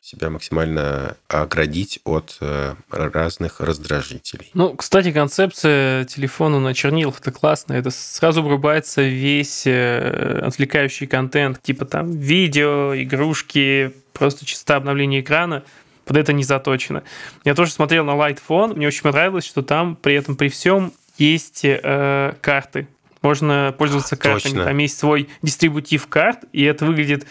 себя 0.00 0.30
максимально 0.30 1.16
оградить 1.28 2.00
от 2.04 2.36
э, 2.40 2.74
разных 2.90 3.60
раздражителей. 3.60 4.50
Ну, 4.54 4.74
кстати, 4.74 5.12
концепция 5.12 6.04
телефона 6.04 6.58
на 6.58 6.74
чернилах 6.74 7.20
это 7.20 7.30
классно. 7.30 7.74
Это 7.74 7.90
сразу 7.90 8.42
врубается 8.42 9.02
весь 9.02 9.66
отвлекающий 9.66 11.06
контент, 11.06 11.62
типа 11.62 11.84
там 11.84 12.10
видео, 12.10 12.94
игрушки, 13.00 13.92
просто 14.12 14.44
чисто 14.44 14.76
обновление 14.76 15.20
экрана. 15.20 15.62
Под 16.04 16.16
это 16.16 16.32
не 16.32 16.42
заточено. 16.42 17.04
Я 17.44 17.54
тоже 17.54 17.70
смотрел 17.70 18.04
на 18.04 18.12
Light 18.12 18.40
мне 18.74 18.88
очень 18.88 19.02
понравилось, 19.02 19.44
что 19.44 19.62
там 19.62 19.94
при 19.94 20.16
этом 20.16 20.34
при 20.34 20.48
всем 20.48 20.92
есть 21.16 21.64
э, 21.64 22.34
карты 22.40 22.88
можно 23.22 23.74
пользоваться 23.76 24.16
картами. 24.16 24.52
Точно. 24.52 24.64
Там 24.64 24.78
есть 24.78 24.98
свой 24.98 25.28
дистрибутив 25.42 26.06
карт, 26.06 26.40
и 26.52 26.62
это 26.62 26.84
выглядит 26.84 27.26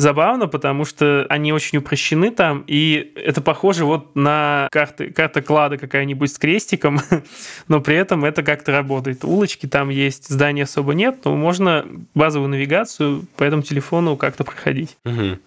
забавно, 0.00 0.48
потому 0.48 0.84
что 0.84 1.26
они 1.28 1.52
очень 1.52 1.78
упрощены 1.78 2.30
там, 2.30 2.64
и 2.66 3.12
это 3.16 3.40
похоже 3.40 3.84
вот 3.84 4.16
на 4.16 4.68
карты, 4.72 5.10
карта 5.10 5.42
клада 5.42 5.76
какая-нибудь 5.76 6.32
с 6.32 6.38
крестиком, 6.38 7.00
но 7.68 7.80
при 7.80 7.96
этом 7.96 8.24
это 8.24 8.42
как-то 8.42 8.72
работает. 8.72 9.24
Улочки 9.24 9.66
там 9.66 9.90
есть, 9.90 10.28
зданий 10.28 10.64
особо 10.64 10.94
нет, 10.94 11.18
но 11.24 11.36
можно 11.36 11.86
базовую 12.14 12.48
навигацию 12.48 13.26
по 13.36 13.44
этому 13.44 13.62
телефону 13.62 14.16
как-то 14.16 14.44
проходить. 14.44 14.96
Угу. 15.04 15.38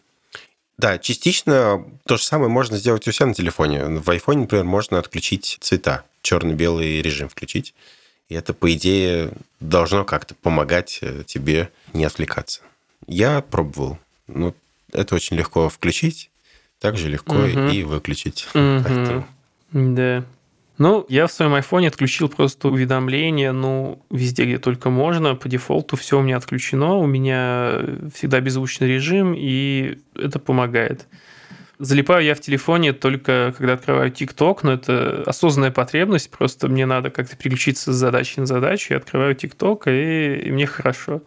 Да, 0.77 0.97
частично 0.97 1.83
то 2.05 2.17
же 2.17 2.23
самое 2.23 2.49
можно 2.49 2.77
сделать 2.77 3.07
у 3.07 3.11
себя 3.11 3.27
на 3.27 3.33
телефоне. 3.33 3.85
В 3.85 4.09
iPhone, 4.09 4.39
например, 4.39 4.65
можно 4.65 4.99
отключить 4.99 5.57
цвета, 5.61 6.03
черно-белый 6.21 7.01
режим 7.01 7.29
включить. 7.29 7.73
И 8.29 8.35
это, 8.35 8.53
по 8.53 8.73
идее, 8.73 9.31
должно 9.59 10.05
как-то 10.05 10.35
помогать 10.35 10.99
э, 11.01 11.23
тебе 11.25 11.69
не 11.93 12.05
отвлекаться. 12.05 12.61
Я 13.07 13.41
пробовал. 13.41 13.99
Ну, 14.27 14.55
это 14.91 15.15
очень 15.15 15.37
легко 15.37 15.69
включить, 15.69 16.31
также 16.79 17.09
легко 17.09 17.35
угу. 17.35 17.67
и 17.67 17.83
выключить. 17.83 18.47
Угу. 18.53 19.25
Да. 19.71 20.25
Ну, 20.79 21.05
я 21.07 21.27
в 21.27 21.31
своем 21.31 21.53
айфоне 21.53 21.87
отключил 21.87 22.29
просто 22.29 22.67
уведомления, 22.67 23.51
ну, 23.51 24.03
везде, 24.09 24.45
где 24.45 24.57
только 24.57 24.89
можно. 24.89 25.35
По 25.35 25.47
дефолту 25.47 25.97
все 25.97 26.19
у 26.19 26.23
меня 26.23 26.37
отключено. 26.37 26.95
У 26.95 27.05
меня 27.05 27.79
всегда 28.13 28.39
беззвучный 28.39 28.87
режим, 28.87 29.35
и 29.37 29.99
это 30.15 30.39
помогает. 30.39 31.07
Залипаю 31.83 32.23
я 32.23 32.33
в 32.33 32.39
телефоне 32.39 32.93
только 32.93 33.53
когда 33.57 33.73
открываю 33.73 34.09
ТикТок, 34.09 34.63
но 34.63 34.71
это 34.71 35.21
осознанная 35.25 35.71
потребность, 35.71 36.31
просто 36.31 36.69
мне 36.69 36.85
надо 36.85 37.09
как-то 37.09 37.35
переключиться 37.35 37.91
с 37.91 37.97
задачи 37.97 38.39
на 38.39 38.45
задачу, 38.45 38.93
я 38.93 38.97
открываю 38.99 39.35
ТикТок, 39.35 39.87
и, 39.87 40.35
и 40.45 40.49
мне 40.49 40.65
хорошо. 40.65 41.21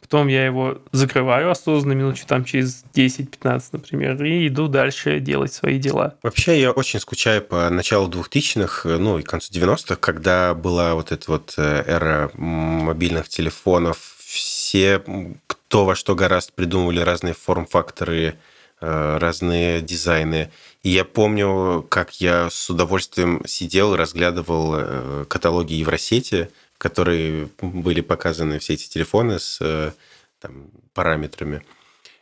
Потом 0.00 0.28
я 0.28 0.46
его 0.46 0.80
закрываю 0.92 1.50
осознанно 1.50 1.94
минут 1.94 2.24
там 2.28 2.44
через 2.44 2.84
10-15, 2.94 3.62
например, 3.72 4.22
и 4.22 4.46
иду 4.46 4.68
дальше 4.68 5.18
делать 5.18 5.52
свои 5.52 5.80
дела. 5.80 6.14
Вообще 6.22 6.60
я 6.60 6.70
очень 6.70 7.00
скучаю 7.00 7.42
по 7.42 7.68
началу 7.68 8.08
2000-х, 8.08 8.88
ну 8.98 9.18
и 9.18 9.24
концу 9.24 9.52
90-х, 9.52 9.96
когда 9.96 10.54
была 10.54 10.94
вот 10.94 11.10
эта 11.10 11.28
вот 11.32 11.54
э, 11.56 11.82
эра 11.84 12.30
мобильных 12.34 13.28
телефонов. 13.28 13.98
Все, 14.24 15.02
кто 15.48 15.84
во 15.84 15.96
что 15.96 16.14
гораздо 16.14 16.52
придумывали 16.52 17.00
разные 17.00 17.34
форм-факторы 17.34 18.36
разные 18.80 19.80
дизайны. 19.80 20.50
И 20.82 20.90
я 20.90 21.04
помню, 21.04 21.84
как 21.88 22.20
я 22.20 22.48
с 22.50 22.70
удовольствием 22.70 23.42
сидел 23.46 23.96
разглядывал 23.96 24.74
э, 24.76 25.24
каталоги 25.28 25.74
Евросети, 25.74 26.48
в 26.74 26.78
которые 26.78 27.48
были 27.60 28.00
показаны 28.00 28.58
все 28.60 28.74
эти 28.74 28.88
телефоны 28.88 29.40
с 29.40 29.58
э, 29.60 29.92
там, 30.40 30.68
параметрами. 30.94 31.62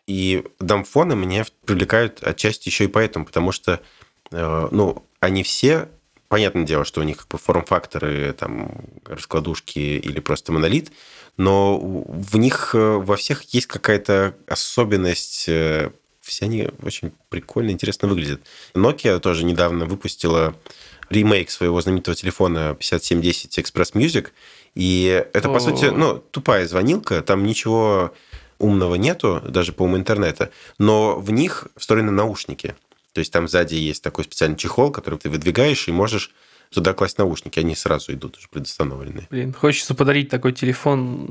И 0.06 0.44
дамфоны 0.58 1.14
меня 1.14 1.44
привлекают 1.64 2.22
отчасти 2.22 2.68
еще 2.68 2.84
и 2.84 2.88
поэтому, 2.88 3.26
потому 3.26 3.52
что 3.52 3.80
ну, 4.30 5.04
они 5.20 5.44
все, 5.44 5.88
понятное 6.28 6.64
дело, 6.64 6.84
что 6.84 7.00
у 7.00 7.04
них 7.04 7.18
как 7.18 7.28
бы 7.28 7.38
форм-факторы, 7.38 8.32
там, 8.32 8.72
раскладушки 9.04 9.78
или 9.78 10.18
просто 10.20 10.52
монолит, 10.52 10.90
но 11.36 11.78
в 11.78 12.36
них 12.36 12.70
во 12.74 13.16
всех 13.16 13.42
есть 13.54 13.66
какая-то 13.66 14.34
особенность 14.46 15.48
все 16.26 16.46
они 16.46 16.68
очень 16.82 17.12
прикольно, 17.28 17.70
интересно 17.70 18.08
выглядят. 18.08 18.40
Nokia 18.74 19.18
тоже 19.20 19.44
недавно 19.44 19.86
выпустила 19.86 20.54
ремейк 21.08 21.50
своего 21.50 21.80
знаменитого 21.80 22.16
телефона 22.16 22.74
5710 22.78 23.58
Express 23.58 23.92
Music, 23.92 24.28
и 24.74 25.24
это, 25.32 25.48
по 25.48 25.60
сути, 25.60 25.86
ну, 25.86 26.18
тупая 26.18 26.66
звонилка, 26.66 27.22
там 27.22 27.44
ничего 27.44 28.12
умного 28.58 28.96
нету, 28.96 29.42
даже 29.46 29.72
по 29.72 29.82
уму 29.82 29.96
интернета, 29.96 30.50
но 30.78 31.18
в 31.18 31.30
них 31.30 31.68
встроены 31.76 32.10
наушники. 32.10 32.74
То 33.12 33.20
есть 33.20 33.32
там 33.32 33.48
сзади 33.48 33.74
есть 33.74 34.02
такой 34.02 34.24
специальный 34.24 34.56
чехол, 34.56 34.90
который 34.90 35.18
ты 35.18 35.30
выдвигаешь 35.30 35.88
и 35.88 35.92
можешь 35.92 36.32
туда 36.70 36.92
класть 36.92 37.18
наушники, 37.18 37.58
они 37.58 37.74
сразу 37.74 38.12
идут 38.12 38.36
уже 38.38 38.48
предустановленные. 38.48 39.26
Блин, 39.30 39.52
хочется 39.52 39.94
подарить 39.94 40.28
такой 40.28 40.52
телефон 40.52 41.26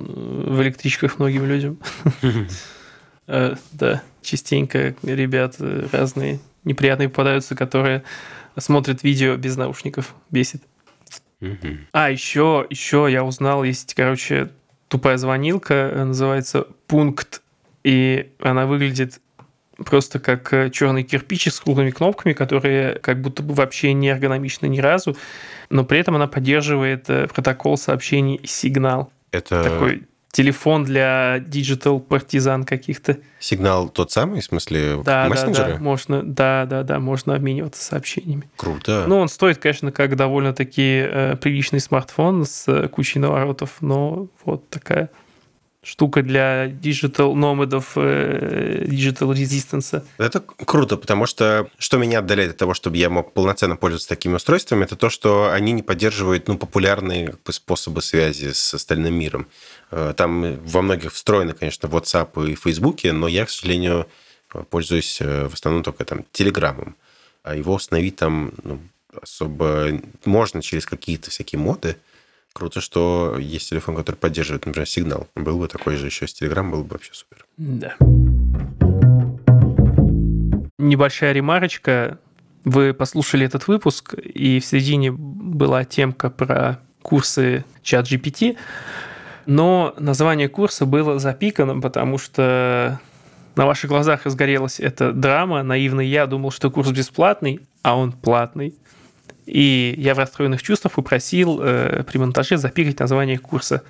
в 0.48 0.62
электричках 0.62 1.20
многим 1.20 1.46
людям. 1.46 1.80
Э, 3.28 3.56
да, 3.72 4.04
частенько 4.22 4.96
ребят 5.04 5.56
э, 5.60 5.88
разные 5.92 6.40
неприятные 6.64 7.10
попадаются, 7.10 7.56
которые 7.56 8.04
смотрят 8.58 9.04
видео 9.04 9.36
без 9.36 9.58
наушников. 9.58 10.14
Бесит. 10.30 10.62
А, 11.92 12.10
еще, 12.10 12.66
еще 12.70 13.08
я 13.10 13.24
узнал, 13.24 13.64
есть, 13.64 13.94
короче, 13.94 14.50
тупая 14.88 15.18
звонилка, 15.18 15.74
э, 15.74 16.04
называется 16.04 16.68
пункт, 16.88 17.42
и 17.84 18.32
она 18.40 18.66
выглядит 18.66 19.22
просто 19.78 20.20
как 20.20 20.72
черный 20.72 21.04
кирпич 21.04 21.48
с 21.48 21.60
круглыми 21.60 21.92
кнопками, 21.92 22.34
которые 22.34 22.96
как 23.00 23.22
будто 23.22 23.44
бы 23.44 23.54
вообще 23.54 23.94
не 23.94 24.08
эргономичны 24.08 24.68
ни 24.68 24.80
разу, 24.80 25.18
но 25.70 25.84
при 25.84 26.00
этом 26.00 26.16
она 26.16 26.28
поддерживает 26.28 27.06
протокол 27.06 27.78
сообщений 27.78 28.40
сигнал. 28.46 29.12
Это 29.32 29.62
такой 29.64 30.04
телефон 30.36 30.84
для 30.84 31.38
digital 31.38 32.02
партизан 32.02 32.66
каких-то. 32.66 33.20
Сигнал 33.40 33.88
тот 33.88 34.12
самый, 34.12 34.42
в 34.42 34.44
смысле 34.44 35.02
да, 35.06 35.30
мессенджеры? 35.30 35.70
Да, 35.70 35.78
да, 35.78 35.80
можно, 35.82 36.24
да, 36.24 36.66
да, 36.66 36.84
да, 36.84 37.00
можно 37.00 37.36
обмениваться 37.36 37.82
сообщениями. 37.82 38.50
Круто. 38.58 39.06
Ну, 39.08 39.18
он 39.20 39.30
стоит, 39.30 39.60
конечно, 39.60 39.94
как 39.94 40.18
довольно-таки 40.18 41.06
э, 41.08 41.36
приличный 41.38 41.80
смартфон 41.80 42.44
с 42.44 42.68
э, 42.68 42.90
кучей 42.90 43.20
наворотов, 43.20 43.78
но 43.80 44.28
вот 44.44 44.70
такая 44.70 45.10
штука 45.86 46.22
для 46.24 46.68
digital 46.68 47.34
номадов, 47.36 47.94
э, 47.96 48.86
digital 48.86 49.34
resistance. 49.34 50.04
Это 50.18 50.40
круто, 50.42 50.98
потому 50.98 51.28
что 51.28 51.70
что 51.78 51.98
меня 51.98 52.20
отдаляет 52.20 52.52
от 52.52 52.58
того, 52.58 52.74
чтобы 52.74 52.98
я 52.98 53.10
мог 53.10 53.34
полноценно 53.34 53.76
пользоваться 53.76 54.10
такими 54.10 54.36
устройствами, 54.36 54.84
это 54.84 54.96
то, 54.96 55.10
что 55.10 55.52
они 55.52 55.72
не 55.72 55.84
поддерживают 55.84 56.48
ну, 56.48 56.58
популярные 56.58 57.28
как 57.28 57.44
бы, 57.44 57.54
способы 57.54 58.02
связи 58.02 58.52
с 58.52 58.74
остальным 58.74 59.14
миром. 59.14 59.48
Э, 59.92 60.14
там 60.18 60.60
во 60.66 60.82
многих 60.82 61.14
встроены, 61.14 61.54
конечно, 61.54 61.88
WhatsApp 61.88 62.52
и 62.52 62.56
Facebook, 62.56 63.04
но 63.04 63.28
я, 63.28 63.46
к 63.46 63.50
сожалению, 63.50 64.08
пользуюсь 64.70 65.22
э, 65.22 65.48
в 65.48 65.54
основном 65.54 65.84
только 65.84 66.04
там 66.04 66.26
Телеграмом. 66.32 66.96
А 67.44 67.56
его 67.56 67.76
установить 67.76 68.16
там 68.16 68.54
ну, 68.64 68.80
особо 69.22 70.02
можно 70.26 70.62
через 70.62 70.86
какие-то 70.86 71.30
всякие 71.30 71.60
моды. 71.60 71.98
Круто, 72.58 72.80
что 72.80 73.36
есть 73.38 73.70
телефон, 73.70 73.98
который 73.98 74.16
поддерживает, 74.16 74.66
например, 74.66 74.88
сигнал. 74.88 75.28
Был 75.36 75.60
бы 75.60 75.68
такой 75.68 75.98
же 75.98 76.06
еще 76.06 76.26
с 76.26 76.42
Telegram, 76.42 76.72
было 76.72 76.84
бы 76.84 76.92
вообще 76.92 77.12
супер. 77.14 77.46
Да. 77.58 77.96
Небольшая 80.78 81.34
ремарочка. 81.34 82.18
Вы 82.64 82.94
послушали 82.94 83.46
этот 83.46 83.68
выпуск, 83.68 84.14
и 84.14 84.62
в 84.62 84.66
середине 84.66 85.12
была 85.12 85.84
темка 85.84 86.30
про 86.30 86.80
курсы 87.02 87.66
чат 87.84 88.10
GPT, 88.10 88.56
но 89.46 89.94
название 90.00 90.48
курса 90.48 90.86
было 90.86 91.20
запикано, 91.20 91.82
потому 91.82 92.18
что 92.18 93.02
на 93.58 93.66
ваших 93.66 93.90
глазах 93.90 94.26
разгорелась 94.26 94.80
эта 94.80 95.12
драма. 95.12 95.62
Наивный 95.62 96.08
я 96.08 96.26
думал, 96.26 96.52
что 96.52 96.72
курс 96.72 96.90
бесплатный, 96.92 97.60
а 97.82 97.98
он 97.98 98.14
платный. 98.14 98.76
И 99.46 99.94
я 99.98 100.16
в 100.16 100.20
расстроенных 100.20 100.62
чувствах 100.64 100.94
попросил 100.94 101.60
э, 101.62 102.04
при 102.04 102.18
монтаже 102.18 102.58
запикать 102.58 103.00
название 103.00 103.38
курса. 103.38 103.84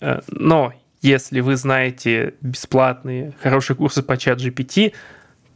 Э, 0.00 0.20
но 0.28 0.72
если 1.02 1.40
вы 1.40 1.56
знаете 1.56 2.34
бесплатные, 2.40 3.34
хорошие 3.42 3.76
курсы 3.76 4.02
по 4.02 4.16
чат 4.16 4.40
GPT, 4.40 4.92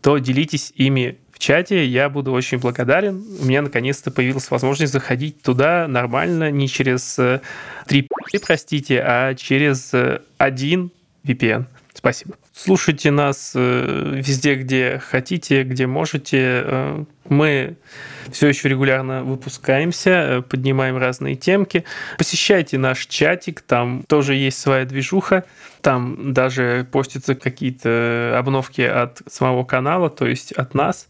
то 0.03 0.19
делитесь 0.19 0.73
ими 0.77 1.19
в 1.33 1.39
чате. 1.39 1.87
Я 1.87 2.09
буду 2.09 2.33
очень 2.33 2.59
благодарен. 2.59 3.25
У 3.41 3.45
меня 3.45 3.63
наконец-то 3.63 4.11
появилась 4.11 4.51
возможность 4.51 4.93
заходить 4.93 5.43
туда 5.43 5.89
нормально, 5.89 6.51
не 6.51 6.69
через 6.69 7.15
3 7.15 7.41
э, 7.89 8.39
простите, 8.47 9.03
а 9.03 9.35
через 9.35 9.95
э, 9.95 10.21
один 10.39 10.91
VPN. 11.25 11.67
Спасибо. 11.93 12.37
Слушайте 12.53 13.11
нас 13.11 13.53
э, 13.55 14.21
везде, 14.25 14.55
где 14.55 14.99
хотите, 14.99 15.65
где 15.65 15.87
можете. 15.87 16.63
Э, 16.65 17.05
мы 17.29 17.77
все 18.31 18.49
еще 18.49 18.69
регулярно 18.69 19.25
выпускаемся, 19.25 20.11
э, 20.11 20.43
поднимаем 20.43 20.97
разные 20.97 21.35
темки. 21.35 21.85
Посещайте 22.17 22.79
наш 22.79 23.07
чатик, 23.07 23.61
там 23.63 24.05
тоже 24.07 24.35
есть 24.35 24.59
своя 24.61 24.85
движуха. 24.85 25.45
Там 25.81 26.33
даже 26.33 26.87
постятся 26.91 27.35
какие-то 27.35 28.35
обновки 28.37 28.83
от 28.83 29.23
самого 29.27 29.65
канала, 29.65 30.11
то 30.11 30.27
есть 30.27 30.53
от 30.53 30.75
нас. 30.75 31.09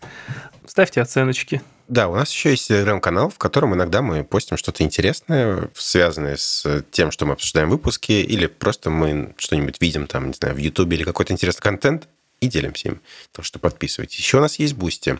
Ставьте 0.66 1.03
оценочки. 1.03 1.61
Да, 1.91 2.07
у 2.07 2.14
нас 2.14 2.30
еще 2.30 2.51
есть 2.51 2.68
телеграм-канал, 2.68 3.30
в 3.30 3.38
котором 3.38 3.74
иногда 3.74 4.01
мы 4.01 4.22
постим 4.22 4.57
что-то 4.57 4.84
интересное, 4.84 5.70
связанное 5.74 6.36
с 6.36 6.84
тем, 6.93 7.11
что 7.11 7.26
мы 7.26 7.32
обсуждаем 7.32 7.66
в 7.66 7.72
выпуске, 7.72 8.22
или 8.22 8.47
просто 8.47 8.91
мы 8.91 9.34
что-нибудь 9.38 9.80
видим 9.80 10.07
там, 10.07 10.28
не 10.28 10.34
знаю, 10.34 10.55
в 10.55 10.59
Ютубе 10.59 10.97
или 10.97 11.03
какой-то 11.03 11.32
интересный 11.32 11.62
контент 11.62 12.07
и 12.38 12.47
делимся 12.47 12.91
им. 12.91 13.01
Так 13.32 13.45
что 13.45 13.59
подписывайтесь. 13.59 14.20
Еще 14.20 14.38
у 14.38 14.41
нас 14.41 14.61
есть 14.61 14.74
Бусти, 14.74 15.18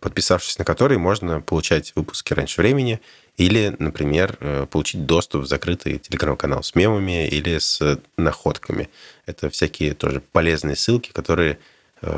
подписавшись 0.00 0.56
на 0.58 0.64
который 0.64 0.96
можно 0.96 1.42
получать 1.42 1.92
выпуски 1.94 2.32
раньше 2.32 2.62
времени 2.62 3.02
или, 3.36 3.76
например, 3.78 4.38
э, 4.40 4.66
получить 4.70 5.04
доступ 5.04 5.42
в 5.42 5.46
закрытый 5.46 5.98
телеграм-канал 5.98 6.62
с 6.62 6.74
мемами 6.74 7.28
или 7.28 7.58
с 7.58 8.00
находками. 8.16 8.88
Это 9.26 9.50
всякие 9.50 9.92
тоже 9.92 10.22
полезные 10.32 10.76
ссылки, 10.76 11.12
которые 11.12 11.58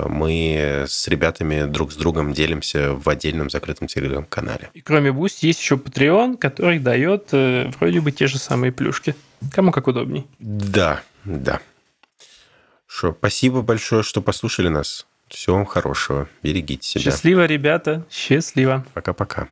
мы 0.08 0.84
с 0.88 1.08
ребятами 1.08 1.64
друг 1.64 1.92
с 1.92 1.96
другом 1.96 2.32
делимся 2.32 2.92
в 2.92 3.08
отдельном 3.08 3.50
закрытом 3.50 3.88
телеграм-канале. 3.88 4.70
И 4.74 4.80
кроме 4.80 5.10
Boost 5.10 5.38
есть 5.42 5.60
еще 5.60 5.76
Patreon, 5.76 6.36
который 6.36 6.78
дает 6.78 7.28
э, 7.32 7.70
вроде 7.78 8.00
бы 8.00 8.12
те 8.12 8.26
же 8.26 8.38
самые 8.38 8.72
плюшки. 8.72 9.14
Кому 9.52 9.72
как 9.72 9.86
удобней. 9.86 10.26
Да, 10.38 11.02
да. 11.24 11.60
Что, 12.86 13.12
спасибо 13.12 13.62
большое, 13.62 14.02
что 14.02 14.22
послушали 14.22 14.68
нас. 14.68 15.06
Всего 15.28 15.56
вам 15.56 15.66
хорошего. 15.66 16.28
Берегите 16.42 16.88
себя. 16.88 17.02
Счастливо, 17.02 17.44
ребята. 17.44 18.04
Счастливо. 18.10 18.84
Пока-пока. 18.94 19.48